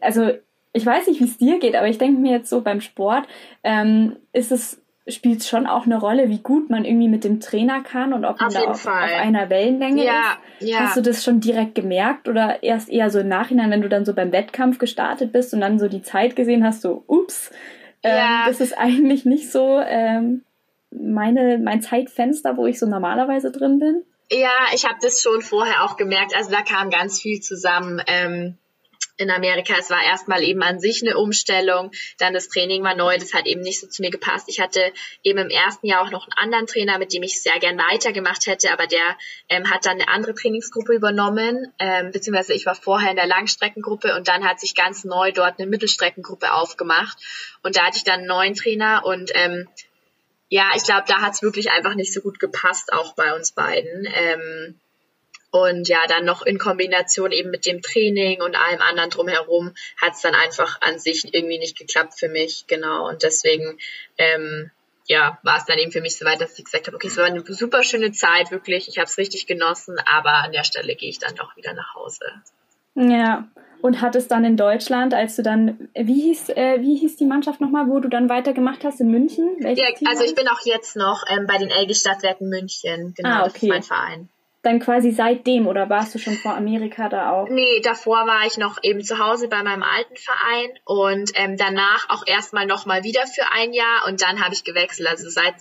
also 0.00 0.30
ich 0.72 0.86
weiß 0.86 1.06
nicht, 1.06 1.20
wie 1.20 1.24
es 1.24 1.38
dir 1.38 1.58
geht, 1.58 1.74
aber 1.74 1.88
ich 1.88 1.98
denke 1.98 2.20
mir 2.20 2.32
jetzt 2.32 2.50
so 2.50 2.60
beim 2.60 2.80
Sport, 2.80 3.26
ähm, 3.62 4.16
ist 4.32 4.52
es 4.52 4.82
spielt 5.08 5.40
es 5.40 5.48
schon 5.48 5.66
auch 5.66 5.84
eine 5.84 5.98
Rolle, 5.98 6.28
wie 6.28 6.38
gut 6.38 6.70
man 6.70 6.84
irgendwie 6.84 7.08
mit 7.08 7.24
dem 7.24 7.40
Trainer 7.40 7.82
kann 7.82 8.12
und 8.12 8.24
ob 8.24 8.38
man 8.38 8.48
auf 8.48 8.54
da 8.54 8.60
auf, 8.70 8.86
auf, 8.86 8.92
einer 8.92 9.50
Wellenlänge 9.50 10.04
ja, 10.04 10.36
ist. 10.60 10.68
Ja. 10.68 10.80
Hast 10.80 10.96
du 10.96 11.00
das 11.00 11.24
schon 11.24 11.40
direkt 11.40 11.74
gemerkt 11.74 12.28
oder 12.28 12.62
erst 12.62 12.88
eher 12.88 13.10
so 13.10 13.18
im 13.18 13.28
Nachhinein, 13.28 13.70
wenn 13.70 13.82
du 13.82 13.88
dann 13.88 14.04
so 14.04 14.14
beim 14.14 14.30
Wettkampf 14.30 14.78
gestartet 14.78 15.32
bist 15.32 15.52
und 15.54 15.60
dann 15.60 15.80
so 15.80 15.88
die 15.88 16.02
Zeit 16.02 16.36
gesehen 16.36 16.64
hast, 16.64 16.82
so 16.82 17.02
ups, 17.08 17.50
ähm, 18.04 18.16
ja. 18.16 18.44
das 18.46 18.60
ist 18.60 18.78
eigentlich 18.78 19.24
nicht 19.24 19.50
so 19.50 19.80
ähm, 19.84 20.44
meine, 20.90 21.58
mein 21.58 21.82
Zeitfenster, 21.82 22.56
wo 22.56 22.66
ich 22.66 22.78
so 22.78 22.86
normalerweise 22.86 23.50
drin 23.50 23.80
bin? 23.80 24.02
Ja, 24.32 24.68
ich 24.72 24.86
habe 24.86 24.96
das 25.02 25.20
schon 25.20 25.42
vorher 25.42 25.84
auch 25.84 25.98
gemerkt. 25.98 26.34
Also 26.34 26.50
da 26.50 26.62
kam 26.62 26.88
ganz 26.88 27.20
viel 27.20 27.40
zusammen. 27.40 28.02
Ähm, 28.06 28.56
in 29.18 29.30
Amerika. 29.30 29.74
Es 29.78 29.90
war 29.90 30.02
erstmal 30.02 30.42
eben 30.42 30.62
an 30.62 30.80
sich 30.80 31.02
eine 31.02 31.18
Umstellung, 31.18 31.90
dann 32.18 32.32
das 32.32 32.48
Training 32.48 32.82
war 32.82 32.94
neu, 32.94 33.18
das 33.18 33.34
hat 33.34 33.46
eben 33.46 33.60
nicht 33.60 33.80
so 33.80 33.86
zu 33.86 34.00
mir 34.02 34.10
gepasst. 34.10 34.48
Ich 34.48 34.58
hatte 34.58 34.92
eben 35.22 35.38
im 35.38 35.50
ersten 35.50 35.86
Jahr 35.86 36.02
auch 36.02 36.10
noch 36.10 36.26
einen 36.26 36.38
anderen 36.38 36.66
Trainer, 36.66 36.98
mit 36.98 37.12
dem 37.12 37.22
ich 37.22 37.42
sehr 37.42 37.58
gern 37.60 37.78
weitergemacht 37.78 38.46
hätte, 38.46 38.72
aber 38.72 38.86
der 38.86 39.16
ähm, 39.48 39.70
hat 39.70 39.84
dann 39.84 40.00
eine 40.00 40.08
andere 40.08 40.34
Trainingsgruppe 40.34 40.94
übernommen, 40.94 41.72
ähm, 41.78 42.10
beziehungsweise 42.10 42.54
ich 42.54 42.64
war 42.64 42.74
vorher 42.74 43.10
in 43.10 43.16
der 43.16 43.26
Langstreckengruppe 43.26 44.16
und 44.16 44.28
dann 44.28 44.44
hat 44.44 44.60
sich 44.60 44.74
ganz 44.74 45.04
neu 45.04 45.30
dort 45.32 45.58
eine 45.58 45.68
Mittelstreckengruppe 45.68 46.52
aufgemacht 46.52 47.18
und 47.62 47.76
da 47.76 47.86
hatte 47.86 47.98
ich 47.98 48.04
dann 48.04 48.20
einen 48.20 48.28
neuen 48.28 48.54
Trainer 48.54 49.02
und 49.04 49.30
ähm, 49.34 49.68
ja, 50.52 50.72
ich 50.76 50.82
glaube, 50.82 51.04
da 51.06 51.22
hat 51.22 51.32
es 51.32 51.40
wirklich 51.40 51.70
einfach 51.70 51.94
nicht 51.94 52.12
so 52.12 52.20
gut 52.20 52.38
gepasst, 52.38 52.92
auch 52.92 53.14
bei 53.14 53.34
uns 53.34 53.52
beiden. 53.52 54.06
Ähm, 54.14 54.78
und 55.50 55.88
ja, 55.88 56.06
dann 56.06 56.26
noch 56.26 56.42
in 56.42 56.58
Kombination 56.58 57.32
eben 57.32 57.50
mit 57.50 57.64
dem 57.64 57.80
Training 57.80 58.42
und 58.42 58.54
allem 58.54 58.82
anderen 58.82 59.08
drumherum 59.08 59.72
hat 59.98 60.12
es 60.12 60.20
dann 60.20 60.34
einfach 60.34 60.82
an 60.82 60.98
sich 60.98 61.32
irgendwie 61.32 61.58
nicht 61.58 61.78
geklappt 61.78 62.18
für 62.18 62.28
mich, 62.28 62.66
genau. 62.66 63.08
Und 63.08 63.22
deswegen, 63.22 63.78
ähm, 64.18 64.70
ja, 65.06 65.38
war 65.42 65.56
es 65.56 65.64
dann 65.64 65.78
eben 65.78 65.90
für 65.90 66.02
mich 66.02 66.18
so 66.18 66.26
weit, 66.26 66.42
dass 66.42 66.58
ich 66.58 66.66
gesagt 66.66 66.86
habe, 66.86 66.96
okay, 66.96 67.08
es 67.08 67.16
war 67.16 67.24
eine 67.24 67.42
super 67.46 67.82
schöne 67.82 68.12
Zeit, 68.12 68.50
wirklich, 68.50 68.88
ich 68.88 68.98
habe 68.98 69.08
es 69.08 69.16
richtig 69.16 69.46
genossen, 69.46 69.96
aber 70.04 70.34
an 70.34 70.52
der 70.52 70.64
Stelle 70.64 70.96
gehe 70.96 71.08
ich 71.08 71.18
dann 71.18 71.34
doch 71.34 71.56
wieder 71.56 71.72
nach 71.72 71.94
Hause. 71.94 72.26
Ja, 72.94 73.48
und 73.82 74.00
hat 74.00 74.16
es 74.16 74.28
dann 74.28 74.44
in 74.44 74.56
Deutschland, 74.56 75.12
als 75.12 75.36
du 75.36 75.42
dann, 75.42 75.90
wie 75.94 76.22
hieß, 76.22 76.50
äh, 76.50 76.80
wie 76.80 76.96
hieß 76.96 77.16
die 77.16 77.26
Mannschaft 77.26 77.60
nochmal, 77.60 77.88
wo 77.88 78.00
du 78.00 78.08
dann 78.08 78.28
weitergemacht 78.28 78.84
hast 78.84 79.00
in 79.00 79.08
München? 79.08 79.56
Ja, 79.60 79.88
also 80.06 80.24
ich 80.24 80.34
bin 80.34 80.48
auch 80.48 80.64
jetzt 80.64 80.96
noch 80.96 81.24
ähm, 81.28 81.46
bei 81.46 81.58
den 81.58 81.68
LG 81.68 81.94
Stadtwerken 81.94 82.48
München, 82.48 83.12
genau, 83.16 83.28
ah, 83.28 83.40
okay. 83.40 83.48
das 83.52 83.62
ist 83.62 83.68
mein 83.68 83.82
Verein 83.82 84.28
dann 84.62 84.78
quasi 84.78 85.10
seitdem 85.10 85.66
oder 85.66 85.90
warst 85.90 86.14
du 86.14 86.20
schon 86.20 86.36
vor 86.36 86.54
Amerika 86.54 87.08
da 87.08 87.32
auch? 87.32 87.48
Nee, 87.48 87.80
davor 87.80 88.28
war 88.28 88.46
ich 88.46 88.58
noch 88.58 88.78
eben 88.82 89.02
zu 89.02 89.18
Hause 89.18 89.48
bei 89.48 89.62
meinem 89.62 89.82
alten 89.82 90.16
Verein 90.16 90.70
und 90.84 91.32
ähm, 91.34 91.56
danach 91.56 92.08
auch 92.10 92.24
erstmal 92.26 92.66
nochmal 92.66 93.02
wieder 93.02 93.26
für 93.26 93.50
ein 93.50 93.72
Jahr 93.72 94.06
und 94.06 94.22
dann 94.22 94.40
habe 94.42 94.54
ich 94.54 94.62
gewechselt, 94.62 95.08
also 95.08 95.28
seit 95.28 95.60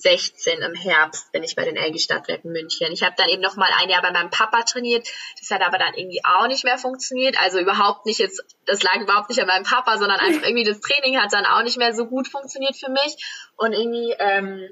2016 0.00 0.60
im 0.60 0.74
Herbst 0.74 1.32
bin 1.32 1.42
ich 1.42 1.54
bei 1.56 1.64
den 1.64 1.76
LG 1.76 1.98
Stadtwerken 1.98 2.52
München. 2.52 2.92
Ich 2.92 3.02
habe 3.02 3.14
dann 3.16 3.28
eben 3.28 3.42
nochmal 3.42 3.70
ein 3.80 3.88
Jahr 3.88 4.02
bei 4.02 4.10
meinem 4.10 4.30
Papa 4.30 4.62
trainiert, 4.62 5.08
das 5.38 5.50
hat 5.50 5.62
aber 5.62 5.78
dann 5.78 5.94
irgendwie 5.94 6.20
auch 6.24 6.46
nicht 6.46 6.64
mehr 6.64 6.78
funktioniert, 6.78 7.40
also 7.40 7.58
überhaupt 7.58 8.06
nicht 8.06 8.18
jetzt, 8.18 8.44
das 8.66 8.82
lag 8.82 9.00
überhaupt 9.00 9.28
nicht 9.28 9.40
an 9.40 9.46
meinem 9.46 9.64
Papa, 9.64 9.98
sondern 9.98 10.20
einfach 10.20 10.42
irgendwie 10.46 10.64
das 10.64 10.80
Training 10.80 11.18
hat 11.18 11.32
dann 11.32 11.46
auch 11.46 11.62
nicht 11.62 11.78
mehr 11.78 11.94
so 11.94 12.06
gut 12.06 12.28
funktioniert 12.28 12.76
für 12.76 12.90
mich 12.90 13.16
und 13.56 13.72
irgendwie... 13.72 14.14
Ähm, 14.18 14.68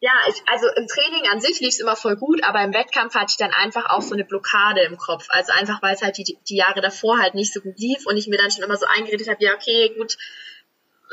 ja, 0.00 0.12
ich, 0.28 0.42
also 0.52 0.66
im 0.76 0.86
Training 0.86 1.30
an 1.30 1.40
sich 1.40 1.60
lief 1.60 1.70
es 1.70 1.80
immer 1.80 1.96
voll 1.96 2.16
gut, 2.16 2.44
aber 2.44 2.60
im 2.60 2.74
Wettkampf 2.74 3.14
hatte 3.14 3.30
ich 3.30 3.36
dann 3.38 3.52
einfach 3.52 3.88
auch 3.88 4.02
so 4.02 4.12
eine 4.12 4.26
Blockade 4.26 4.82
im 4.82 4.98
Kopf. 4.98 5.28
Also 5.30 5.54
einfach, 5.54 5.80
weil 5.80 5.94
es 5.94 6.02
halt 6.02 6.18
die, 6.18 6.36
die 6.46 6.56
Jahre 6.56 6.82
davor 6.82 7.18
halt 7.18 7.34
nicht 7.34 7.54
so 7.54 7.62
gut 7.62 7.78
lief 7.78 8.04
und 8.06 8.18
ich 8.18 8.26
mir 8.26 8.36
dann 8.36 8.50
schon 8.50 8.64
immer 8.64 8.76
so 8.76 8.84
eingeredet 8.84 9.28
habe, 9.28 9.42
ja, 9.42 9.54
okay, 9.54 9.94
gut, 9.96 10.18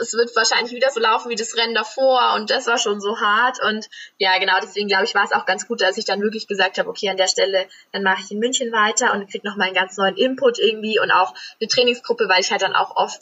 es 0.01 0.13
wird 0.13 0.35
wahrscheinlich 0.35 0.73
wieder 0.73 0.89
so 0.89 0.99
laufen 0.99 1.29
wie 1.29 1.35
das 1.35 1.55
Rennen 1.55 1.75
davor 1.75 2.33
und 2.35 2.49
das 2.49 2.67
war 2.67 2.77
schon 2.77 2.99
so 2.99 3.19
hart 3.19 3.59
und 3.63 3.87
ja, 4.17 4.37
genau, 4.39 4.55
deswegen 4.61 4.87
glaube 4.87 5.05
ich, 5.05 5.15
war 5.15 5.23
es 5.23 5.31
auch 5.31 5.45
ganz 5.45 5.67
gut, 5.67 5.81
dass 5.81 5.97
ich 5.97 6.05
dann 6.05 6.21
wirklich 6.21 6.47
gesagt 6.47 6.77
habe, 6.77 6.89
okay, 6.89 7.09
an 7.09 7.17
der 7.17 7.27
Stelle, 7.27 7.67
dann 7.91 8.03
mache 8.03 8.21
ich 8.23 8.31
in 8.31 8.39
München 8.39 8.71
weiter 8.71 9.13
und 9.13 9.29
kriege 9.29 9.47
nochmal 9.47 9.67
einen 9.67 9.75
ganz 9.75 9.97
neuen 9.97 10.17
Input 10.17 10.59
irgendwie 10.59 10.99
und 10.99 11.11
auch 11.11 11.33
eine 11.59 11.67
Trainingsgruppe, 11.67 12.27
weil 12.27 12.41
ich 12.41 12.51
halt 12.51 12.63
dann 12.63 12.75
auch 12.75 12.95
oft 12.95 13.21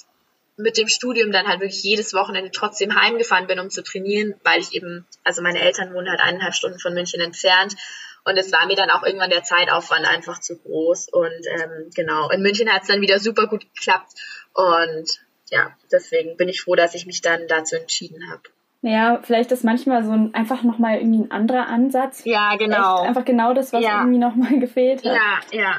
mit 0.60 0.78
dem 0.78 0.88
Studium 0.88 1.32
dann 1.32 1.48
halt 1.48 1.62
wirklich 1.62 1.84
jedes 1.84 2.14
Wochenende 2.14 2.52
trotzdem 2.52 3.00
heimgefahren 3.00 3.48
bin, 3.48 3.60
um 3.60 3.70
zu 3.70 3.82
trainieren, 3.82 4.36
weil 4.44 4.60
ich 4.60 4.74
eben, 4.74 5.08
also 5.24 5.42
meine 5.42 5.62
Eltern 5.62 5.94
wohnen 5.94 6.10
halt 6.10 6.22
eineinhalb 6.22 6.54
Stunden 6.54 6.80
von 6.80 6.94
München 6.94 7.22
entfernt. 7.22 7.76
Und 8.26 8.38
es 8.38 8.52
war 8.52 8.66
mir 8.68 8.76
dann 8.76 8.90
auch 8.90 9.04
irgendwann 9.04 9.30
der 9.30 9.44
Zeitaufwand 9.44 10.06
einfach 10.06 10.40
zu 10.42 10.58
groß. 10.58 11.08
Und 11.14 11.48
ähm, 11.48 11.90
genau, 11.96 12.30
in 12.30 12.42
München 12.42 12.70
hat 12.70 12.82
es 12.82 12.90
dann 12.90 13.00
wieder 13.00 13.20
super 13.20 13.48
gut 13.48 13.62
geklappt. 13.74 14.12
Und 14.54 15.22
ja, 15.52 15.76
deswegen 15.92 16.38
bin 16.38 16.50
ich 16.50 16.62
froh, 16.62 16.76
dass 16.76 16.96
ich 16.96 17.06
mich 17.06 17.22
dann 17.22 17.48
dazu 17.48 17.76
entschieden 17.76 18.30
habe. 18.32 18.42
Ja, 18.82 19.20
vielleicht 19.22 19.52
ist 19.52 19.66
manchmal 19.66 20.04
so 20.06 20.12
ein 20.12 20.34
einfach 20.34 20.64
nochmal 20.64 21.00
irgendwie 21.00 21.20
ein 21.20 21.32
anderer 21.32 21.68
Ansatz. 21.68 22.24
Ja, 22.24 22.56
genau. 22.56 23.00
Echt 23.00 23.10
einfach 23.10 23.26
genau 23.26 23.54
das, 23.54 23.74
was 23.74 23.84
ja. 23.84 24.00
irgendwie 24.00 24.20
nochmal 24.20 24.58
gefehlt 24.60 25.04
hat. 25.04 25.16
Ja, 25.52 25.60
ja. 25.60 25.76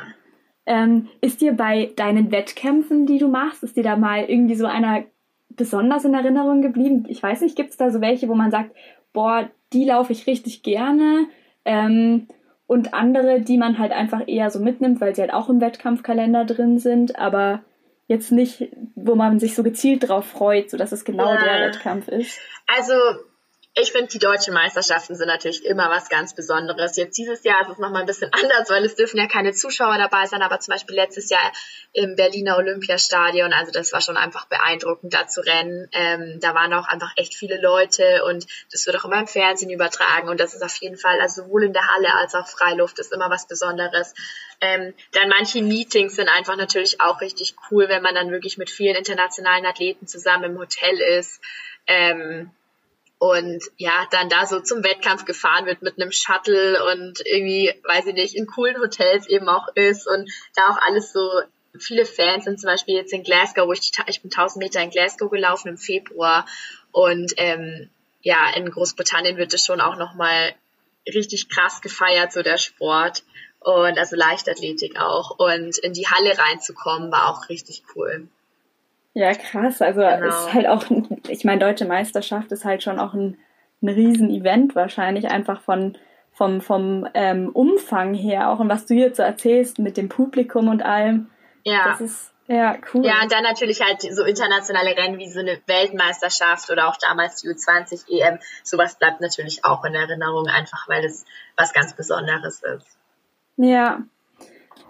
Ähm, 0.67 1.09
ist 1.21 1.41
dir 1.41 1.53
bei 1.53 1.91
deinen 1.97 2.31
Wettkämpfen, 2.31 3.07
die 3.07 3.19
du 3.19 3.29
machst, 3.29 3.63
ist 3.63 3.77
dir 3.77 3.83
da 3.83 3.97
mal 3.97 4.25
irgendwie 4.25 4.55
so 4.55 4.67
einer 4.67 5.05
besonders 5.49 6.05
in 6.05 6.15
Erinnerung 6.15 6.61
geblieben? 6.61 7.07
Ich 7.09 7.23
weiß 7.23 7.41
nicht, 7.41 7.57
gibt 7.57 7.71
es 7.71 7.77
da 7.77 7.91
so 7.91 8.01
welche, 8.01 8.29
wo 8.29 8.35
man 8.35 8.51
sagt, 8.51 8.77
boah, 9.13 9.49
die 9.73 9.85
laufe 9.85 10.13
ich 10.13 10.27
richtig 10.27 10.63
gerne 10.63 11.27
ähm, 11.65 12.29
und 12.67 12.95
andere, 12.95 13.41
die 13.41 13.59
man 13.59 13.79
halt 13.79 13.93
einfach 13.93 14.23
eher 14.27 14.51
so 14.51 14.61
mitnimmt, 14.61 15.01
weil 15.01 15.15
sie 15.15 15.23
halt 15.23 15.33
auch 15.33 15.49
im 15.49 15.61
Wettkampfkalender 15.61 16.45
drin 16.45 16.79
sind, 16.79 17.19
aber 17.19 17.63
jetzt 18.11 18.33
nicht, 18.33 18.69
wo 18.97 19.15
man 19.15 19.39
sich 19.39 19.55
so 19.55 19.63
gezielt 19.63 20.09
drauf 20.09 20.27
freut, 20.27 20.69
so 20.69 20.77
dass 20.77 20.91
es 20.91 21.05
genau 21.05 21.33
ja. 21.33 21.45
der 21.45 21.69
Wettkampf 21.69 22.09
ist? 22.09 22.41
Also 22.67 22.95
ich 23.75 23.93
finde, 23.93 24.09
die 24.09 24.19
deutschen 24.19 24.53
Meisterschaften 24.53 25.15
sind 25.15 25.29
natürlich 25.29 25.65
immer 25.65 25.89
was 25.91 26.09
ganz 26.09 26.35
Besonderes. 26.35 26.97
Jetzt 26.97 27.17
dieses 27.17 27.45
Jahr 27.45 27.63
ist 27.63 27.69
es 27.69 27.79
nochmal 27.79 28.01
ein 28.01 28.07
bisschen 28.07 28.31
anders, 28.33 28.69
weil 28.69 28.85
es 28.85 28.97
dürfen 28.97 29.19
ja 29.19 29.29
keine 29.29 29.53
Zuschauer 29.53 29.97
dabei 29.97 30.27
sein, 30.27 30.43
aber 30.43 30.59
zum 30.59 30.73
Beispiel 30.73 30.97
letztes 30.97 31.31
Jahr 31.31 31.53
im 31.93 32.17
Berliner 32.17 32.57
Olympiastadion, 32.57 33.53
also 33.53 33.71
das 33.71 33.93
war 33.93 34.01
schon 34.01 34.17
einfach 34.17 34.47
beeindruckend, 34.47 35.15
da 35.15 35.29
zu 35.29 35.41
rennen. 35.43 35.89
Ähm, 35.93 36.39
da 36.41 36.55
waren 36.55 36.73
auch 36.75 36.89
einfach 36.89 37.13
echt 37.17 37.35
viele 37.35 37.61
Leute 37.61 38.25
und 38.25 38.45
das 38.73 38.87
wird 38.87 38.99
auch 38.99 39.05
immer 39.05 39.21
im 39.21 39.29
Fernsehen 39.29 39.71
übertragen 39.71 40.29
und 40.29 40.41
das 40.41 40.55
ist 40.55 40.63
auf 40.63 40.77
jeden 40.77 40.97
Fall, 40.97 41.21
also 41.21 41.43
sowohl 41.43 41.65
in 41.65 41.73
der 41.73 41.87
Halle 41.95 42.13
als 42.17 42.35
auch 42.35 42.49
Freiluft 42.49 42.99
ist 42.99 43.13
immer 43.13 43.31
was 43.31 43.47
Besonderes. 43.47 44.15
Ähm, 44.61 44.95
dann 45.13 45.29
manche 45.29 45.63
Meetings 45.63 46.17
sind 46.17 46.29
einfach 46.29 46.57
natürlich 46.57 47.01
auch 47.01 47.21
richtig 47.21 47.55
cool, 47.71 47.89
wenn 47.89 48.03
man 48.03 48.17
dann 48.17 48.33
wirklich 48.33 48.59
mit 48.59 48.69
vielen 48.69 48.97
internationalen 48.97 49.65
Athleten 49.65 50.09
zusammen 50.09 50.45
im 50.45 50.59
Hotel 50.59 51.01
ist. 51.01 51.41
Ähm, 51.87 52.51
und 53.21 53.63
ja, 53.77 54.07
dann 54.11 54.31
da 54.31 54.47
so 54.47 54.61
zum 54.61 54.83
Wettkampf 54.83 55.27
gefahren 55.27 55.67
wird 55.67 55.83
mit 55.83 56.01
einem 56.01 56.11
Shuttle 56.11 56.83
und 56.91 57.21
irgendwie, 57.27 57.71
weiß 57.85 58.07
ich 58.07 58.15
nicht, 58.15 58.35
in 58.35 58.47
coolen 58.47 58.81
Hotels 58.81 59.29
eben 59.29 59.47
auch 59.47 59.69
ist 59.75 60.09
und 60.09 60.33
da 60.57 60.71
auch 60.71 60.79
alles 60.81 61.13
so 61.13 61.29
viele 61.79 62.07
Fans 62.07 62.45
sind 62.45 62.59
zum 62.59 62.69
Beispiel 62.69 62.95
jetzt 62.95 63.13
in 63.13 63.23
Glasgow, 63.23 63.67
wo 63.67 63.75
ich, 63.75 63.93
ich 64.07 64.23
bin 64.23 64.31
1000 64.31 64.65
Meter 64.65 64.81
in 64.81 64.89
Glasgow 64.89 65.31
gelaufen 65.31 65.69
im 65.69 65.77
Februar 65.77 66.47
und 66.93 67.35
ähm, 67.37 67.91
ja, 68.23 68.55
in 68.57 68.71
Großbritannien 68.71 69.37
wird 69.37 69.53
es 69.53 69.67
schon 69.67 69.83
auch 69.83 69.97
nochmal 69.97 70.55
richtig 71.07 71.51
krass 71.51 71.83
gefeiert, 71.83 72.33
so 72.33 72.43
der 72.43 72.57
Sport 72.57 73.23
und 73.59 73.99
also 73.99 74.17
Leichtathletik 74.17 74.99
auch 74.99 75.39
und 75.39 75.77
in 75.77 75.93
die 75.93 76.09
Halle 76.09 76.39
reinzukommen 76.39 77.13
war 77.13 77.29
auch 77.29 77.51
richtig 77.51 77.83
cool. 77.95 78.29
Ja, 79.15 79.33
krass. 79.35 79.83
Also 79.83 80.01
genau. 80.01 80.27
ist 80.27 80.55
halt 80.55 80.67
auch, 80.67 80.85
ich 81.29 81.45
meine, 81.45 81.61
deutsche 81.61 81.85
Meisterschaft 81.85 82.53
ist 82.53 82.65
halt 82.65 82.83
schon 82.83 82.99
auch 82.99 83.15
ein, 83.15 83.39
ein 83.83 83.89
Riesen-Event 83.89 84.75
wahrscheinlich, 84.75 85.29
einfach 85.29 85.61
von 85.61 85.97
vom, 86.33 86.63
vom 86.63 87.07
ähm, 87.13 87.51
Umfang 87.51 88.15
her 88.15 88.51
auch 88.51 88.61
und 88.61 88.71
was 88.71 88.87
du 88.87 88.95
jetzt 88.95 89.19
so 89.19 89.23
erzählst 89.23 89.79
mit 89.79 89.99
dem 89.99 90.09
Publikum 90.09 90.69
und 90.69 90.83
allem. 90.83 91.29
Ja. 91.65 91.91
Das 91.91 92.01
ist 92.01 92.33
ja 92.47 92.79
cool. 92.95 93.05
Ja, 93.05 93.21
und 93.23 93.31
dann 93.31 93.43
natürlich 93.43 93.83
halt 93.83 94.01
so 94.01 94.25
internationale 94.25 94.97
Rennen 94.97 95.19
wie 95.19 95.29
so 95.29 95.41
eine 95.41 95.61
Weltmeisterschaft 95.67 96.71
oder 96.71 96.89
auch 96.89 96.97
damals 96.97 97.43
die 97.43 97.49
U20 97.49 98.09
EM. 98.09 98.39
Sowas 98.65 98.97
bleibt 98.99 99.21
natürlich 99.21 99.67
auch 99.67 99.85
in 99.85 99.95
Erinnerung, 99.95 100.47
einfach 100.47 100.89
weil 100.89 101.05
es 101.05 101.27
was 101.57 101.75
ganz 101.75 101.95
Besonderes 101.95 102.63
ist. 102.63 102.87
Ja, 103.57 104.01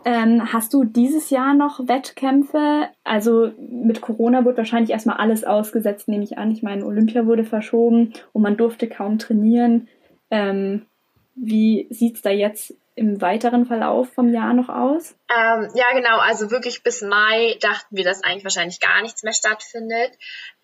ähm, 0.04 0.52
hast 0.52 0.72
du 0.72 0.84
dieses 0.84 1.30
Jahr 1.30 1.54
noch 1.54 1.86
Wettkämpfe? 1.86 2.88
Also 3.04 3.52
mit 3.58 4.00
Corona 4.00 4.44
wird 4.44 4.56
wahrscheinlich 4.56 4.90
erstmal 4.90 5.18
alles 5.18 5.44
ausgesetzt, 5.44 6.08
nehme 6.08 6.24
ich 6.24 6.38
an. 6.38 6.50
Ich 6.50 6.62
meine, 6.62 6.84
Olympia 6.84 7.26
wurde 7.26 7.44
verschoben 7.44 8.12
und 8.32 8.42
man 8.42 8.56
durfte 8.56 8.88
kaum 8.88 9.18
trainieren. 9.18 9.88
Ähm, 10.30 10.86
wie 11.34 11.86
sieht's 11.90 12.22
da 12.22 12.30
jetzt 12.30 12.74
im 13.00 13.22
weiteren 13.22 13.64
Verlauf 13.64 14.12
vom 14.12 14.30
Jahr 14.30 14.52
noch 14.52 14.68
aus? 14.68 15.14
Ähm, 15.34 15.70
ja, 15.74 15.86
genau. 15.94 16.18
Also 16.18 16.50
wirklich 16.50 16.82
bis 16.82 17.00
Mai 17.00 17.56
dachten 17.62 17.96
wir, 17.96 18.04
dass 18.04 18.22
eigentlich 18.22 18.44
wahrscheinlich 18.44 18.78
gar 18.78 19.00
nichts 19.00 19.22
mehr 19.22 19.32
stattfindet. 19.32 20.10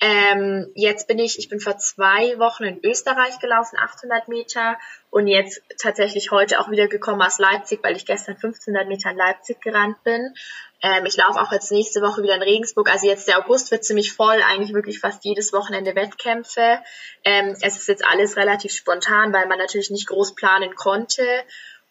Ähm, 0.01 0.70
jetzt 0.75 1.09
bin 1.09 1.18
ich, 1.18 1.38
ich 1.38 1.49
bin 1.49 1.61
vor 1.61 1.79
zwei 1.79 2.38
Wochen 2.38 2.64
in 2.64 2.85
Österreich 2.85 3.38
gelaufen, 3.38 3.79
800 3.79 4.29
Meter 4.29 4.77
und 5.09 5.29
jetzt 5.29 5.62
tatsächlich 5.81 6.31
heute 6.31 6.61
auch 6.61 6.70
wieder 6.70 6.88
gekommen 6.88 7.22
aus 7.22 7.38
Leipzig, 7.38 7.81
weil 7.83 7.96
ich 7.96 8.05
gestern 8.05 8.35
1500 8.35 8.87
Meter 8.87 9.12
in 9.12 9.16
Leipzig 9.16 9.62
gerannt 9.62 10.05
bin. 10.05 10.35
Ähm, 10.83 11.07
ich 11.07 11.16
laufe 11.16 11.40
auch 11.40 11.53
jetzt 11.53 11.72
nächste 11.72 12.03
Woche 12.03 12.22
wieder 12.22 12.35
in 12.35 12.42
Regensburg. 12.42 12.92
Also 12.92 13.07
jetzt 13.07 13.29
der 13.29 13.38
August 13.38 13.70
wird 13.70 13.83
ziemlich 13.83 14.12
voll, 14.12 14.42
eigentlich 14.46 14.75
wirklich 14.75 15.01
fast 15.01 15.25
jedes 15.25 15.55
Wochenende 15.55 15.94
Wettkämpfe. 15.94 16.81
Ähm, 17.25 17.57
es 17.62 17.79
ist 17.79 17.88
jetzt 17.88 18.05
alles 18.05 18.37
relativ 18.37 18.72
spontan, 18.72 19.33
weil 19.33 19.46
man 19.46 19.59
natürlich 19.59 19.90
nicht 19.90 20.07
groß 20.07 20.35
planen 20.35 20.75
konnte. 20.75 21.22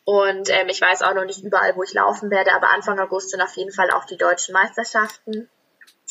Und 0.06 0.50
ähm, 0.52 0.70
ich 0.70 0.80
weiß 0.80 1.02
auch 1.02 1.16
noch 1.16 1.26
nicht 1.26 1.44
überall, 1.44 1.76
wo 1.76 1.84
ich 1.84 1.94
laufen 1.94 2.30
werde, 2.30 2.54
aber 2.54 2.70
Anfang 2.70 3.00
August 3.00 3.32
sind 3.32 3.42
auf 3.42 3.56
jeden 3.58 3.72
Fall 3.72 3.90
auch 3.90 4.06
die 4.06 4.18
deutschen 4.18 4.54
Meisterschaften 4.54 5.50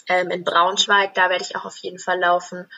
ähm, 0.09 0.31
in 0.31 0.45
Braunschweig. 0.45 1.15
Da 1.15 1.31
werde 1.31 1.45
ich 1.45 1.57
auch 1.57 1.65
auf 1.65 1.77
jeden 1.77 2.01
Fall 2.01 2.19
laufen. 2.19 2.69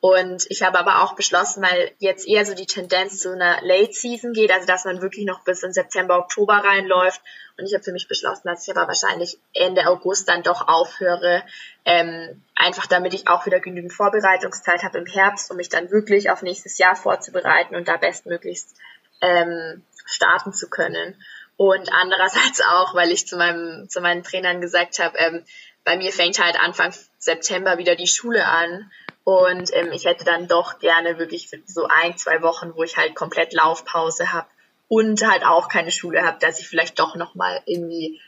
Und 0.00 0.46
ich 0.48 0.62
habe 0.62 0.80
aber 0.80 1.02
auch 1.02 1.14
beschlossen, 1.14 1.62
weil 1.62 1.92
jetzt 1.98 2.26
eher 2.26 2.44
so 2.44 2.54
die 2.54 2.66
Tendenz 2.66 3.20
zu 3.20 3.30
einer 3.30 3.58
Late 3.62 3.92
Season 3.92 4.32
geht, 4.32 4.50
also 4.50 4.66
dass 4.66 4.84
man 4.84 5.00
wirklich 5.00 5.26
noch 5.26 5.44
bis 5.44 5.62
in 5.62 5.72
September, 5.72 6.18
Oktober 6.18 6.54
reinläuft. 6.54 7.20
Und 7.56 7.66
ich 7.66 7.74
habe 7.74 7.84
für 7.84 7.92
mich 7.92 8.08
beschlossen, 8.08 8.48
dass 8.48 8.66
ich 8.66 8.76
aber 8.76 8.88
wahrscheinlich 8.88 9.38
Ende 9.54 9.86
August 9.86 10.28
dann 10.28 10.42
doch 10.42 10.66
aufhöre, 10.66 11.44
ähm, 11.84 12.42
einfach 12.56 12.86
damit 12.86 13.14
ich 13.14 13.28
auch 13.28 13.46
wieder 13.46 13.60
genügend 13.60 13.92
Vorbereitungszeit 13.92 14.82
habe 14.82 14.98
im 14.98 15.06
Herbst, 15.06 15.50
um 15.52 15.56
mich 15.56 15.68
dann 15.68 15.92
wirklich 15.92 16.30
auf 16.30 16.42
nächstes 16.42 16.78
Jahr 16.78 16.96
vorzubereiten 16.96 17.76
und 17.76 17.86
da 17.86 17.96
bestmöglichst 17.96 18.74
ähm, 19.20 19.84
starten 20.06 20.52
zu 20.52 20.68
können. 20.68 21.16
Und 21.56 21.92
andererseits 21.92 22.60
auch, 22.66 22.94
weil 22.94 23.10
ich 23.10 23.26
zu 23.26 23.36
meinem 23.36 23.88
zu 23.88 24.00
meinen 24.00 24.22
Trainern 24.22 24.60
gesagt 24.60 24.98
habe, 24.98 25.16
ähm, 25.18 25.44
bei 25.84 25.96
mir 25.96 26.12
fängt 26.12 26.38
halt 26.38 26.60
Anfang 26.60 26.94
September 27.18 27.78
wieder 27.78 27.96
die 27.96 28.06
Schule 28.06 28.46
an 28.46 28.90
und 29.24 29.70
ähm, 29.72 29.92
ich 29.92 30.04
hätte 30.04 30.24
dann 30.24 30.48
doch 30.48 30.78
gerne 30.78 31.18
wirklich 31.18 31.50
so 31.66 31.86
ein, 31.86 32.16
zwei 32.16 32.42
Wochen, 32.42 32.74
wo 32.74 32.82
ich 32.82 32.96
halt 32.96 33.14
komplett 33.14 33.52
Laufpause 33.52 34.32
habe 34.32 34.48
und 34.88 35.26
halt 35.26 35.44
auch 35.44 35.68
keine 35.68 35.90
Schule 35.90 36.22
habe, 36.22 36.38
dass 36.40 36.60
ich 36.60 36.68
vielleicht 36.68 36.98
doch 36.98 37.16
nochmal 37.16 37.60
irgendwie 37.66 38.20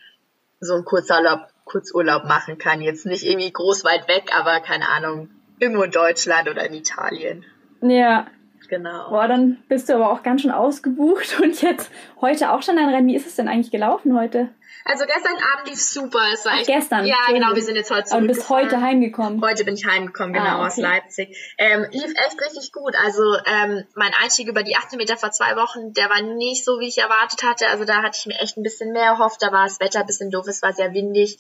so 0.61 0.75
einen 0.75 0.85
Kurzurlaub, 0.85 1.49
Kurzurlaub 1.65 2.25
machen 2.25 2.59
kann. 2.59 2.81
Jetzt 2.81 3.07
nicht 3.07 3.25
irgendwie 3.25 3.53
groß 3.53 3.85
weit 3.85 4.09
weg, 4.09 4.31
aber 4.35 4.61
keine 4.61 4.89
Ahnung, 4.89 5.31
irgendwo 5.59 5.83
in 5.83 5.91
Deutschland 5.91 6.49
oder 6.49 6.65
in 6.65 6.75
Italien. 6.75 7.45
Ja. 7.83 8.27
Genau. 8.69 9.11
Boah, 9.11 9.29
dann 9.29 9.63
bist 9.69 9.89
du 9.89 9.95
aber 9.95 10.11
auch 10.11 10.23
ganz 10.23 10.43
schön 10.43 10.51
ausgebucht 10.51 11.39
und 11.43 11.61
jetzt 11.63 11.91
heute 12.21 12.51
auch 12.53 12.63
schon 12.63 12.79
ein 12.79 12.89
Rennen. 12.89 13.07
Wie 13.09 13.17
ist 13.17 13.27
es 13.27 13.37
denn 13.37 13.49
eigentlich 13.49 13.71
gelaufen 13.71 14.19
heute? 14.19 14.49
Also 14.87 15.05
gestern 15.07 15.33
Abend 15.53 15.69
lief 15.71 15.81
super. 15.81 16.19
Es 16.35 16.45
war 16.45 16.53
Ach, 16.55 16.59
echt, 16.59 16.67
gestern. 16.67 17.07
Ja, 17.07 17.17
genau. 17.29 17.55
Wir 17.55 17.63
sind 17.63 17.77
jetzt 17.77 17.91
heute 17.91 18.11
Aber 18.13 18.21
du 18.21 18.27
bist 18.27 18.51
heute 18.51 18.83
heimgekommen. 18.83 19.41
Heute 19.43 19.65
bin 19.65 19.75
ich 19.77 19.87
heimgekommen, 19.87 20.35
genau, 20.35 20.45
Ah, 20.45 20.57
okay. 20.59 20.67
aus 20.67 20.77
Leipzig. 20.77 21.55
Ähm, 21.57 21.87
lief 21.91 22.13
echt 22.27 22.39
richtig 22.41 22.71
gut. 22.73 22.95
Also 23.03 23.23
ähm, 23.47 23.85
mein 23.95 24.13
Einstieg 24.23 24.47
über 24.49 24.63
die 24.63 24.77
18 24.77 24.99
Meter 24.99 25.17
vor 25.17 25.31
zwei 25.31 25.57
Wochen, 25.57 25.95
der 25.95 26.11
war 26.11 26.21
nicht 26.21 26.67
so, 26.67 26.81
wie 26.81 26.89
ich 26.89 26.99
erwartet 26.99 27.43
hatte. 27.43 27.69
Also 27.69 27.87
da 27.87 28.03
hatte 28.03 28.19
ich 28.21 28.27
mir 28.27 28.39
echt 28.41 28.59
ein 28.59 28.63
bisschen 28.63 28.93
mehr 28.93 29.05
erhofft. 29.05 29.41
Da 29.43 29.53
war 29.53 29.65
das 29.65 29.81
Wetter 29.81 30.01
ein 30.01 30.07
bisschen 30.07 30.31
doof, 30.31 30.47
es 30.49 30.61
war 30.61 30.75
sehr 30.75 30.93
windig. 30.93 31.39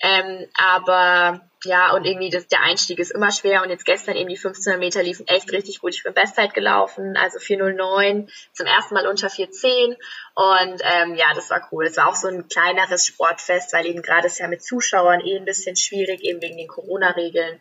Ähm, 0.00 0.46
aber 0.56 1.40
ja, 1.66 1.92
und 1.94 2.04
irgendwie 2.04 2.30
das, 2.30 2.46
der 2.46 2.62
Einstieg 2.62 2.98
ist 2.98 3.10
immer 3.10 3.30
schwer. 3.30 3.62
Und 3.62 3.70
jetzt 3.70 3.84
gestern 3.84 4.16
eben 4.16 4.28
die 4.28 4.36
1500 4.36 4.78
Meter 4.78 5.02
liefen 5.02 5.26
echt 5.28 5.52
richtig 5.52 5.80
gut. 5.80 5.94
Ich 5.94 6.02
bin 6.02 6.14
Bestzeit 6.14 6.54
gelaufen, 6.54 7.16
also 7.16 7.38
409, 7.38 8.28
zum 8.52 8.66
ersten 8.66 8.94
Mal 8.94 9.06
unter 9.06 9.28
410. 9.28 9.96
Und 10.34 10.80
ähm, 10.82 11.14
ja, 11.14 11.26
das 11.34 11.50
war 11.50 11.68
cool. 11.72 11.86
Es 11.86 11.96
war 11.96 12.08
auch 12.08 12.14
so 12.14 12.28
ein 12.28 12.48
kleineres 12.48 13.06
Sportfest, 13.06 13.72
weil 13.72 13.86
eben 13.86 14.02
gerade 14.02 14.26
ist 14.26 14.38
ja 14.38 14.48
mit 14.48 14.62
Zuschauern 14.62 15.20
eh 15.20 15.36
ein 15.36 15.44
bisschen 15.44 15.76
schwierig, 15.76 16.22
eben 16.22 16.40
wegen 16.40 16.56
den 16.56 16.68
Corona-Regeln. 16.68 17.60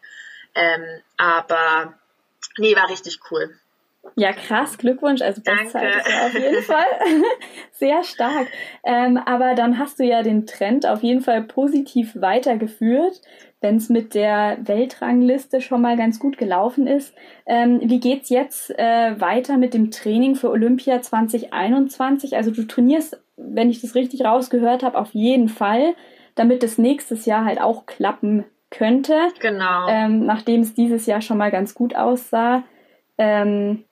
Ähm, 0.53 1.01
aber 1.17 1.93
nee, 2.57 2.75
war 2.75 2.89
richtig 2.89 3.19
cool. 3.31 3.59
Ja, 4.15 4.31
krass, 4.31 4.77
Glückwunsch. 4.77 5.21
Also 5.21 5.41
Bestzeit 5.41 5.95
ist 5.95 6.09
ja 6.09 6.25
auf 6.25 6.33
jeden 6.33 6.61
Fall 6.61 6.85
sehr 7.71 8.03
stark. 8.03 8.47
Ähm, 8.83 9.17
aber 9.17 9.55
dann 9.55 9.77
hast 9.77 9.99
du 9.99 10.03
ja 10.03 10.23
den 10.23 10.45
Trend 10.45 10.85
auf 10.85 11.03
jeden 11.03 11.21
Fall 11.21 11.41
positiv 11.41 12.13
weitergeführt, 12.15 13.21
wenn 13.59 13.75
es 13.75 13.89
mit 13.89 14.13
der 14.13 14.57
Weltrangliste 14.61 15.59
schon 15.59 15.81
mal 15.81 15.97
ganz 15.97 16.19
gut 16.19 16.37
gelaufen 16.37 16.87
ist. 16.87 17.13
Ähm, 17.45 17.81
wie 17.83 17.99
geht's 17.99 18.29
jetzt 18.29 18.69
äh, 18.79 19.19
weiter 19.19 19.57
mit 19.57 19.73
dem 19.73 19.91
Training 19.91 20.35
für 20.35 20.49
Olympia 20.49 21.01
2021? 21.01 22.37
Also 22.37 22.51
du 22.51 22.63
trainierst, 22.63 23.21
wenn 23.35 23.69
ich 23.69 23.81
das 23.81 23.95
richtig 23.95 24.23
rausgehört 24.23 24.83
habe, 24.83 24.97
auf 24.97 25.13
jeden 25.13 25.49
Fall, 25.49 25.95
damit 26.35 26.63
es 26.63 26.77
nächstes 26.77 27.25
Jahr 27.25 27.43
halt 27.43 27.59
auch 27.59 27.85
klappen 27.85 28.45
könnte. 28.69 29.15
Genau. 29.39 29.87
Ähm, 29.89 30.25
nachdem 30.25 30.61
es 30.61 30.73
dieses 30.73 31.05
Jahr 31.05 31.21
schon 31.21 31.37
mal 31.37 31.51
ganz 31.51 31.73
gut 31.73 31.95
aussah. 31.95 32.63
Ähm, 33.17 33.85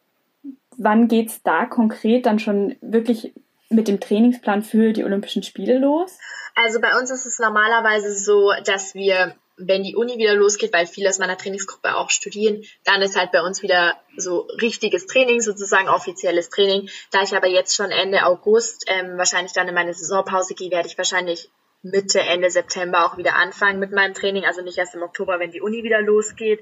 wann 0.78 1.08
geht's 1.08 1.42
da 1.44 1.66
konkret 1.66 2.26
dann 2.26 2.40
schon 2.40 2.76
wirklich 2.82 3.34
mit 3.70 3.88
dem 3.88 4.00
Trainingsplan 4.00 4.62
für 4.62 4.94
die 4.94 5.04
Olympischen 5.04 5.44
Spiele 5.44 5.80
los? 5.80 6.18
Also 6.56 6.80
bei 6.80 6.98
uns 6.98 7.10
ist 7.12 7.26
es 7.26 7.40
normalerweise 7.40 8.14
so, 8.14 8.52
dass 8.66 8.94
wir, 8.94 9.36
wenn 9.58 9.84
die 9.84 9.96
Uni 9.96 10.18
wieder 10.18 10.36
losgeht, 10.36 10.74
weil 10.74 10.86
viele 10.86 11.10
aus 11.10 11.20
meiner 11.20 11.38
Trainingsgruppe 11.38 11.96
auch 11.96 12.10
studieren, 12.10 12.64
dann 12.86 13.02
ist 13.02 13.18
halt 13.18 13.32
bei 13.32 13.42
uns 13.42 13.64
wieder 13.64 13.96
so 14.18 14.48
richtiges 14.62 15.08
Training, 15.08 15.42
sozusagen 15.42 15.90
offizielles 15.90 16.50
Training. 16.50 16.90
Da 17.12 17.24
ich 17.24 17.36
aber 17.36 17.48
jetzt 17.48 17.76
schon 17.76 17.92
Ende 17.92 18.26
August 18.26 18.86
ähm, 18.88 19.18
wahrscheinlich 19.18 19.54
dann 19.54 19.68
in 19.68 19.74
meine 19.74 19.94
Saisonpause 19.94 20.54
gehe, 20.54 20.72
werde 20.72 20.88
ich 20.88 20.98
wahrscheinlich 20.98 21.50
Mitte, 21.82 22.22
Ende 22.22 22.50
September 22.50 23.06
auch 23.06 23.18
wieder 23.18 23.36
anfangen 23.36 23.80
mit 23.80 23.92
meinem 23.92 24.14
Training, 24.14 24.46
also 24.46 24.62
nicht 24.62 24.78
erst 24.78 24.96
im 24.96 25.04
Oktober, 25.04 25.40
wenn 25.40 25.52
die 25.52 25.62
Uni 25.62 25.84
wieder 25.84 26.02
losgeht. 26.02 26.62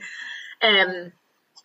Ähm, 0.61 1.11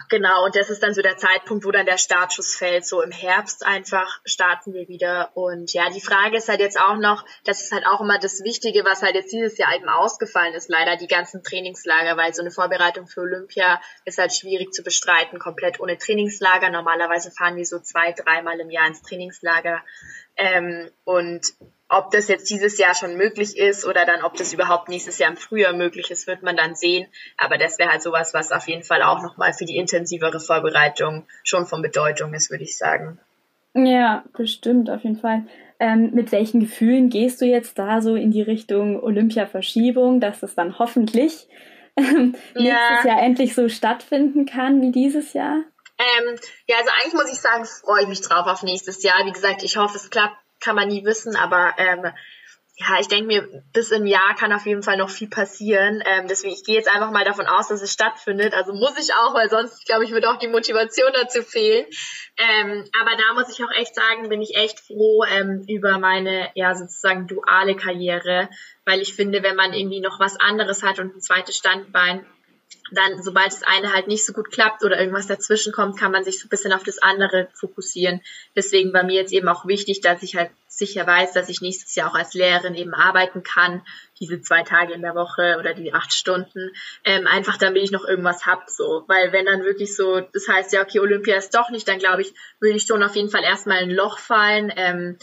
Genau, 0.08 0.44
und 0.44 0.54
das 0.54 0.70
ist 0.70 0.82
dann 0.82 0.94
so 0.94 1.02
der 1.02 1.16
Zeitpunkt, 1.16 1.64
wo 1.64 1.72
dann 1.72 1.86
der 1.86 1.98
Startschuss 1.98 2.54
fällt. 2.54 2.86
So 2.86 3.02
im 3.02 3.10
Herbst 3.10 3.66
einfach 3.66 4.20
starten 4.24 4.72
wir 4.72 4.86
wieder. 4.88 5.30
Und 5.34 5.72
ja, 5.72 5.90
die 5.90 6.00
Frage 6.00 6.36
ist 6.36 6.48
halt 6.48 6.60
jetzt 6.60 6.78
auch 6.78 6.96
noch, 6.96 7.24
das 7.44 7.62
ist 7.62 7.72
halt 7.72 7.86
auch 7.86 8.00
immer 8.00 8.18
das 8.18 8.44
Wichtige, 8.44 8.84
was 8.84 9.02
halt 9.02 9.14
jetzt 9.16 9.32
dieses 9.32 9.58
Jahr 9.58 9.74
eben 9.74 9.88
ausgefallen 9.88 10.54
ist, 10.54 10.68
leider 10.68 10.96
die 10.96 11.08
ganzen 11.08 11.42
Trainingslager, 11.42 12.16
weil 12.16 12.34
so 12.34 12.42
eine 12.42 12.52
Vorbereitung 12.52 13.06
für 13.08 13.22
Olympia 13.22 13.80
ist 14.04 14.18
halt 14.18 14.32
schwierig 14.32 14.72
zu 14.72 14.84
bestreiten, 14.84 15.38
komplett 15.40 15.80
ohne 15.80 15.98
Trainingslager. 15.98 16.70
Normalerweise 16.70 17.32
fahren 17.32 17.56
wir 17.56 17.64
so 17.64 17.80
zwei, 17.80 18.12
dreimal 18.12 18.60
im 18.60 18.70
Jahr 18.70 18.86
ins 18.86 19.02
Trainingslager. 19.02 19.82
Ähm, 20.36 20.90
und 21.04 21.54
ob 21.88 22.10
das 22.10 22.28
jetzt 22.28 22.50
dieses 22.50 22.78
Jahr 22.78 22.94
schon 22.94 23.16
möglich 23.16 23.56
ist 23.56 23.84
oder 23.84 24.04
dann 24.04 24.22
ob 24.22 24.36
das 24.36 24.52
überhaupt 24.52 24.88
nächstes 24.88 25.18
Jahr 25.18 25.30
im 25.30 25.36
Frühjahr 25.36 25.72
möglich 25.72 26.10
ist, 26.10 26.26
wird 26.26 26.42
man 26.42 26.56
dann 26.56 26.74
sehen. 26.74 27.06
Aber 27.36 27.58
das 27.58 27.78
wäre 27.78 27.90
halt 27.90 28.02
sowas, 28.02 28.34
was 28.34 28.50
auf 28.52 28.66
jeden 28.66 28.82
Fall 28.82 29.02
auch 29.02 29.22
nochmal 29.22 29.52
für 29.52 29.64
die 29.64 29.76
intensivere 29.76 30.40
Vorbereitung 30.40 31.26
schon 31.44 31.66
von 31.66 31.82
Bedeutung 31.82 32.34
ist, 32.34 32.50
würde 32.50 32.64
ich 32.64 32.76
sagen. 32.76 33.20
Ja, 33.74 34.24
bestimmt, 34.32 34.90
auf 34.90 35.04
jeden 35.04 35.20
Fall. 35.20 35.46
Ähm, 35.78 36.12
mit 36.14 36.32
welchen 36.32 36.60
Gefühlen 36.60 37.10
gehst 37.10 37.40
du 37.40 37.44
jetzt 37.44 37.78
da 37.78 38.00
so 38.00 38.14
in 38.14 38.30
die 38.30 38.42
Richtung 38.42 39.02
Olympia-Verschiebung, 39.02 40.20
dass 40.20 40.42
es 40.42 40.54
dann 40.54 40.78
hoffentlich 40.78 41.48
ähm, 41.96 42.34
nächstes 42.54 43.04
Jahr 43.04 43.22
endlich 43.22 43.54
so 43.54 43.68
stattfinden 43.68 44.46
kann 44.46 44.80
wie 44.80 44.92
dieses 44.92 45.34
Jahr? 45.34 45.62
Ähm, 45.98 46.36
ja, 46.66 46.76
also 46.78 46.90
eigentlich 46.90 47.14
muss 47.14 47.32
ich 47.32 47.40
sagen, 47.40 47.64
freue 47.64 48.02
ich 48.02 48.08
mich 48.08 48.20
drauf 48.22 48.46
auf 48.46 48.62
nächstes 48.62 49.02
Jahr. 49.02 49.24
Wie 49.24 49.32
gesagt, 49.32 49.62
ich 49.62 49.76
hoffe, 49.76 49.96
es 49.96 50.10
klappt, 50.10 50.36
kann 50.60 50.76
man 50.76 50.88
nie 50.88 51.04
wissen, 51.04 51.36
aber 51.36 51.74
ähm, 51.78 52.12
ja, 52.78 53.00
ich 53.00 53.08
denke 53.08 53.26
mir, 53.26 53.62
bis 53.72 53.90
im 53.90 54.04
Jahr 54.04 54.34
kann 54.34 54.52
auf 54.52 54.66
jeden 54.66 54.82
Fall 54.82 54.98
noch 54.98 55.08
viel 55.08 55.30
passieren. 55.30 56.02
Ähm, 56.04 56.28
deswegen, 56.28 56.52
ich 56.52 56.62
gehe 56.62 56.74
jetzt 56.74 56.94
einfach 56.94 57.10
mal 57.10 57.24
davon 57.24 57.46
aus, 57.46 57.68
dass 57.68 57.80
es 57.80 57.90
stattfindet. 57.90 58.52
Also 58.52 58.74
muss 58.74 58.98
ich 58.98 59.14
auch, 59.14 59.32
weil 59.32 59.48
sonst, 59.48 59.86
glaube 59.86 60.04
ich, 60.04 60.10
würde 60.10 60.28
auch 60.28 60.38
die 60.38 60.48
Motivation 60.48 61.10
dazu 61.14 61.42
fehlen. 61.42 61.86
Ähm, 62.36 62.84
aber 63.00 63.16
da 63.16 63.32
muss 63.32 63.48
ich 63.48 63.64
auch 63.64 63.70
echt 63.70 63.94
sagen, 63.94 64.28
bin 64.28 64.42
ich 64.42 64.56
echt 64.56 64.80
froh 64.80 65.24
ähm, 65.24 65.64
über 65.68 65.98
meine, 65.98 66.50
ja, 66.54 66.74
sozusagen 66.74 67.26
duale 67.26 67.76
Karriere, 67.76 68.50
weil 68.84 69.00
ich 69.00 69.14
finde, 69.14 69.42
wenn 69.42 69.56
man 69.56 69.72
irgendwie 69.72 70.00
noch 70.00 70.20
was 70.20 70.38
anderes 70.38 70.82
hat 70.82 70.98
und 70.98 71.16
ein 71.16 71.20
zweites 71.22 71.56
Standbein, 71.56 72.26
dann, 72.92 73.22
sobald 73.22 73.48
das 73.48 73.62
eine 73.62 73.92
halt 73.92 74.06
nicht 74.06 74.24
so 74.24 74.32
gut 74.32 74.50
klappt 74.50 74.84
oder 74.84 74.98
irgendwas 74.98 75.26
dazwischen 75.26 75.72
kommt, 75.72 75.98
kann 75.98 76.12
man 76.12 76.24
sich 76.24 76.38
so 76.38 76.46
ein 76.46 76.50
bisschen 76.50 76.72
auf 76.72 76.84
das 76.84 76.98
andere 76.98 77.48
fokussieren. 77.54 78.20
Deswegen 78.54 78.92
war 78.92 79.02
mir 79.02 79.14
jetzt 79.14 79.32
eben 79.32 79.48
auch 79.48 79.66
wichtig, 79.66 80.00
dass 80.00 80.22
ich 80.22 80.36
halt 80.36 80.50
sicher 80.68 81.06
weiß, 81.06 81.32
dass 81.32 81.48
ich 81.48 81.60
nächstes 81.60 81.94
Jahr 81.94 82.10
auch 82.10 82.14
als 82.14 82.34
Lehrerin 82.34 82.74
eben 82.74 82.94
arbeiten 82.94 83.42
kann, 83.42 83.82
diese 84.20 84.40
zwei 84.40 84.62
Tage 84.62 84.92
in 84.92 85.02
der 85.02 85.14
Woche 85.14 85.56
oder 85.58 85.74
die 85.74 85.92
acht 85.92 86.12
Stunden, 86.12 86.70
ähm, 87.04 87.26
einfach 87.26 87.56
damit 87.56 87.82
ich 87.82 87.90
noch 87.90 88.04
irgendwas 88.04 88.46
hab, 88.46 88.68
so. 88.68 89.04
Weil 89.08 89.32
wenn 89.32 89.46
dann 89.46 89.64
wirklich 89.64 89.96
so, 89.96 90.20
das 90.20 90.46
heißt 90.48 90.72
ja, 90.72 90.82
okay, 90.82 91.00
Olympia 91.00 91.36
ist 91.36 91.54
doch 91.54 91.70
nicht, 91.70 91.88
dann 91.88 91.98
glaube 91.98 92.22
ich, 92.22 92.34
würde 92.60 92.76
ich 92.76 92.84
schon 92.84 93.02
auf 93.02 93.16
jeden 93.16 93.30
Fall 93.30 93.42
erstmal 93.42 93.82
in 93.82 93.90
ein 93.90 93.96
Loch 93.96 94.18
fallen, 94.18 94.72
ähm, 94.76 95.18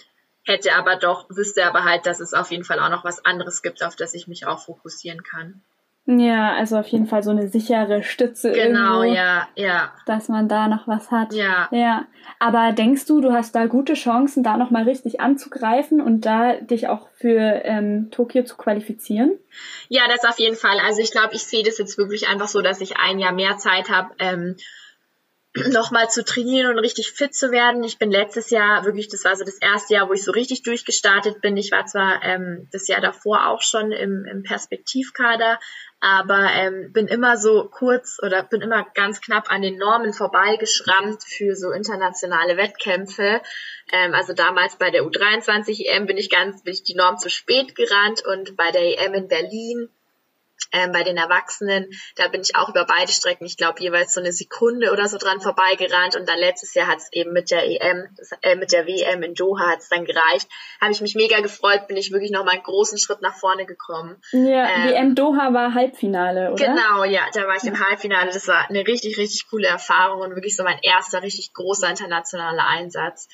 hätte 0.45 0.75
aber 0.75 0.97
doch, 0.97 1.29
wüsste 1.29 1.65
aber 1.65 1.85
halt, 1.85 2.05
dass 2.05 2.19
es 2.19 2.33
auf 2.33 2.51
jeden 2.51 2.65
Fall 2.65 2.79
auch 2.79 2.89
noch 2.89 3.05
was 3.05 3.23
anderes 3.23 3.61
gibt, 3.61 3.83
auf 3.83 3.95
das 3.95 4.13
ich 4.13 4.27
mich 4.27 4.45
auch 4.45 4.59
fokussieren 4.65 5.23
kann. 5.23 5.61
Ja, 6.05 6.53
also 6.53 6.77
auf 6.77 6.87
jeden 6.87 7.07
Fall 7.07 7.23
so 7.23 7.31
eine 7.31 7.47
sichere 7.47 8.03
Stütze 8.03 8.51
Genau, 8.51 9.03
irgendwo, 9.03 9.15
ja, 9.15 9.47
ja, 9.55 9.93
dass 10.05 10.27
man 10.27 10.49
da 10.49 10.67
noch 10.67 10.85
was 10.85 11.11
hat. 11.11 11.33
ja. 11.33 11.69
Ja, 11.71 12.05
aber 12.39 12.73
denkst 12.73 13.05
du, 13.05 13.21
du 13.21 13.31
hast 13.31 13.55
da 13.55 13.67
gute 13.67 13.93
Chancen, 13.93 14.43
da 14.43 14.57
nochmal 14.57 14.83
richtig 14.83 15.21
anzugreifen 15.21 16.01
und 16.01 16.25
da 16.25 16.55
dich 16.55 16.89
auch 16.89 17.07
für 17.15 17.39
ähm, 17.63 18.09
Tokio 18.11 18.43
zu 18.43 18.57
qualifizieren? 18.57 19.31
Ja, 19.87 20.01
das 20.09 20.25
auf 20.25 20.39
jeden 20.39 20.57
Fall. 20.57 20.77
Also 20.85 21.01
ich 21.01 21.11
glaube, 21.11 21.35
ich 21.35 21.43
sehe 21.45 21.63
das 21.63 21.77
jetzt 21.77 21.97
wirklich 21.97 22.27
einfach 22.27 22.49
so, 22.49 22.61
dass 22.61 22.81
ich 22.81 22.97
ein 22.97 23.19
Jahr 23.19 23.31
mehr 23.31 23.57
Zeit 23.57 23.89
habe, 23.89 24.09
ähm, 24.19 24.57
nochmal 25.55 26.09
zu 26.09 26.23
trainieren 26.25 26.71
und 26.71 26.79
richtig 26.79 27.11
fit 27.11 27.35
zu 27.35 27.51
werden. 27.51 27.83
Ich 27.83 27.99
bin 27.99 28.09
letztes 28.09 28.49
Jahr 28.49 28.85
wirklich, 28.85 29.07
das 29.07 29.23
war 29.23 29.35
so 29.35 29.45
das 29.45 29.59
erste 29.59 29.93
Jahr, 29.93 30.09
wo 30.09 30.13
ich 30.13 30.23
so 30.23 30.31
richtig 30.31 30.63
durchgestartet 30.63 31.41
bin. 31.41 31.57
Ich 31.57 31.71
war 31.71 31.85
zwar 31.85 32.23
ähm, 32.23 32.67
das 32.71 32.87
Jahr 32.87 33.01
davor 33.01 33.47
auch 33.47 33.61
schon 33.61 33.91
im, 33.91 34.25
im 34.25 34.41
Perspektivkader, 34.41 35.59
aber 35.99 36.49
ähm, 36.53 36.91
bin 36.91 37.07
immer 37.07 37.37
so 37.37 37.69
kurz 37.69 38.17
oder 38.23 38.43
bin 38.43 38.61
immer 38.61 38.85
ganz 38.95 39.21
knapp 39.21 39.51
an 39.51 39.61
den 39.61 39.77
Normen 39.77 40.13
vorbeigeschrammt 40.13 41.23
für 41.23 41.55
so 41.55 41.71
internationale 41.71 42.57
Wettkämpfe. 42.57 43.41
Ähm, 43.91 44.13
also 44.15 44.33
damals 44.33 44.77
bei 44.77 44.89
der 44.89 45.03
U23 45.03 45.85
EM 45.85 46.07
bin 46.07 46.17
ich 46.17 46.31
ganz, 46.31 46.63
bin 46.63 46.73
ich 46.73 46.83
die 46.83 46.95
Norm 46.95 47.17
zu 47.17 47.29
spät 47.29 47.75
gerannt 47.75 48.25
und 48.25 48.57
bei 48.57 48.71
der 48.71 48.81
EM 48.81 49.13
in 49.13 49.27
Berlin 49.27 49.89
ähm, 50.71 50.91
bei 50.91 51.03
den 51.03 51.17
Erwachsenen, 51.17 51.89
da 52.15 52.27
bin 52.27 52.41
ich 52.41 52.55
auch 52.55 52.69
über 52.69 52.85
beide 52.85 53.11
Strecken, 53.11 53.45
ich 53.45 53.57
glaube, 53.57 53.81
jeweils 53.81 54.13
so 54.13 54.19
eine 54.19 54.31
Sekunde 54.31 54.91
oder 54.91 55.07
so 55.07 55.17
dran 55.17 55.39
vorbeigerannt. 55.39 56.15
Und 56.15 56.27
dann 56.27 56.39
letztes 56.39 56.73
Jahr 56.73 56.87
hat 56.87 56.97
es 56.97 57.09
eben 57.11 57.31
mit 57.31 57.51
der 57.51 57.63
EM, 57.65 58.07
äh, 58.41 58.55
mit 58.55 58.71
der 58.71 58.87
WM 58.87 59.21
in 59.23 59.33
Doha 59.33 59.71
hat 59.71 59.79
es 59.79 59.89
dann 59.89 60.05
gereicht. 60.05 60.49
Habe 60.81 60.91
ich 60.91 61.01
mich 61.01 61.15
mega 61.15 61.39
gefreut, 61.41 61.87
bin 61.87 61.97
ich 61.97 62.11
wirklich 62.11 62.31
nochmal 62.31 62.55
einen 62.55 62.63
großen 62.63 62.97
Schritt 62.97 63.21
nach 63.21 63.35
vorne 63.35 63.65
gekommen. 63.65 64.21
Ja, 64.31 64.67
ähm, 64.67 64.89
WM 64.89 65.15
Doha 65.15 65.53
war 65.53 65.73
Halbfinale, 65.73 66.51
oder? 66.51 66.65
Genau, 66.65 67.03
ja, 67.03 67.21
da 67.33 67.47
war 67.47 67.55
ich 67.55 67.63
im 67.63 67.79
Halbfinale. 67.79 68.31
Das 68.31 68.47
war 68.47 68.69
eine 68.69 68.85
richtig, 68.87 69.17
richtig 69.17 69.47
coole 69.49 69.67
Erfahrung 69.67 70.21
und 70.21 70.35
wirklich 70.35 70.55
so 70.55 70.63
mein 70.63 70.79
erster 70.81 71.21
richtig 71.21 71.53
großer 71.53 71.89
internationaler 71.89 72.65
Einsatz. 72.65 73.27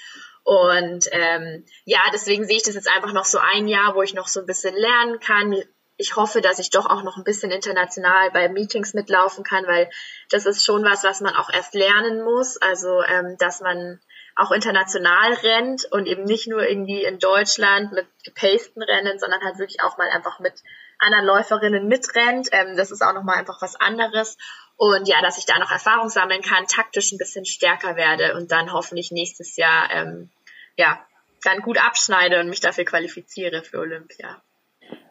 Und 0.44 1.06
ähm, 1.12 1.66
ja, 1.86 2.00
deswegen 2.12 2.46
sehe 2.46 2.58
ich 2.58 2.64
das 2.64 2.76
jetzt 2.76 2.90
einfach 2.90 3.14
noch 3.14 3.26
so 3.26 3.38
ein 3.38 3.68
Jahr, 3.68 3.96
wo 3.96 4.02
ich 4.02 4.14
noch 4.14 4.28
so 4.28 4.40
ein 4.40 4.46
bisschen 4.46 4.76
lernen 4.76 5.20
kann, 5.20 5.56
ich 6.00 6.16
hoffe, 6.16 6.40
dass 6.40 6.60
ich 6.60 6.70
doch 6.70 6.86
auch 6.86 7.04
noch 7.04 7.18
ein 7.18 7.26
bisschen 7.26 7.52
international 7.52 8.32
bei 8.32 8.48
Meetings 8.48 8.94
mitlaufen 8.94 9.44
kann, 9.44 9.68
weil 9.68 9.90
das 10.32 10.46
ist 10.46 10.64
schon 10.64 10.86
was, 10.86 11.04
was 11.04 11.20
man 11.20 11.36
auch 11.36 11.50
erst 11.50 11.74
lernen 11.74 12.24
muss. 12.24 12.56
Also, 12.56 13.04
ähm, 13.04 13.36
dass 13.38 13.60
man 13.60 14.00
auch 14.38 14.52
international 14.52 15.34
rennt 15.34 15.84
und 15.92 16.06
eben 16.06 16.24
nicht 16.24 16.48
nur 16.48 16.66
irgendwie 16.66 17.04
in 17.04 17.20
Deutschland 17.20 17.92
mit 17.92 18.08
gepasten 18.24 18.82
Rennen, 18.82 19.20
sondern 19.20 19.42
halt 19.44 19.60
wirklich 19.60 19.82
auch 19.84 19.98
mal 19.98 20.10
einfach 20.10 20.40
mit 20.40 20.54
anderen 21.00 21.26
Läuferinnen 21.26 21.90
mitrennt. 21.90 22.48
Ähm, 22.54 22.78
das 22.78 22.92
ist 22.92 23.02
auch 23.02 23.14
nochmal 23.14 23.38
einfach 23.38 23.62
was 23.62 23.76
anderes. 23.76 24.38
Und 24.78 25.06
ja, 25.10 25.22
dass 25.22 25.38
ich 25.38 25.46
da 25.46 25.60
noch 25.60 25.70
Erfahrung 25.72 26.08
sammeln 26.08 26.42
kann, 26.42 26.66
taktisch 26.66 27.12
ein 27.12 27.18
bisschen 27.18 27.44
stärker 27.44 27.98
werde 27.98 28.36
und 28.36 28.54
dann 28.54 28.72
hoffentlich 28.72 29.12
nächstes 29.12 29.58
Jahr 29.58 29.92
ähm, 29.92 30.32
ja 30.78 30.98
dann 31.44 31.60
gut 31.60 31.78
abschneide 31.78 32.40
und 32.40 32.48
mich 32.48 32.62
dafür 32.62 32.86
qualifiziere 32.86 33.64
für 33.64 33.80
Olympia. 33.80 34.42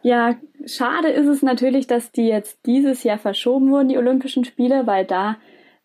Ja, 0.03 0.37
schade 0.65 1.09
ist 1.09 1.27
es 1.27 1.43
natürlich, 1.43 1.87
dass 1.87 2.13
die 2.13 2.29
jetzt 2.29 2.67
dieses 2.67 3.03
Jahr 3.03 3.19
verschoben 3.19 3.71
wurden, 3.71 3.89
die 3.89 3.99
Olympischen 3.99 4.45
Spiele, 4.45 4.87
weil 4.87 5.05
da 5.05 5.37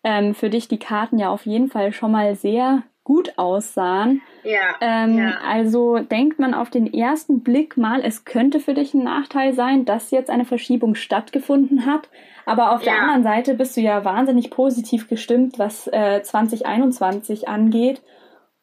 ähm, 0.02 0.34
für 0.34 0.50
dich 0.50 0.68
die 0.68 0.78
Karten 0.78 1.18
ja 1.18 1.30
auf 1.30 1.46
jeden 1.46 1.68
Fall 1.68 1.92
schon 1.92 2.12
mal 2.12 2.34
sehr 2.34 2.82
gut 3.04 3.34
aussahen. 3.36 4.22
Ja, 4.44 4.76
ähm, 4.80 5.18
ja. 5.18 5.38
Also 5.46 5.98
denkt 5.98 6.38
man 6.38 6.54
auf 6.54 6.70
den 6.70 6.92
ersten 6.92 7.42
Blick 7.42 7.76
mal, 7.76 8.00
es 8.02 8.24
könnte 8.24 8.60
für 8.60 8.74
dich 8.74 8.94
ein 8.94 9.04
Nachteil 9.04 9.52
sein, 9.52 9.84
dass 9.84 10.10
jetzt 10.10 10.30
eine 10.30 10.46
Verschiebung 10.46 10.94
stattgefunden 10.94 11.86
hat. 11.86 12.08
Aber 12.46 12.72
auf 12.72 12.82
der 12.82 12.98
anderen 13.00 13.22
Seite 13.22 13.54
bist 13.54 13.76
du 13.76 13.80
ja 13.80 14.04
wahnsinnig 14.04 14.50
positiv 14.50 15.08
gestimmt, 15.08 15.58
was 15.58 15.86
äh, 15.86 16.22
2021 16.22 17.48
angeht. 17.48 18.02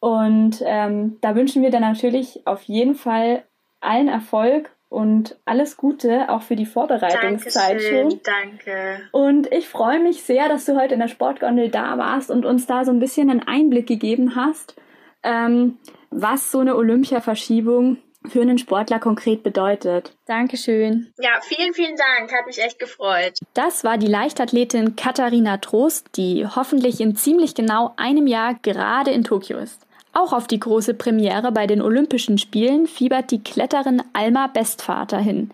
Und 0.00 0.62
ähm, 0.64 1.18
da 1.20 1.36
wünschen 1.36 1.62
wir 1.62 1.70
dir 1.70 1.80
natürlich 1.80 2.44
auf 2.44 2.62
jeden 2.62 2.96
Fall 2.96 3.44
allen 3.80 4.08
Erfolg 4.08 4.70
und 4.92 5.38
alles 5.46 5.78
Gute 5.78 6.28
auch 6.28 6.42
für 6.42 6.54
die 6.54 6.66
Vorbereitungszeit 6.66 7.70
Dankeschön, 7.70 8.10
schon. 8.10 8.20
Danke. 8.22 9.00
Und 9.10 9.50
ich 9.50 9.66
freue 9.66 9.98
mich 10.00 10.22
sehr, 10.22 10.48
dass 10.48 10.66
du 10.66 10.78
heute 10.78 10.94
in 10.94 11.00
der 11.00 11.08
Sportgondel 11.08 11.70
da 11.70 11.96
warst 11.96 12.30
und 12.30 12.44
uns 12.44 12.66
da 12.66 12.84
so 12.84 12.92
ein 12.92 13.00
bisschen 13.00 13.30
einen 13.30 13.42
Einblick 13.42 13.86
gegeben 13.86 14.36
hast, 14.36 14.76
ähm, 15.22 15.78
was 16.10 16.52
so 16.52 16.60
eine 16.60 16.76
Olympiaverschiebung 16.76 17.96
für 18.28 18.42
einen 18.42 18.58
Sportler 18.58 18.98
konkret 18.98 19.42
bedeutet. 19.42 20.14
Dankeschön. 20.26 21.12
Ja, 21.18 21.40
vielen, 21.40 21.72
vielen 21.72 21.96
Dank. 21.96 22.30
Hat 22.30 22.46
mich 22.46 22.62
echt 22.62 22.78
gefreut. 22.78 23.38
Das 23.54 23.84
war 23.84 23.96
die 23.96 24.06
Leichtathletin 24.06 24.94
Katharina 24.94 25.56
Trost, 25.56 26.10
die 26.16 26.46
hoffentlich 26.46 27.00
in 27.00 27.16
ziemlich 27.16 27.54
genau 27.54 27.94
einem 27.96 28.26
Jahr 28.26 28.54
gerade 28.62 29.10
in 29.10 29.24
Tokio 29.24 29.58
ist. 29.58 29.86
Auch 30.14 30.34
auf 30.34 30.46
die 30.46 30.60
große 30.60 30.92
Premiere 30.94 31.52
bei 31.52 31.66
den 31.66 31.80
Olympischen 31.80 32.36
Spielen 32.36 32.86
fiebert 32.86 33.30
die 33.30 33.42
Kletterin 33.42 34.02
Alma 34.12 34.46
Bestvater 34.46 35.18
hin. 35.18 35.50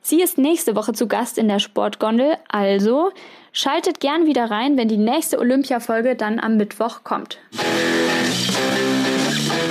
Sie 0.00 0.22
ist 0.22 0.38
nächste 0.38 0.74
Woche 0.74 0.94
zu 0.94 1.06
Gast 1.06 1.36
in 1.36 1.48
der 1.48 1.58
Sportgondel, 1.58 2.36
also 2.48 3.10
schaltet 3.52 4.00
gern 4.00 4.24
wieder 4.24 4.50
rein, 4.50 4.78
wenn 4.78 4.88
die 4.88 4.96
nächste 4.96 5.38
Olympiafolge 5.38 6.16
dann 6.16 6.40
am 6.40 6.56
Mittwoch 6.56 7.04
kommt. 7.04 7.38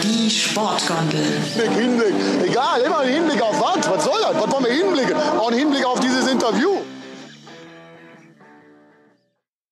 Die 0.04 0.30
Sportgondel. 0.30 1.24
Hinblick, 1.56 1.72
Hinblick. 1.72 2.50
Egal, 2.50 2.82
immer 2.82 3.00
ein 3.00 3.10
Hinblick 3.10 3.42
auf 3.42 3.60
was? 3.60 3.90
Was 3.90 4.04
soll 4.06 4.20
das? 4.22 4.36
Was 4.36 4.52
wollen 4.52 4.66
wir 4.66 4.72
hinblicken? 4.74 5.16
Auch 5.16 5.50
ein 5.50 5.58
Hinblick 5.58 5.84
auf 5.84 6.00
dieses 6.00 6.32
Interview. 6.32 6.78